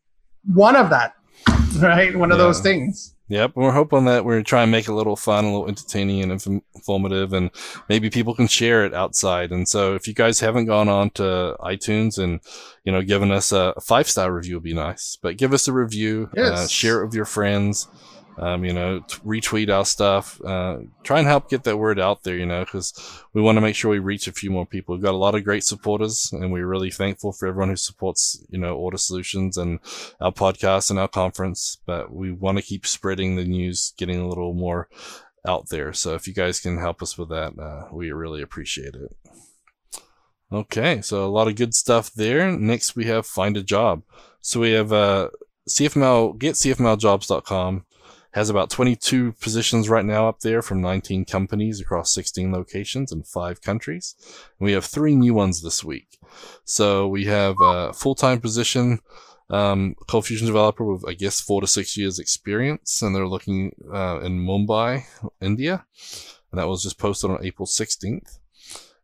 one 0.45 0.77
of 0.77 0.91
that, 0.91 1.15
right? 1.81 2.17
One 2.17 2.33
of 2.33 2.39
those 2.39 2.61
things. 2.61 3.15
Yep, 3.29 3.53
we're 3.57 3.73
hoping 3.73 4.05
that 4.05 4.25
we're 4.25 4.45
trying 4.45 4.69
to 4.69 4.71
make 4.71 4.85
it 4.85 4.93
a 4.93 4.95
little 4.95 5.17
fun, 5.17 5.45
a 5.45 5.49
little 5.49 5.67
entertaining 5.67 6.23
and 6.23 6.63
informative, 6.77 7.33
and 7.33 7.51
maybe 7.89 8.09
people 8.09 8.37
can 8.37 8.47
share 8.47 8.85
it 8.85 8.95
outside. 8.95 9.51
And 9.51 9.69
so, 9.69 9.97
if 9.97 10.07
you 10.07 10.15
guys 10.15 10.39
haven't 10.39 10.67
gone 10.67 10.89
on 10.89 11.11
to 11.11 11.57
iTunes 11.61 12.23
and 12.23 12.41
you 12.85 12.93
know 12.93 13.03
given 13.03 13.33
us 13.33 13.51
a 13.51 13.75
five 13.83 14.09
star 14.09 14.33
review, 14.33 14.55
would 14.55 14.63
be 14.63 14.75
nice. 14.75 15.19
But 15.21 15.39
give 15.39 15.53
us 15.53 15.67
a 15.67 15.73
review, 15.73 16.31
uh, 16.39 16.41
yes. 16.41 16.59
uh, 16.59 16.69
share 16.69 17.03
it 17.03 17.07
with 17.07 17.15
your 17.15 17.25
friends 17.25 17.89
um, 18.39 18.65
you 18.65 18.73
know, 18.73 19.01
t- 19.01 19.17
retweet 19.25 19.75
our 19.75 19.85
stuff, 19.85 20.41
uh, 20.45 20.79
try 21.03 21.19
and 21.19 21.27
help 21.27 21.49
get 21.49 21.65
that 21.65 21.79
word 21.79 21.99
out 21.99 22.23
there, 22.23 22.37
you 22.37 22.47
know, 22.47 22.65
because 22.65 22.93
we 23.33 23.41
want 23.41 23.57
to 23.57 23.63
make 23.63 23.75
sure 23.75 23.91
we 23.91 23.99
reach 23.99 24.29
a 24.29 24.33
few 24.33 24.51
more 24.51 24.67
people. 24.67 24.95
We've 24.95 25.05
got 25.05 25.15
a 25.15 25.17
lot 25.17 25.35
of 25.35 25.45
great 25.45 25.65
supporters, 25.65 26.31
and 26.33 26.53
we're 26.53 26.67
really 26.67 26.91
thankful 26.91 27.33
for 27.33 27.47
everyone 27.49 27.71
who 27.71 27.77
supports, 27.77 28.45
you 28.51 28.59
know, 28.59 28.77
Ortus 28.77 29.01
Solutions 29.01 29.57
and 29.57 29.81
our 30.21 30.33
podcast 30.33 30.91
and 30.91 30.99
our 30.99 31.09
conference. 31.09 31.79
But 31.87 32.13
we 32.13 32.31
want 32.31 32.59
to 32.59 32.63
keep 32.63 32.87
spreading 32.87 33.37
the 33.37 33.45
news, 33.45 33.95
getting 33.97 34.21
a 34.21 34.29
little 34.29 34.53
more 34.53 34.89
out 35.47 35.69
there. 35.71 35.93
So 35.93 36.15
if 36.15 36.29
you 36.29 36.35
guys 36.35 36.61
can 36.61 36.79
help 36.79 37.03
us 37.03 37.17
with 37.17 37.31
that, 37.31 37.59
uh, 37.59 37.89
we 37.93 38.11
really 38.13 38.43
appreciate 38.43 38.95
it. 38.95 39.17
Okay, 40.53 41.01
so 41.01 41.25
a 41.25 41.27
lot 41.27 41.49
of 41.49 41.57
good 41.57 41.75
stuff 41.75 42.13
there. 42.13 42.53
Next, 42.53 42.95
we 42.95 43.07
have 43.07 43.27
Find 43.27 43.57
a 43.57 43.63
Job. 43.63 44.03
So 44.41 44.61
we 44.61 44.73
have 44.73 44.93
uh, 44.93 45.31
CFML, 45.69 46.39
getcfmljobs.com 46.39 47.85
has 48.37 48.51
about 48.51 48.69
22 48.69 49.33
positions 49.41 49.89
right 49.89 50.05
now 50.05 50.29
up 50.29 50.41
there 50.41 50.61
from 50.61 50.83
19 50.83 51.25
companies 51.25 51.81
across 51.81 52.13
16 52.13 52.53
locations 52.53 53.11
in 53.11 53.23
five 53.23 53.63
countries. 53.63 54.15
And 54.61 54.67
we 54.67 54.73
have 54.73 54.85
three 54.85 55.17
new 55.17 55.33
ones 55.33 55.63
this 55.63 55.83
week. 55.83 56.19
So 56.63 57.09
we 57.09 57.25
have 57.25 57.57
a 57.63 57.95
full-time 57.95 58.43
position, 58.43 59.01
um, 59.49 59.97
ColdFusion 60.07 60.45
developer 60.45 60.85
with, 60.85 61.09
I 61.09 61.15
guess, 61.15 61.41
four 61.41 61.63
to 61.63 61.67
six 61.67 61.97
years 61.97 62.19
experience. 62.19 63.01
And 63.01 63.17
they're 63.17 63.27
looking, 63.27 63.75
uh, 63.91 64.21
in 64.21 64.45
Mumbai, 64.45 65.05
India. 65.41 65.87
And 66.53 66.61
that 66.61 66.69
was 66.69 66.83
just 66.83 66.99
posted 66.99 67.31
on 67.31 67.43
April 67.43 67.67
16th. 67.67 68.39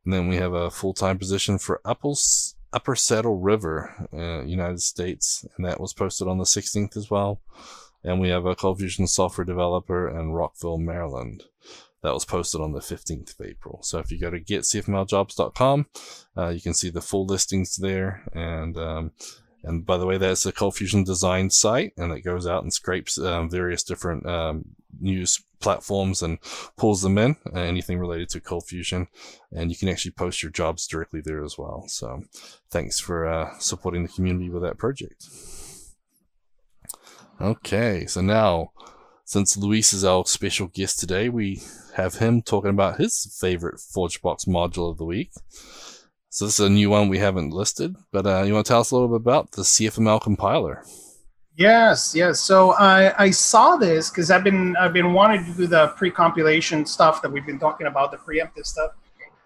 And 0.05 0.13
then 0.13 0.29
we 0.29 0.37
have 0.37 0.53
a 0.53 0.71
full-time 0.71 1.17
position 1.17 1.57
for 1.57 1.81
Apple's 1.87 2.55
Upper 2.71 2.95
Saddle 2.95 3.39
River, 3.39 4.09
uh, 4.13 4.43
United 4.45 4.83
States. 4.83 5.47
And 5.57 5.65
that 5.65 5.81
was 5.81 5.95
posted 5.95 6.29
on 6.29 6.37
the 6.37 6.45
16th 6.45 6.99
as 6.99 7.11
well. 7.11 7.41
And 8.05 8.21
we 8.21 8.29
have 8.31 8.47
a 8.47 8.57
ColdFusion 8.57 9.09
software 9.09 9.45
developer 9.45 10.09
in 10.09 10.33
Rockville, 10.33 10.79
Maryland. 10.79 11.45
That 12.03 12.15
was 12.15 12.25
posted 12.25 12.61
on 12.61 12.73
the 12.73 12.81
15th 12.81 13.39
of 13.39 13.47
April. 13.47 13.81
So 13.83 13.99
if 14.01 14.11
you 14.11 14.19
go 14.19 14.31
to 14.31 14.41
getcfmljobs.com, 14.41 15.87
uh, 16.37 16.49
you 16.49 16.61
can 16.61 16.75
see 16.75 16.91
the 16.91 17.01
full 17.01 17.27
listings 17.27 17.77
there. 17.77 18.25
And, 18.33 18.77
um, 18.77 19.13
and 19.63 19.87
by 19.87 19.99
the 19.99 20.07
way, 20.07 20.19
that's 20.19 20.45
a 20.45 20.53
ColdFusion 20.53 21.05
design 21.05 21.51
site 21.51 21.93
and 21.97 22.13
it 22.13 22.23
goes 22.23 22.45
out 22.45 22.65
and 22.65 22.73
scrapes 22.73 23.19
um, 23.19 23.49
various 23.49 23.85
different 23.85 24.27
um, 24.27 24.65
news 25.01 25.45
platforms 25.61 26.23
and 26.23 26.39
pulls 26.77 27.03
them 27.03 27.19
in, 27.19 27.37
uh, 27.55 27.61
anything 27.61 28.01
related 28.01 28.29
to 28.31 28.41
ColdFusion. 28.41 29.07
And 29.53 29.71
you 29.71 29.77
can 29.77 29.89
actually 29.89 30.11
post 30.11 30.43
your 30.43 30.51
jobs 30.51 30.89
directly 30.89 31.21
there 31.21 31.45
as 31.45 31.57
well. 31.57 31.85
So 31.87 32.25
thanks 32.69 32.99
for 32.99 33.29
uh, 33.29 33.57
supporting 33.61 34.03
the 34.03 34.09
community 34.09 34.51
with 34.51 34.63
that 34.63 34.77
project. 34.77 35.29
Okay, 37.43 38.07
so 38.07 38.21
now, 38.21 38.71
since 39.25 39.57
Luis 39.57 39.93
is 39.93 40.05
our 40.05 40.25
special 40.27 40.69
guest 40.69 41.01
today, 41.01 41.29
we 41.29 41.61
have 41.97 42.15
him 42.15 42.41
talking 42.41 42.71
about 42.71 42.99
his 42.99 43.37
favorite 43.41 43.81
ForgeBox 43.81 44.47
module 44.47 44.89
of 44.89 44.97
the 44.97 45.05
week. 45.05 45.33
So 46.29 46.45
this 46.45 46.61
is 46.61 46.67
a 46.67 46.71
new 46.71 46.89
one 46.89 47.09
we 47.09 47.19
haven't 47.19 47.51
listed, 47.51 47.97
but 48.13 48.29
uh, 48.29 48.45
you 48.45 48.55
want 48.55 48.67
to 48.67 48.71
tell 48.71 48.81
us 48.81 48.93
a 48.93 48.95
little 48.95 49.09
bit 49.09 49.17
about 49.17 49.51
the 49.51 49.63
CFML 49.63 50.23
compiler? 50.23 50.85
Yes, 51.57 52.15
yes. 52.15 52.39
So 52.39 52.75
I, 52.75 53.13
I 53.21 53.31
saw 53.31 53.75
this 53.75 54.09
because 54.09 54.31
I've 54.31 54.45
been 54.45 54.77
I've 54.77 54.93
been 54.93 55.13
wanting 55.13 55.45
to 55.45 55.53
do 55.53 55.67
the 55.67 55.89
pre-compilation 55.97 56.87
stuff 56.87 57.23
that 57.23 57.33
we've 57.33 57.45
been 57.45 57.59
talking 57.59 57.89
about, 57.89 58.13
the 58.13 58.19
preemptive 58.19 58.67
stuff. 58.67 58.93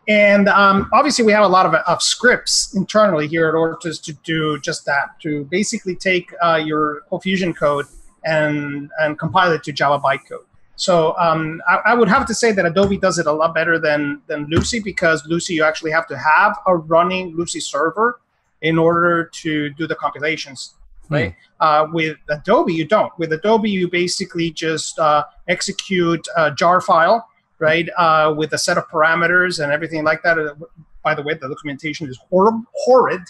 And 0.08 0.48
um, 0.48 0.88
obviously, 0.92 1.24
we 1.24 1.32
have 1.32 1.44
a 1.44 1.48
lot 1.48 1.66
of, 1.66 1.74
of 1.74 2.00
scripts 2.02 2.74
internally 2.74 3.26
here 3.26 3.48
at 3.48 3.54
Ortus 3.54 4.00
to 4.04 4.12
do 4.24 4.58
just 4.60 4.84
that, 4.86 5.18
to 5.22 5.44
basically 5.46 5.96
take 5.96 6.32
uh, 6.42 6.62
your 6.64 7.02
Fusion 7.22 7.52
code 7.52 7.86
and, 8.24 8.90
and 9.00 9.18
compile 9.18 9.52
it 9.52 9.64
to 9.64 9.72
Java 9.72 10.00
bytecode. 10.00 10.44
So 10.76 11.16
um, 11.18 11.60
I, 11.66 11.76
I, 11.86 11.94
would 11.94 12.08
have 12.08 12.26
to 12.26 12.34
say 12.34 12.52
that 12.52 12.66
Adobe 12.66 12.98
does 12.98 13.18
it 13.18 13.26
a 13.26 13.32
lot 13.32 13.54
better 13.54 13.78
than, 13.78 14.20
than 14.26 14.44
Lucee 14.50 14.78
because 14.78 15.24
Lucee, 15.26 15.54
you 15.54 15.64
actually 15.64 15.90
have 15.90 16.06
to 16.08 16.18
have 16.18 16.58
a 16.66 16.76
running 16.76 17.34
Lucee 17.34 17.60
server 17.60 18.20
in 18.60 18.78
order 18.78 19.24
to 19.24 19.70
do 19.70 19.86
the 19.86 19.94
compilations. 19.94 20.74
Hmm. 21.08 21.14
Right. 21.14 21.36
Uh, 21.60 21.86
with 21.90 22.18
Adobe, 22.28 22.74
you 22.74 22.84
don't. 22.84 23.10
With 23.18 23.32
Adobe, 23.32 23.70
you 23.70 23.88
basically 23.88 24.50
just 24.50 24.98
uh, 24.98 25.24
execute 25.48 26.28
a 26.36 26.52
jar 26.52 26.80
file 26.82 27.26
right? 27.58 27.88
Uh, 27.96 28.34
with 28.36 28.52
a 28.52 28.58
set 28.58 28.78
of 28.78 28.88
parameters 28.88 29.62
and 29.62 29.72
everything 29.72 30.04
like 30.04 30.22
that. 30.22 30.38
Uh, 30.38 30.54
by 31.02 31.14
the 31.14 31.22
way, 31.22 31.34
the 31.34 31.48
documentation 31.48 32.08
is 32.08 32.18
horrible, 32.28 32.64
horrid. 32.74 33.22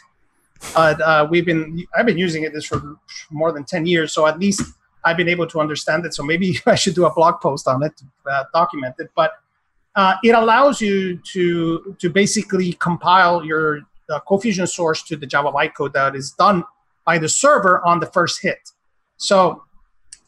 Uh, 0.75 1.27
we've 1.31 1.45
been 1.45 1.85
I've 1.97 2.07
been 2.07 2.19
using 2.19 2.45
it 2.45 2.53
this 2.53 2.65
for 2.65 2.97
more 3.31 3.53
than 3.53 3.65
ten 3.65 3.87
years, 3.87 4.13
so 4.13 4.27
at 4.27 4.39
least 4.39 4.63
I've 5.05 5.17
been 5.17 5.29
able 5.29 5.47
to 5.49 5.61
understand 5.61 6.07
it. 6.07 6.15
So 6.15 6.23
maybe 6.23 6.59
I 6.67 6.75
should 6.75 6.95
do 6.95 7.05
a 7.05 7.13
blog 7.13 7.41
post 7.41 7.69
on 7.69 7.83
it 7.83 7.97
to 7.99 8.05
uh, 8.31 8.45
document 8.55 8.95
it. 8.99 9.11
But 9.15 9.33
uh, 9.95 10.17
it 10.25 10.35
allows 10.35 10.81
you 10.81 11.19
to 11.33 11.97
to 11.99 12.11
basically 12.11 12.73
compile 12.75 13.45
your 13.45 13.83
ColdFusion 14.09 14.69
source 14.69 15.03
to 15.05 15.17
the 15.17 15.27
Java 15.27 15.53
bytecode 15.53 15.93
that 15.93 16.15
is 16.17 16.33
done 16.33 16.65
by 17.05 17.19
the 17.19 17.29
server 17.29 17.85
on 17.85 18.01
the 18.01 18.07
first 18.07 18.43
hit. 18.43 18.71
So 19.17 19.63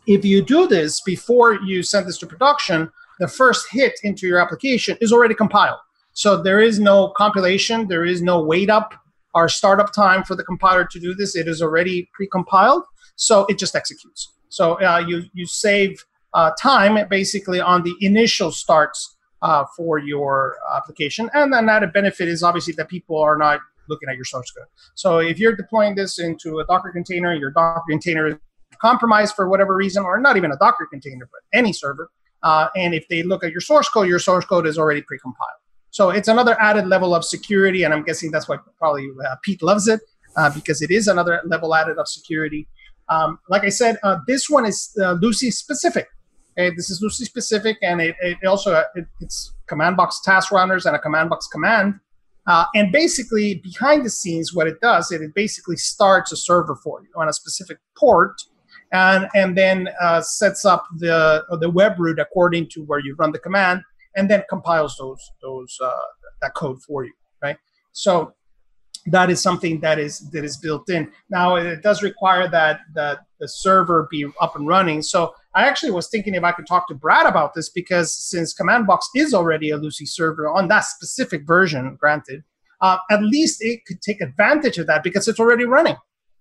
if 0.07 0.25
you 0.25 0.43
do 0.43 0.67
this 0.67 1.01
before 1.01 1.55
you 1.61 1.83
send 1.83 2.07
this 2.07 2.19
to 2.19 2.27
production, 2.27 2.91
the 3.19 3.29
first 3.29 3.67
hit 3.71 3.95
into 4.03 4.27
your 4.27 4.41
application 4.41 4.97
is 5.01 5.13
already 5.13 5.35
compiled. 5.35 5.79
So 6.13 6.43
there 6.43 6.61
is 6.61 6.81
no 6.81 7.13
compilation, 7.17 7.89
there 7.89 8.05
is 8.05 8.23
no 8.23 8.43
wait 8.43 8.71
up 8.71 8.95
or 9.35 9.49
startup 9.49 9.93
time 9.93 10.25
for 10.25 10.35
the 10.35 10.45
compiler 10.45 10.85
to 10.85 10.99
do 10.99 11.15
this. 11.15 11.37
It 11.37 11.47
is 11.47 11.63
already 11.63 12.11
pre-compiled, 12.15 12.85
so 13.17 13.47
it 13.47 13.59
just 13.59 13.77
executes. 13.77 14.33
So 14.49 14.81
uh, 14.81 15.05
you 15.07 15.25
you 15.33 15.47
save 15.47 16.05
uh, 16.35 16.51
time 16.61 16.99
basically 17.09 17.61
on 17.61 17.83
the 17.83 17.95
initial 18.01 18.51
starts 18.51 19.17
uh, 19.43 19.65
for 19.77 19.99
your 19.99 20.57
application, 20.75 21.31
and 21.35 21.53
then 21.53 21.69
added 21.69 21.93
benefit 21.93 22.29
is 22.29 22.43
obviously 22.43 22.75
that 22.75 22.89
people 22.89 23.17
are 23.19 23.37
not 23.37 23.61
looking 23.89 24.09
at 24.09 24.17
your 24.17 24.25
source 24.25 24.51
code. 24.51 24.67
So 24.95 25.19
if 25.19 25.39
you're 25.39 25.57
deploying 25.57 25.95
this 25.95 26.19
into 26.19 26.59
a 26.59 26.67
Docker 26.67 26.91
container, 26.91 27.33
your 27.35 27.51
Docker 27.51 27.83
container 27.89 28.27
is 28.27 28.37
compromised 28.81 29.35
for 29.35 29.49
whatever 29.49 29.75
reason, 29.75 30.05
or 30.05 30.21
not 30.21 30.37
even 30.37 30.53
a 30.53 30.57
Docker 30.57 30.87
container, 30.91 31.29
but 31.31 31.41
any 31.59 31.73
server, 31.73 32.11
uh, 32.43 32.69
and 32.77 32.95
if 32.95 33.07
they 33.09 33.23
look 33.23 33.45
at 33.45 33.51
your 33.51 33.61
source 33.61 33.89
code, 33.89 34.09
your 34.09 34.19
source 34.19 34.45
code 34.45 34.67
is 34.67 34.79
already 34.79 35.03
precompiled. 35.03 35.59
So 35.91 36.11
it's 36.11 36.29
another 36.29 36.61
added 36.61 36.87
level 36.87 37.15
of 37.15 37.25
security, 37.25 37.83
and 37.83 37.93
I'm 37.93 38.03
guessing 38.03 38.31
that's 38.31 38.49
why 38.49 38.57
probably 38.79 39.09
uh, 39.29 39.37
Pete 39.43 39.63
loves 39.63 39.89
it 39.89 40.01
uh, 40.37 40.51
because 40.55 40.83
it 40.83 40.91
is 40.91 41.09
another 41.09 41.41
level 41.45 41.75
added 41.75 41.99
of 41.99 42.09
security. 42.09 42.69
Um, 43.09 43.39
like 43.49 43.65
I 43.65 43.71
said, 43.71 43.97
uh, 44.03 44.19
this 44.27 44.51
one 44.51 44.67
is 44.67 44.97
uh, 45.03 45.13
Lucee 45.13 45.51
specific. 45.51 46.09
Okay, 46.59 46.75
this 46.77 46.91
is 46.91 47.01
Lucee 47.01 47.25
specific, 47.25 47.79
and 47.83 48.01
it, 48.01 48.17
it 48.21 48.45
also 48.47 48.75
uh, 48.75 48.85
it, 48.95 49.07
it's 49.21 49.55
command 49.67 49.97
box 49.97 50.21
task 50.23 50.53
runners 50.53 50.87
and 50.87 50.95
a 50.95 50.99
command 50.99 51.31
box 51.31 51.47
command. 51.47 51.99
And 52.75 52.91
basically, 52.93 53.57
behind 53.57 54.07
the 54.07 54.11
scenes, 54.11 54.55
what 54.55 54.67
it 54.67 54.81
does, 54.81 55.13
it, 55.13 55.21
it 55.21 55.35
basically 55.35 55.77
starts 55.77 56.33
a 56.33 56.37
server 56.37 56.77
for 56.77 57.03
you 57.03 57.09
on 57.17 57.29
a 57.29 57.33
specific 57.33 57.79
port 57.97 58.41
and 58.93 59.29
and 59.35 59.57
then 59.57 59.89
uh, 60.01 60.21
sets 60.21 60.65
up 60.65 60.87
the 60.97 61.45
the 61.61 61.71
web 61.71 61.99
root 61.99 62.19
according 62.19 62.69
to 62.71 62.83
where 62.85 63.01
you 63.01 63.15
run 63.19 63.33
the 63.33 63.39
command, 63.39 63.83
and 64.17 64.31
then 64.31 64.43
compiles 64.49 64.97
those 64.99 65.21
those 65.43 65.77
uh, 65.83 65.93
that 66.43 66.55
code 66.55 66.83
for 66.83 67.05
you, 67.05 67.13
right? 67.43 67.57
So 67.93 68.35
that 69.07 69.31
is 69.31 69.41
something 69.41 69.81
that 69.81 69.99
is 69.99 70.31
that 70.31 70.45
is 70.45 70.57
built 70.57 70.89
in. 70.91 71.11
Now 71.31 71.57
it 71.57 71.83
does 71.83 72.03
require 72.03 72.49
that 72.49 72.81
that 72.95 73.21
the 73.41 73.49
server 73.49 74.09
be 74.11 74.27
up 74.41 74.57
and 74.57 74.67
running. 74.67 75.03
So 75.03 75.35
I 75.55 75.67
actually 75.67 75.93
was 75.93 76.09
thinking 76.09 76.35
if 76.35 76.45
I 76.45 76.53
could 76.53 76.67
talk 76.67 76.89
to 76.89 76.95
Brad 76.95 77.27
about 77.27 77.55
this 77.55 77.71
because 77.71 78.13
since 78.13 78.55
CommandBox 78.55 79.01
is 79.15 79.35
already 79.35 79.71
a 79.71 79.77
Lucee 79.77 80.07
server 80.07 80.49
on 80.49 80.69
that 80.69 80.85
specific 80.85 81.47
version, 81.47 81.97
granted, 81.99 82.43
uh, 82.81 82.99
at 83.11 83.23
least 83.23 83.59
it 83.61 83.85
could 83.87 84.01
take 84.03 84.21
advantage 84.21 84.79
of 84.79 84.87
that 84.87 85.03
because 85.03 85.27
it's 85.29 85.41
already 85.41 85.65
running. 85.65 85.97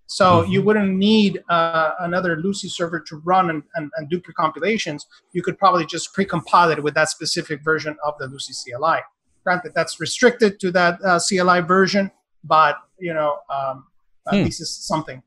So 0.08 0.42
mm-hmm. 0.42 0.52
you 0.52 0.62
wouldn't 0.62 0.94
need 0.94 1.44
uh, 1.50 1.92
another 2.00 2.38
Lucee 2.38 2.70
server 2.70 3.00
to 3.02 3.18
run 3.18 3.50
and, 3.50 3.64
and, 3.76 3.92
and 3.98 4.10
do 4.10 4.20
pre-compilations. 4.20 5.06
You 5.34 5.44
could 5.44 5.58
probably 5.58 5.86
just 5.86 6.14
pre-compile 6.14 6.72
it 6.72 6.82
with 6.82 6.94
that 6.96 7.10
specific 7.10 7.64
version 7.64 7.96
of 8.06 8.16
the 8.18 8.28
Lucee 8.28 8.54
CLI. 8.54 9.00
Granted, 9.44 9.74
that's 9.76 10.00
restricted 10.00 10.60
to 10.62 10.72
that 10.72 11.00
uh, 11.04 11.20
CLI 11.20 11.62
version, 11.62 12.12
but 12.44 12.78
you 13.00 13.14
know, 13.14 13.38
um, 13.54 13.86
at 14.28 14.36
hmm. 14.36 14.44
least 14.46 14.62
it's 14.62 14.86
something. 14.88 15.22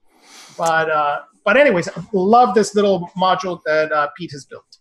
But 0.58 0.90
uh, 0.90 1.20
but 1.44 1.56
anyways, 1.56 1.88
love 2.12 2.54
this 2.54 2.74
little 2.74 3.10
module 3.16 3.60
that 3.64 3.92
uh, 3.92 4.08
Pete 4.16 4.32
has 4.32 4.44
built. 4.44 4.78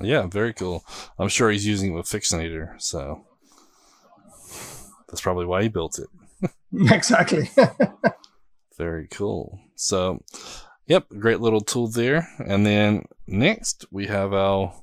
Yeah, 0.00 0.26
very 0.26 0.52
cool. 0.52 0.84
I'm 1.18 1.28
sure 1.28 1.50
he's 1.50 1.66
using 1.66 1.92
it 1.92 1.96
with 1.96 2.06
Fixinator, 2.06 2.80
so 2.80 3.24
that's 5.08 5.20
probably 5.20 5.46
why 5.46 5.62
he 5.62 5.68
built 5.68 5.98
it. 5.98 6.50
exactly. 6.92 7.50
very 8.76 9.08
cool. 9.08 9.60
So, 9.74 10.22
yep, 10.86 11.06
great 11.18 11.40
little 11.40 11.60
tool 11.60 11.88
there. 11.88 12.28
And 12.38 12.66
then 12.66 13.06
next 13.26 13.86
we 13.90 14.06
have 14.06 14.32
our 14.32 14.74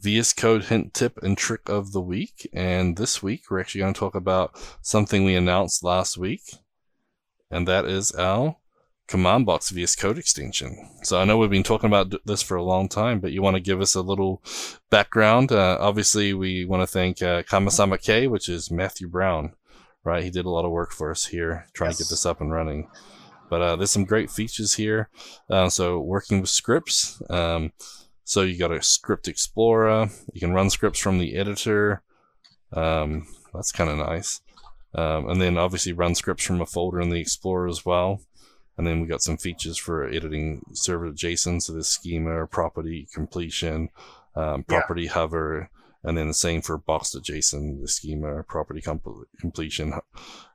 VS 0.00 0.32
Code 0.32 0.64
hint 0.64 0.94
tip 0.94 1.18
and 1.22 1.36
trick 1.36 1.68
of 1.68 1.92
the 1.92 2.00
week. 2.00 2.48
And 2.52 2.96
this 2.96 3.22
week 3.22 3.50
we're 3.50 3.60
actually 3.60 3.80
going 3.80 3.94
to 3.94 4.00
talk 4.00 4.14
about 4.14 4.52
something 4.82 5.24
we 5.24 5.34
announced 5.34 5.82
last 5.82 6.16
week, 6.16 6.42
and 7.50 7.66
that 7.66 7.84
is 7.84 8.12
our 8.12 8.56
command 9.08 9.46
box 9.46 9.70
VS 9.70 9.96
Code 9.96 10.18
extension. 10.18 10.76
So 11.02 11.18
I 11.18 11.24
know 11.24 11.38
we've 11.38 11.50
been 11.50 11.62
talking 11.62 11.88
about 11.88 12.14
this 12.26 12.42
for 12.42 12.56
a 12.56 12.62
long 12.62 12.88
time, 12.88 13.20
but 13.20 13.32
you 13.32 13.42
want 13.42 13.56
to 13.56 13.60
give 13.60 13.80
us 13.80 13.94
a 13.94 14.02
little 14.02 14.42
background. 14.90 15.50
Uh, 15.50 15.78
obviously, 15.80 16.34
we 16.34 16.64
want 16.64 16.82
to 16.82 16.86
thank 16.86 17.22
uh, 17.22 17.42
Kamasama 17.42 18.00
K, 18.00 18.26
which 18.28 18.48
is 18.48 18.70
Matthew 18.70 19.08
Brown, 19.08 19.54
right? 20.04 20.22
He 20.22 20.30
did 20.30 20.44
a 20.44 20.50
lot 20.50 20.66
of 20.66 20.70
work 20.70 20.92
for 20.92 21.10
us 21.10 21.26
here 21.26 21.66
trying 21.72 21.90
yes. 21.90 21.98
to 21.98 22.04
get 22.04 22.10
this 22.10 22.26
up 22.26 22.40
and 22.40 22.52
running. 22.52 22.88
But 23.48 23.62
uh, 23.62 23.76
there's 23.76 23.90
some 23.90 24.04
great 24.04 24.30
features 24.30 24.74
here. 24.74 25.08
Uh, 25.48 25.68
so 25.68 26.00
working 26.00 26.40
with 26.40 26.50
scripts. 26.50 27.20
Um, 27.30 27.72
so 28.24 28.42
you 28.42 28.58
got 28.58 28.72
a 28.72 28.82
script 28.82 29.26
explorer. 29.26 30.10
You 30.32 30.40
can 30.40 30.52
run 30.52 30.70
scripts 30.70 31.00
from 31.00 31.18
the 31.18 31.36
editor. 31.36 32.02
Um, 32.72 33.26
that's 33.54 33.72
kind 33.72 33.90
of 33.90 33.98
nice. 33.98 34.40
Um, 34.94 35.28
and 35.28 35.40
then 35.40 35.58
obviously 35.58 35.92
run 35.92 36.14
scripts 36.14 36.44
from 36.44 36.60
a 36.60 36.66
folder 36.66 37.00
in 37.00 37.10
the 37.10 37.20
explorer 37.20 37.68
as 37.68 37.84
well. 37.84 38.20
And 38.76 38.86
then 38.86 39.00
we 39.00 39.08
got 39.08 39.22
some 39.22 39.36
features 39.36 39.76
for 39.76 40.06
editing 40.06 40.62
server 40.72 41.10
JSON, 41.10 41.60
so 41.60 41.72
the 41.72 41.82
schema 41.82 42.46
property 42.46 43.08
completion, 43.12 43.88
um, 44.36 44.62
property 44.62 45.02
yeah. 45.02 45.12
hover, 45.12 45.70
and 46.04 46.16
then 46.16 46.28
the 46.28 46.34
same 46.34 46.62
for 46.62 46.78
box.json, 46.78 47.80
the 47.80 47.88
schema, 47.88 48.44
property 48.44 48.80
completion, 49.40 49.94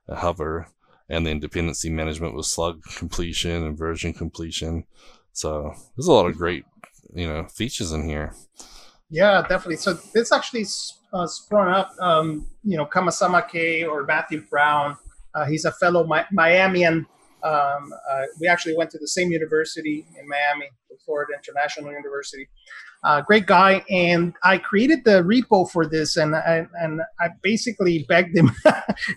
uh, 0.08 0.16
hover, 0.16 0.70
and 1.14 1.26
then 1.26 1.40
dependency 1.40 1.90
management 1.90 2.36
with 2.36 2.46
slug 2.46 2.82
completion 2.98 3.64
and 3.64 3.78
version 3.78 4.14
completion. 4.14 4.86
So 5.32 5.74
there's 5.96 6.08
a 6.08 6.12
lot 6.12 6.28
of 6.28 6.38
great, 6.38 6.66
you 7.14 7.28
know, 7.28 7.46
features 7.46 7.92
in 7.92 8.08
here. 8.08 8.34
Yeah, 9.10 9.42
definitely. 9.42 9.78
So 9.78 9.94
this 10.14 10.32
actually 10.32 10.66
uh, 11.14 11.28
sprung 11.28 11.70
up, 11.70 11.94
um, 12.00 12.48
you 12.64 12.78
know, 12.78 12.86
KamasamaK 12.86 13.88
or 13.88 14.04
Matthew 14.06 14.42
Brown. 14.50 14.98
Uh, 15.36 15.46
he's 15.46 15.66
a 15.66 15.72
fellow 15.72 16.06
Mi- 16.06 16.26
Miamian 16.36 17.06
um, 17.44 17.94
uh, 18.10 18.24
we 18.40 18.48
actually 18.48 18.76
went 18.76 18.90
to 18.92 18.98
the 18.98 19.08
same 19.08 19.32
university 19.32 20.06
in 20.18 20.28
Miami, 20.28 20.70
the 20.90 20.96
Florida 21.06 21.34
International 21.36 21.92
University. 21.92 22.48
Uh, 23.04 23.22
great 23.22 23.46
guy, 23.46 23.84
and 23.90 24.34
I 24.44 24.58
created 24.58 25.04
the 25.04 25.24
repo 25.24 25.70
for 25.70 25.86
this, 25.86 26.16
and 26.16 26.36
I, 26.36 26.66
and 26.80 27.02
I 27.20 27.30
basically 27.42 28.06
begged 28.08 28.36
him 28.36 28.52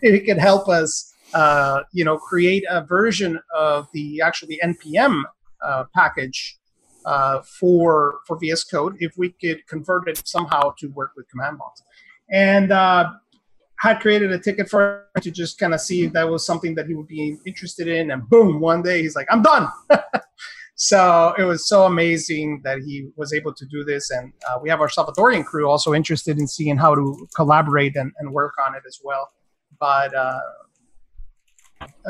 if 0.03 0.21
he 0.21 0.21
could 0.27 0.39
help 0.39 0.69
us, 0.69 1.15
uh, 1.35 1.83
you 1.93 2.05
know, 2.05 2.17
create 2.17 2.65
a 2.71 2.85
version 2.85 3.39
of 3.55 3.89
the 3.93 4.21
actually 4.21 4.59
npm 4.63 5.23
uh, 5.65 5.85
package 5.95 6.59
uh, 7.07 7.41
for 7.43 8.19
for 8.27 8.39
VS 8.39 8.65
Code 8.65 8.97
if 8.99 9.13
we 9.17 9.31
could 9.31 9.67
convert 9.69 10.09
it 10.09 10.27
somehow 10.27 10.73
to 10.79 10.89
work 10.89 11.13
with 11.17 11.27
CommandBox. 11.35 11.83
And 12.31 12.73
uh, 12.73 13.13
had 13.79 14.01
created 14.01 14.33
a 14.33 14.39
ticket 14.39 14.69
for 14.69 15.07
him 15.15 15.23
to 15.23 15.31
just 15.31 15.59
kind 15.59 15.75
of 15.75 15.81
see 15.81 16.05
if 16.05 16.13
that 16.13 16.29
was 16.29 16.45
something 16.45 16.75
that 16.75 16.87
he 16.87 16.95
would 16.95 17.07
be 17.07 17.37
interested 17.47 17.89
in. 17.89 18.11
And 18.11 18.29
boom, 18.29 18.61
one 18.61 18.83
day 18.83 19.03
he's 19.03 19.15
like, 19.15 19.29
I'm 19.31 19.43
done. 19.43 19.69
so 20.75 21.35
it 21.39 21.45
was 21.45 21.69
so 21.69 21.85
amazing 21.85 22.63
that 22.65 22.79
he 22.79 23.09
was 23.17 23.33
able 23.33 23.55
to 23.55 23.67
do 23.67 23.85
this. 23.85 24.11
And 24.11 24.33
uh, 24.49 24.59
we 24.61 24.71
have 24.71 24.81
our 24.81 24.89
Salvadorian 24.89 25.45
crew 25.45 25.69
also 25.69 25.95
interested 25.95 26.39
in 26.39 26.49
seeing 26.49 26.77
how 26.77 26.95
to 26.95 27.29
collaborate 27.37 27.97
and, 27.97 28.13
and 28.19 28.33
work 28.33 28.55
on 28.67 28.75
it 28.75 28.83
as 28.87 28.99
well. 29.05 29.31
But 29.79 30.15
uh, 30.15 30.41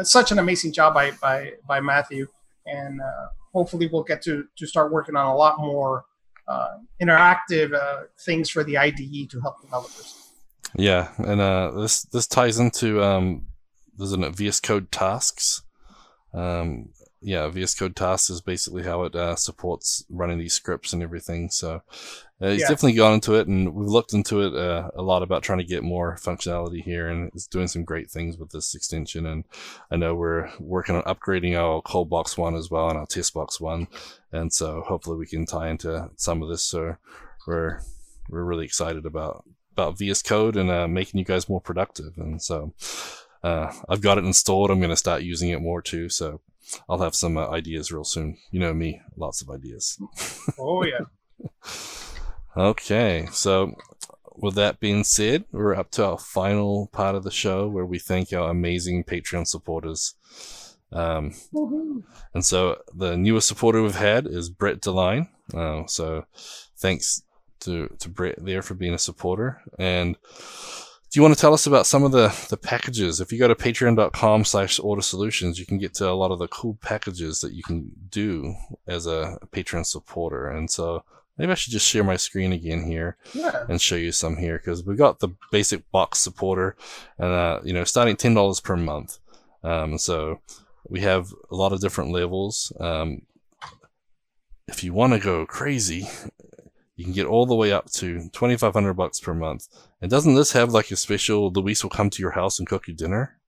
such 0.03 0.33
an 0.33 0.39
amazing 0.39 0.72
job 0.72 0.95
by, 0.95 1.12
by, 1.22 1.53
by 1.66 1.81
Matthew. 1.81 2.27
And 2.66 3.01
uh, 3.01 3.29
hopefully 3.53 3.89
we'll 3.93 4.03
get 4.03 4.22
to, 4.22 4.45
to 4.57 4.66
start 4.66 4.93
working 4.93 5.16
on 5.16 5.27
a 5.27 5.37
lot 5.37 5.59
more 5.59 6.05
uh, 6.49 6.77
interactive 7.03 7.74
uh, 7.74 8.05
things 8.24 8.51
for 8.51 8.64
the 8.64 8.79
IDE 8.79 9.31
to 9.31 9.41
help 9.41 9.61
developers. 9.61 10.22
Yeah, 10.74 11.12
and 11.18 11.41
uh, 11.41 11.70
this 11.72 12.03
this 12.03 12.27
ties 12.27 12.59
into 12.59 13.03
um, 13.03 13.47
there's 13.97 14.12
a 14.12 14.31
VS 14.31 14.61
Code 14.61 14.93
tasks. 14.93 15.62
Um, 16.35 16.91
yeah, 17.27 17.49
VS 17.49 17.74
Code 17.74 17.97
tasks 17.97 18.31
is 18.31 18.41
basically 18.41 18.85
how 18.85 19.03
it 19.03 19.16
uh, 19.16 19.35
supports 19.35 20.05
running 20.09 20.39
these 20.39 20.53
scripts 20.53 20.93
and 20.93 21.03
everything. 21.03 21.51
So 21.51 21.83
uh, 22.41 22.51
he's 22.51 22.61
yeah. 22.61 22.68
definitely 22.68 22.93
gone 22.93 23.14
into 23.14 23.35
it, 23.35 23.49
and 23.49 23.74
we've 23.74 23.89
looked 23.89 24.14
into 24.14 24.43
it 24.43 24.55
uh, 24.55 24.91
a 24.95 25.03
lot 25.03 25.24
about 25.24 25.43
trying 25.43 25.59
to 25.59 25.64
get 25.64 25.83
more 25.83 26.16
functionality 26.22 26.85
here, 26.85 27.09
and 27.09 27.33
it's 27.35 27.49
doing 27.49 27.66
some 27.66 27.83
great 27.83 28.12
things 28.12 28.39
with 28.39 28.51
this 28.51 28.77
extension. 28.77 29.27
And 29.27 29.43
I 29.91 29.97
know 29.97 30.14
we're 30.14 30.53
working 30.61 30.95
on 30.95 31.03
upgrading 31.03 31.59
our 31.59 31.83
ColdBox 31.83 32.39
one 32.39 32.55
as 32.55 32.70
well 32.70 32.89
and 32.91 32.97
our 32.97 33.07
TestBox 33.07 33.61
one, 33.61 33.89
and 34.31 34.53
so 34.53 34.85
hopefully 34.87 35.16
we 35.16 35.27
can 35.27 35.47
tie 35.47 35.68
into 35.68 36.09
some 36.14 36.45
of 36.45 36.49
this. 36.49 36.62
So 36.62 36.95
we're 37.45 37.81
we're 38.29 38.45
really 38.45 38.64
excited 38.66 39.05
about 39.05 39.45
about 39.72 39.99
VS 39.99 40.22
Code 40.22 40.57
and 40.57 40.70
uh, 40.70 40.87
making 40.87 41.18
you 41.18 41.24
guys 41.24 41.49
more 41.49 41.61
productive. 41.61 42.12
And 42.18 42.41
so 42.41 42.72
uh, 43.43 43.72
I've 43.89 44.01
got 44.01 44.16
it 44.16 44.24
installed. 44.24 44.70
I'm 44.70 44.79
going 44.79 44.91
to 44.91 44.97
start 44.97 45.22
using 45.22 45.51
it 45.51 45.61
more 45.61 45.83
too. 45.83 46.09
So 46.09 46.41
I'll 46.89 46.99
have 46.99 47.14
some 47.14 47.37
uh, 47.37 47.49
ideas 47.49 47.93
real 47.93 48.05
soon. 48.05 48.39
You 48.51 48.61
know 48.61 48.75
me, 48.75 49.01
lots 49.17 49.43
of 49.43 49.51
ideas. 49.51 49.99
oh, 50.59 50.85
yeah. 50.85 51.07
okay. 52.57 53.29
So 53.33 53.77
with 54.37 54.55
that 54.55 54.81
being 54.81 55.05
said, 55.05 55.45
we're 55.53 55.75
up 55.75 55.91
to 55.93 56.05
our 56.05 56.19
final 56.19 56.89
part 56.89 57.14
of 57.14 57.25
the 57.25 57.31
show 57.31 57.69
where 57.69 57.87
we 57.87 57.99
thank 57.99 58.33
our 58.33 58.51
amazing 58.51 59.05
Patreon 59.05 59.47
supporters. 59.47 60.14
Um, 60.93 61.35
and 62.33 62.45
so 62.45 62.79
the 62.95 63.17
newest 63.17 63.49
supporter 63.49 63.83
we've 63.83 63.95
had 63.95 64.27
is 64.27 64.49
Brett 64.49 64.81
Deline. 64.81 65.29
Uh, 65.55 65.87
so 65.87 66.25
thanks 66.77 67.23
to 67.61 67.89
to 67.99 68.09
Brett 68.09 68.37
there 68.39 68.62
for 68.62 68.75
being 68.75 68.95
a 68.95 68.99
supporter. 68.99 69.62
And 69.79 70.17
do 71.11 71.19
you 71.19 71.23
want 71.23 71.35
to 71.35 71.41
tell 71.41 71.55
us 71.55 71.67
about 71.67 71.87
some 71.87 72.03
of 72.03 72.13
the 72.13 72.35
the 72.51 72.57
packages? 72.57 73.21
If 73.21 73.33
you 73.33 73.39
go 73.39 73.49
to 73.49 73.55
patreon.com 73.55 74.45
slash 74.45 74.79
ortussolutions, 74.79 75.59
you 75.59 75.67
can 75.67 75.79
get 75.79 75.95
to 75.95 76.11
a 76.11 76.13
lot 76.13 76.33
of 76.33 76.39
the 76.39 76.49
cool 76.49 76.79
packages 76.83 77.41
that 77.41 77.53
you 77.53 77.63
can 77.63 77.93
do 78.11 78.55
as 78.87 79.07
a 79.07 79.39
Patreon 79.53 79.87
supporter. 79.87 80.49
And 80.49 80.71
so 80.71 81.05
maybe 81.39 81.53
I 81.53 81.55
should 81.55 81.73
just 81.73 81.87
share 81.89 82.05
my 82.05 82.17
screen 82.17 82.53
again 82.53 82.85
here 82.85 83.17
yeah. 83.35 83.65
and 83.69 83.81
show 83.81 83.97
you 83.97 84.13
some 84.13 84.37
here 84.37 84.59
because 84.59 84.85
we 84.85 84.97
got 84.97 85.21
the 85.21 85.29
basic 85.53 85.91
box 85.91 86.19
supporter 86.19 86.77
and 87.19 87.33
uh, 87.33 87.61
you 87.63 87.73
know 87.73 87.85
starting 87.85 88.17
ten 88.17 88.35
dollars 88.35 88.61
per 88.61 88.77
month. 88.77 89.19
Um, 89.63 89.99
so 89.99 90.41
we 90.89 91.01
have 91.01 91.33
a 91.51 91.55
lot 91.55 91.73
of 91.73 91.81
different 91.81 92.11
levels. 92.11 92.73
Um, 92.81 93.23
if 94.69 94.83
you 94.83 94.93
want 94.93 95.13
to 95.13 95.21
go 95.21 95.47
crazy 95.47 96.09
you 96.97 97.05
can 97.05 97.12
get 97.12 97.26
all 97.26 97.47
the 97.47 97.55
way 97.55 97.72
up 97.72 97.90
to 97.92 98.28
2500 98.30 98.94
bucks 98.94 99.20
per 99.20 99.34
month. 99.34 99.68
And 100.01 100.11
doesn't 100.11 100.34
this 100.34 100.53
have 100.53 100.72
like 100.72 100.90
a 100.90 100.97
special 100.97 101.51
Luis 101.51 101.82
will 101.82 101.90
come 101.90 102.11
to 102.11 102.22
your 102.22 102.32
house 102.32 102.59
and 102.59 102.66
cook 102.66 102.88
you 102.88 102.94
dinner? 102.94 103.38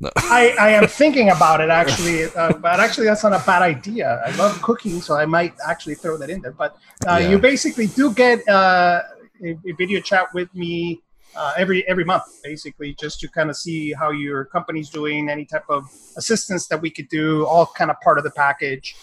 No. 0.00 0.10
I, 0.16 0.54
I 0.58 0.70
am 0.70 0.88
thinking 0.88 1.30
about 1.30 1.60
it 1.60 1.70
actually, 1.70 2.24
uh, 2.36 2.54
but 2.54 2.80
actually 2.80 3.06
that's 3.06 3.22
not 3.22 3.32
a 3.32 3.42
bad 3.46 3.62
idea. 3.62 4.20
I 4.26 4.34
love 4.36 4.60
cooking, 4.62 5.00
so 5.00 5.14
I 5.14 5.26
might 5.26 5.54
actually 5.66 5.94
throw 5.94 6.16
that 6.16 6.28
in 6.28 6.40
there. 6.42 6.52
But 6.52 6.76
uh, 7.06 7.18
yeah. 7.20 7.30
you 7.30 7.38
basically 7.38 7.86
do 7.86 8.12
get 8.12 8.46
uh, 8.48 9.02
a, 9.44 9.50
a, 9.50 9.72
video 9.78 10.00
chat 10.00 10.34
with 10.34 10.52
me 10.52 11.00
uh, 11.36 11.52
every 11.56 11.86
every 11.88 12.04
month, 12.04 12.24
basically, 12.42 12.96
just 12.98 13.20
to 13.20 13.28
kind 13.28 13.48
of 13.48 13.56
see 13.56 13.92
how 13.92 14.10
your 14.10 14.44
company's 14.46 14.90
doing, 14.90 15.30
any 15.30 15.44
type 15.44 15.64
of 15.68 15.84
assistance 16.16 16.66
that 16.66 16.82
we 16.82 16.90
could 16.90 17.08
do, 17.08 17.46
all 17.46 17.66
kind 17.66 17.90
of 17.90 18.00
part 18.00 18.18
of 18.18 18.24
the 18.24 18.32
package. 18.32 18.96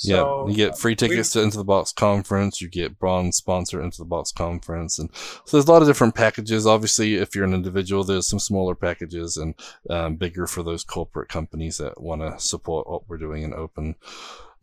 So, 0.00 0.44
yeah, 0.46 0.50
you 0.50 0.56
get 0.56 0.78
free 0.78 0.94
tickets 0.94 1.30
to 1.32 1.42
Into 1.42 1.56
the 1.56 1.64
Box 1.64 1.90
conference. 1.90 2.60
You 2.60 2.68
get 2.68 3.00
bronze 3.00 3.36
sponsor 3.36 3.82
Into 3.82 3.98
the 3.98 4.04
Box 4.04 4.30
conference, 4.30 4.96
and 4.96 5.10
so 5.44 5.56
there's 5.56 5.66
a 5.66 5.72
lot 5.72 5.82
of 5.82 5.88
different 5.88 6.14
packages. 6.14 6.68
Obviously, 6.68 7.16
if 7.16 7.34
you're 7.34 7.44
an 7.44 7.52
individual, 7.52 8.04
there's 8.04 8.28
some 8.28 8.38
smaller 8.38 8.76
packages 8.76 9.36
and 9.36 9.56
um, 9.90 10.14
bigger 10.14 10.46
for 10.46 10.62
those 10.62 10.84
corporate 10.84 11.28
companies 11.28 11.78
that 11.78 12.00
want 12.00 12.20
to 12.20 12.38
support 12.38 12.88
what 12.88 13.08
we're 13.08 13.16
doing 13.16 13.42
in 13.42 13.52
open, 13.52 13.96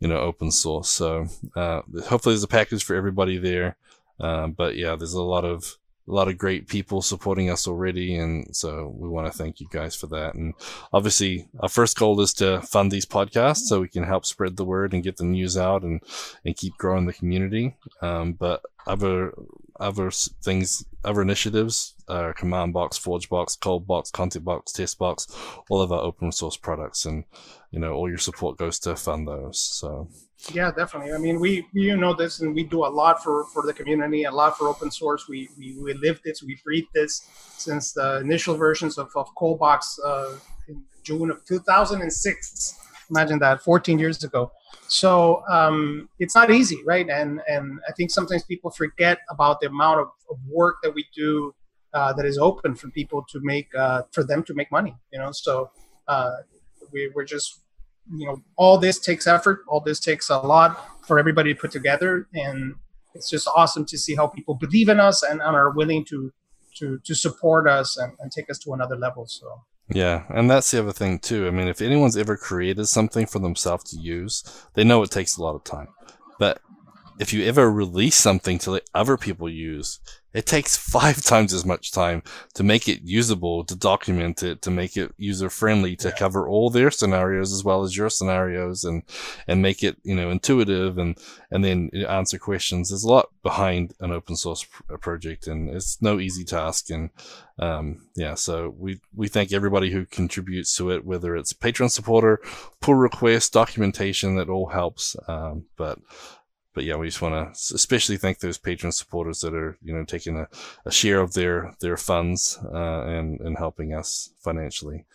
you 0.00 0.08
know, 0.08 0.20
open 0.20 0.50
source. 0.50 0.88
So 0.88 1.26
uh, 1.54 1.82
hopefully, 2.06 2.32
there's 2.32 2.42
a 2.42 2.48
package 2.48 2.82
for 2.82 2.96
everybody 2.96 3.36
there. 3.36 3.76
Um, 4.18 4.52
but 4.52 4.76
yeah, 4.76 4.96
there's 4.96 5.12
a 5.12 5.22
lot 5.22 5.44
of 5.44 5.76
a 6.08 6.12
lot 6.12 6.28
of 6.28 6.38
great 6.38 6.68
people 6.68 7.02
supporting 7.02 7.50
us 7.50 7.66
already. 7.66 8.16
And 8.16 8.54
so 8.56 8.94
we 8.96 9.08
want 9.08 9.30
to 9.30 9.36
thank 9.36 9.60
you 9.60 9.66
guys 9.70 9.96
for 9.96 10.06
that. 10.08 10.34
And 10.34 10.54
obviously 10.92 11.48
our 11.60 11.68
first 11.68 11.98
goal 11.98 12.20
is 12.20 12.32
to 12.34 12.60
fund 12.62 12.92
these 12.92 13.06
podcasts 13.06 13.66
so 13.66 13.80
we 13.80 13.88
can 13.88 14.04
help 14.04 14.24
spread 14.24 14.56
the 14.56 14.64
word 14.64 14.94
and 14.94 15.02
get 15.02 15.16
the 15.16 15.24
news 15.24 15.56
out 15.56 15.82
and, 15.82 16.00
and 16.44 16.56
keep 16.56 16.76
growing 16.78 17.06
the 17.06 17.12
community. 17.12 17.74
Um, 18.00 18.34
but 18.34 18.62
other, 18.86 19.34
other 19.80 20.10
things, 20.10 20.84
other 21.04 21.22
initiatives, 21.22 21.94
uh, 22.08 22.32
CommandBox, 22.36 22.98
Forge 22.98 23.28
Box, 23.28 23.56
ColdBox, 23.60 24.12
Content 24.12 24.44
Box, 24.44 24.72
TestBox, 24.72 25.62
all 25.68 25.80
of 25.80 25.92
our 25.92 26.00
open 26.00 26.32
source 26.32 26.56
products. 26.56 27.04
And, 27.04 27.24
you 27.70 27.80
know, 27.80 27.92
all 27.92 28.08
your 28.08 28.18
support 28.18 28.56
goes 28.56 28.78
to 28.80 28.96
fund 28.96 29.28
those. 29.28 29.60
So 29.60 30.08
yeah, 30.52 30.70
definitely. 30.70 31.12
I 31.12 31.18
mean, 31.18 31.40
we 31.40 31.66
you 31.72 31.96
know 31.96 32.14
this, 32.14 32.40
and 32.40 32.54
we 32.54 32.64
do 32.64 32.84
a 32.84 32.88
lot 32.88 33.22
for 33.22 33.46
for 33.46 33.62
the 33.64 33.72
community, 33.72 34.24
a 34.24 34.30
lot 34.30 34.56
for 34.56 34.68
open 34.68 34.90
source. 34.90 35.28
We 35.28 35.48
we, 35.58 35.76
we 35.78 35.94
live 35.94 36.20
this, 36.24 36.42
we 36.42 36.58
breathe 36.64 36.84
this 36.94 37.26
since 37.56 37.92
the 37.92 38.20
initial 38.20 38.54
versions 38.54 38.98
of 38.98 39.10
of 39.16 39.34
Coldbox 39.34 39.98
uh, 40.04 40.32
in 40.68 40.84
June 41.02 41.30
of 41.30 41.44
2006. 41.46 42.80
Imagine 43.10 43.38
that, 43.38 43.62
14 43.62 43.98
years 43.98 44.22
ago. 44.24 44.50
So 44.88 45.42
um, 45.48 46.08
it's 46.18 46.34
not 46.34 46.50
easy, 46.50 46.82
right? 46.84 47.08
And 47.08 47.40
and 47.48 47.80
I 47.88 47.92
think 47.92 48.10
sometimes 48.10 48.44
people 48.44 48.70
forget 48.70 49.18
about 49.30 49.60
the 49.60 49.68
amount 49.68 50.00
of, 50.00 50.08
of 50.30 50.38
work 50.48 50.76
that 50.82 50.94
we 50.94 51.06
do 51.14 51.54
uh, 51.94 52.12
that 52.12 52.26
is 52.26 52.38
open 52.38 52.74
for 52.74 52.88
people 52.90 53.24
to 53.30 53.40
make 53.42 53.68
uh, 53.74 54.02
for 54.12 54.24
them 54.24 54.42
to 54.44 54.54
make 54.54 54.70
money. 54.70 54.94
You 55.12 55.18
know, 55.20 55.32
so 55.32 55.70
uh, 56.08 56.36
we, 56.92 57.10
we're 57.14 57.24
just 57.24 57.60
you 58.14 58.26
know 58.26 58.42
all 58.56 58.78
this 58.78 58.98
takes 58.98 59.26
effort 59.26 59.64
all 59.66 59.80
this 59.80 59.98
takes 59.98 60.30
a 60.30 60.38
lot 60.38 61.04
for 61.06 61.18
everybody 61.18 61.52
to 61.52 61.60
put 61.60 61.70
together 61.72 62.28
and 62.34 62.74
it's 63.14 63.30
just 63.30 63.48
awesome 63.56 63.84
to 63.84 63.98
see 63.98 64.14
how 64.14 64.26
people 64.26 64.54
believe 64.54 64.88
in 64.88 65.00
us 65.00 65.22
and, 65.22 65.40
and 65.42 65.56
are 65.56 65.70
willing 65.70 66.04
to 66.04 66.32
to 66.76 67.00
to 67.04 67.14
support 67.14 67.68
us 67.68 67.96
and, 67.96 68.12
and 68.20 68.30
take 68.30 68.48
us 68.50 68.58
to 68.58 68.72
another 68.72 68.96
level 68.96 69.26
so 69.26 69.62
yeah, 69.88 70.24
and 70.28 70.50
that's 70.50 70.70
the 70.70 70.80
other 70.80 70.92
thing 70.92 71.18
too. 71.18 71.46
I 71.46 71.50
mean, 71.50 71.68
if 71.68 71.80
anyone's 71.80 72.16
ever 72.16 72.36
created 72.36 72.86
something 72.86 73.26
for 73.26 73.38
themselves 73.38 73.84
to 73.90 73.96
use, 73.96 74.42
they 74.74 74.84
know 74.84 75.02
it 75.02 75.10
takes 75.10 75.36
a 75.36 75.42
lot 75.42 75.54
of 75.54 75.64
time. 75.64 75.88
But 76.38 76.60
if 77.18 77.32
you 77.32 77.44
ever 77.44 77.70
release 77.70 78.16
something 78.16 78.58
to 78.60 78.72
let 78.72 78.90
other 78.94 79.16
people 79.16 79.48
use, 79.48 80.00
it 80.36 80.44
takes 80.44 80.76
five 80.96 81.22
times 81.22 81.52
as 81.54 81.64
much 81.64 81.90
time 81.90 82.22
to 82.54 82.62
make 82.62 82.88
it 82.88 83.00
usable, 83.02 83.64
to 83.64 83.74
document 83.74 84.42
it, 84.42 84.60
to 84.62 84.70
make 84.70 84.96
it 84.96 85.12
user 85.16 85.48
friendly, 85.48 85.96
to 85.96 86.08
yeah. 86.08 86.14
cover 86.14 86.46
all 86.46 86.68
their 86.68 86.90
scenarios 86.90 87.52
as 87.52 87.64
well 87.64 87.82
as 87.82 87.96
your 87.96 88.10
scenarios 88.10 88.84
and, 88.84 89.02
and 89.48 89.62
make 89.62 89.82
it, 89.82 89.96
you 90.02 90.14
know, 90.14 90.30
intuitive 90.30 90.98
and, 90.98 91.18
and 91.50 91.64
then 91.64 91.90
answer 92.06 92.38
questions. 92.38 92.90
There's 92.90 93.04
a 93.04 93.08
lot 93.08 93.30
behind 93.42 93.94
an 94.00 94.12
open 94.12 94.36
source 94.36 94.66
project 95.00 95.46
and 95.46 95.70
it's 95.70 96.00
no 96.02 96.20
easy 96.20 96.44
task. 96.44 96.90
And, 96.90 97.10
um, 97.58 98.06
yeah, 98.14 98.34
so 98.34 98.74
we, 98.76 99.00
we 99.14 99.28
thank 99.28 99.52
everybody 99.52 99.90
who 99.90 100.04
contributes 100.04 100.76
to 100.76 100.90
it, 100.90 101.06
whether 101.06 101.34
it's 101.34 101.54
Patreon 101.54 101.90
supporter, 101.90 102.40
pull 102.82 102.94
request, 102.94 103.54
documentation, 103.54 104.36
that 104.36 104.50
all 104.50 104.66
helps. 104.66 105.16
Um, 105.26 105.64
but, 105.76 105.98
but 106.76 106.84
yeah, 106.84 106.94
we 106.94 107.06
just 107.06 107.22
want 107.22 107.34
to 107.34 107.74
especially 107.74 108.18
thank 108.18 108.38
those 108.38 108.58
patron 108.58 108.92
supporters 108.92 109.40
that 109.40 109.54
are 109.54 109.78
you 109.82 109.94
know 109.94 110.04
taking 110.04 110.36
a, 110.36 110.46
a 110.84 110.92
share 110.92 111.20
of 111.20 111.32
their 111.32 111.74
their 111.80 111.96
funds 111.96 112.58
uh, 112.72 113.02
and 113.06 113.40
and 113.40 113.56
helping 113.56 113.94
us 113.94 114.34
financially. 114.38 115.06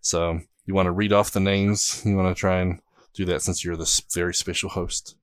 So 0.00 0.40
you 0.64 0.74
want 0.74 0.86
to 0.86 0.92
read 0.92 1.12
off 1.12 1.32
the 1.32 1.40
names? 1.40 2.02
You 2.06 2.16
want 2.16 2.34
to 2.34 2.40
try 2.40 2.60
and 2.60 2.80
do 3.14 3.24
that 3.24 3.42
since 3.42 3.64
you're 3.64 3.76
this 3.76 4.00
very 4.14 4.32
special 4.32 4.70
host. 4.70 5.16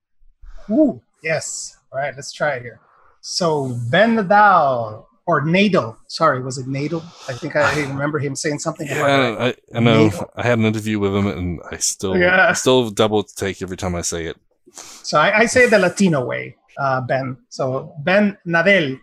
Ooh, 0.70 1.02
yes. 1.24 1.78
All 1.94 2.00
right, 2.00 2.14
let's 2.14 2.34
try 2.34 2.56
it 2.56 2.62
here. 2.62 2.82
So 3.22 3.74
Ben 3.90 4.18
Nadal 4.18 5.06
or 5.26 5.44
Nadal. 5.44 5.96
Sorry, 6.08 6.42
was 6.42 6.58
it 6.58 6.68
Nadal? 6.68 7.04
I 7.30 7.38
think 7.38 7.56
I 7.56 7.80
remember 7.88 8.20
him 8.20 8.36
saying 8.36 8.60
something. 8.60 8.86
Yeah, 8.86 9.38
I, 9.40 9.56
I, 9.74 9.80
know. 9.80 10.10
Nadal. 10.10 10.30
I 10.36 10.44
had 10.44 10.60
an 10.60 10.66
interview 10.66 11.00
with 11.00 11.16
him, 11.16 11.28
and 11.28 11.62
I 11.72 11.78
still, 11.78 12.18
yeah. 12.18 12.50
I 12.50 12.54
still 12.54 12.90
double 12.90 13.24
take 13.24 13.62
every 13.62 13.78
time 13.78 13.96
I 13.96 14.02
say 14.02 14.26
it. 14.26 14.36
So 14.76 15.20
I, 15.20 15.40
I 15.40 15.46
say 15.46 15.68
the 15.70 15.80
Latino 15.80 16.26
way, 16.26 16.56
uh, 16.78 17.02
Ben. 17.02 17.38
So 17.50 17.96
Ben 18.04 18.38
Nadel, 18.48 19.00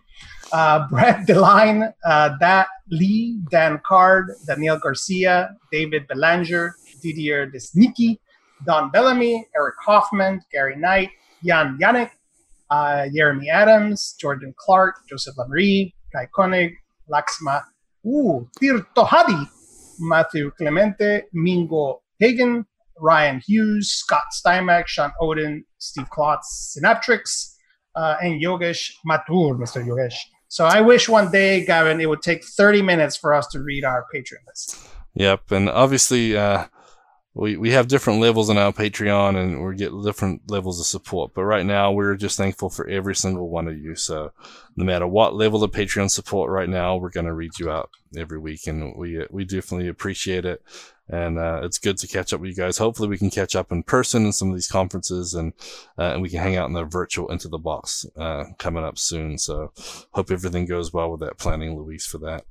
uh, 0.51 0.87
Brett 0.89 1.25
Deline, 1.25 1.93
uh, 2.05 2.29
Da 2.39 2.65
Lee, 2.89 3.39
Dan 3.49 3.79
Card, 3.85 4.31
Daniel 4.45 4.77
Garcia, 4.77 5.55
David 5.71 6.07
Belanger, 6.07 6.75
Didier 7.01 7.49
Lesnicki, 7.51 8.19
Don 8.65 8.89
Bellamy, 8.91 9.45
Eric 9.55 9.75
Hoffman, 9.85 10.41
Gary 10.51 10.75
Knight, 10.75 11.09
Jan 11.43 11.77
Yannick, 11.81 12.11
uh, 12.69 13.07
Jeremy 13.13 13.49
Adams, 13.49 14.15
Jordan 14.19 14.53
Clark, 14.57 14.95
Joseph 15.09 15.35
Lamoree, 15.35 15.93
Kai 16.13 16.27
Koenig, 16.33 16.73
Laxma, 17.11 17.63
ooh, 18.05 18.49
Tirtohadi, 18.61 19.49
Matthew 19.99 20.51
Clemente, 20.51 21.23
Mingo 21.33 22.01
Hagen, 22.19 22.65
Ryan 22.99 23.41
Hughes, 23.45 23.91
Scott 23.91 24.23
Steinbeck, 24.33 24.87
Sean 24.87 25.11
Odin, 25.19 25.63
Steve 25.77 26.09
Klotz, 26.09 26.77
Synaptrix, 26.77 27.55
uh, 27.95 28.15
and 28.21 28.41
Yogesh 28.41 28.91
Mathur, 29.05 29.57
Mr. 29.57 29.85
Yogesh. 29.85 30.15
So 30.47 30.65
I 30.65 30.81
wish 30.81 31.09
one 31.09 31.31
day, 31.31 31.65
Gavin, 31.65 31.99
it 31.99 32.07
would 32.07 32.21
take 32.21 32.45
30 32.45 32.81
minutes 32.83 33.17
for 33.17 33.33
us 33.33 33.47
to 33.47 33.59
read 33.59 33.83
our 33.83 34.05
Patreon 34.13 34.45
list. 34.47 34.79
Yep. 35.15 35.51
And 35.51 35.69
obviously, 35.69 36.37
uh, 36.37 36.65
we, 37.35 37.57
we 37.57 37.71
have 37.71 37.87
different 37.87 38.19
levels 38.19 38.49
in 38.49 38.57
our 38.57 38.71
Patreon 38.71 39.35
and 39.35 39.65
we 39.65 39.75
get 39.75 39.91
different 40.03 40.49
levels 40.51 40.79
of 40.79 40.85
support. 40.85 41.33
But 41.33 41.45
right 41.45 41.65
now, 41.65 41.91
we're 41.91 42.15
just 42.15 42.37
thankful 42.37 42.69
for 42.69 42.87
every 42.87 43.15
single 43.15 43.49
one 43.49 43.67
of 43.67 43.77
you. 43.77 43.95
So 43.95 44.31
no 44.75 44.85
matter 44.85 45.07
what 45.07 45.35
level 45.35 45.63
of 45.63 45.71
Patreon 45.71 46.11
support 46.11 46.51
right 46.51 46.69
now, 46.69 46.95
we're 46.95 47.09
going 47.09 47.25
to 47.25 47.33
read 47.33 47.57
you 47.57 47.71
out 47.71 47.89
every 48.15 48.37
week. 48.37 48.67
And 48.67 48.95
we, 48.95 49.25
we 49.31 49.45
definitely 49.45 49.87
appreciate 49.87 50.45
it. 50.45 50.61
And, 51.09 51.39
uh, 51.39 51.61
it's 51.63 51.79
good 51.79 51.97
to 51.97 52.07
catch 52.07 52.33
up 52.33 52.39
with 52.39 52.51
you 52.51 52.55
guys. 52.55 52.77
Hopefully 52.77 53.09
we 53.09 53.17
can 53.17 53.31
catch 53.31 53.55
up 53.55 53.71
in 53.71 53.81
person 53.81 54.25
in 54.25 54.31
some 54.31 54.49
of 54.49 54.55
these 54.55 54.69
conferences 54.69 55.33
and, 55.33 55.53
uh, 55.97 56.13
and 56.13 56.21
we 56.21 56.29
can 56.29 56.39
hang 56.39 56.55
out 56.55 56.67
in 56.67 56.73
the 56.73 56.85
virtual 56.85 57.31
into 57.31 57.47
the 57.47 57.57
box, 57.57 58.05
uh, 58.15 58.45
coming 58.59 58.83
up 58.83 58.99
soon. 58.99 59.37
So 59.39 59.73
hope 60.11 60.29
everything 60.29 60.65
goes 60.65 60.93
well 60.93 61.09
with 61.09 61.19
that 61.21 61.39
planning, 61.39 61.75
Luis, 61.75 62.05
for 62.05 62.19
that. 62.19 62.45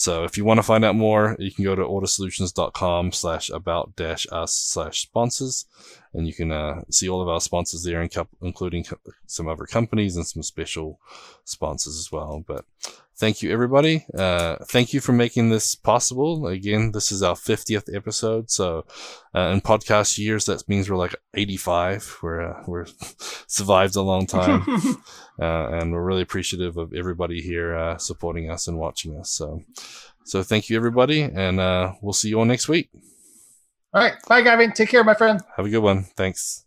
So 0.00 0.24
if 0.24 0.38
you 0.38 0.46
want 0.46 0.56
to 0.56 0.62
find 0.62 0.82
out 0.82 0.96
more, 0.96 1.36
you 1.38 1.52
can 1.52 1.62
go 1.62 1.74
to 1.74 1.82
ortussolutions.com 1.82 3.12
slash 3.12 3.50
about 3.50 3.96
dash 3.96 4.26
us 4.32 4.54
slash 4.54 5.02
sponsors 5.02 5.66
and 6.14 6.26
you 6.26 6.32
can 6.32 6.50
uh, 6.50 6.80
see 6.90 7.06
all 7.06 7.20
of 7.20 7.28
our 7.28 7.38
sponsors 7.38 7.84
there, 7.84 8.08
including 8.40 8.86
some 9.26 9.46
other 9.46 9.66
companies 9.66 10.16
and 10.16 10.26
some 10.26 10.42
special 10.42 10.98
sponsors 11.44 11.98
as 11.98 12.10
well. 12.10 12.42
But 12.46 12.64
thank 13.20 13.42
you, 13.42 13.52
everybody. 13.52 14.06
Uh, 14.16 14.56
thank 14.64 14.94
you 14.94 15.00
for 15.00 15.12
making 15.12 15.50
this 15.50 15.74
possible. 15.74 16.46
Again, 16.46 16.92
this 16.92 17.12
is 17.12 17.22
our 17.22 17.34
50th 17.34 17.94
episode. 17.94 18.50
So 18.50 18.86
uh, 19.34 19.50
in 19.52 19.60
podcast 19.60 20.16
years, 20.18 20.46
that 20.46 20.66
means 20.68 20.90
we're 20.90 20.96
like 20.96 21.14
85. 21.34 22.18
We're, 22.22 22.40
uh, 22.40 22.62
we're 22.66 22.86
survived 23.46 23.94
a 23.96 24.02
long 24.02 24.26
time. 24.26 24.64
Uh, 25.40 25.70
and 25.80 25.90
we're 25.90 26.04
really 26.04 26.20
appreciative 26.20 26.76
of 26.76 26.92
everybody 26.92 27.40
here 27.40 27.74
uh, 27.74 27.96
supporting 27.96 28.50
us 28.50 28.68
and 28.68 28.76
watching 28.76 29.18
us. 29.18 29.30
So, 29.30 29.62
so 30.22 30.42
thank 30.42 30.68
you, 30.68 30.76
everybody. 30.76 31.22
And 31.22 31.56
we'll 32.02 32.12
see 32.12 32.28
you 32.28 32.38
all 32.38 32.44
next 32.44 32.68
week. 32.68 32.90
All 33.94 34.02
right. 34.02 34.12
Bye, 34.28 34.42
Gavin. 34.42 34.72
Take 34.72 34.90
care, 34.90 35.02
my 35.02 35.14
friend. 35.14 35.40
Have 35.56 35.64
a 35.64 35.70
good 35.70 35.78
one. 35.78 36.04
Thanks. 36.14 36.66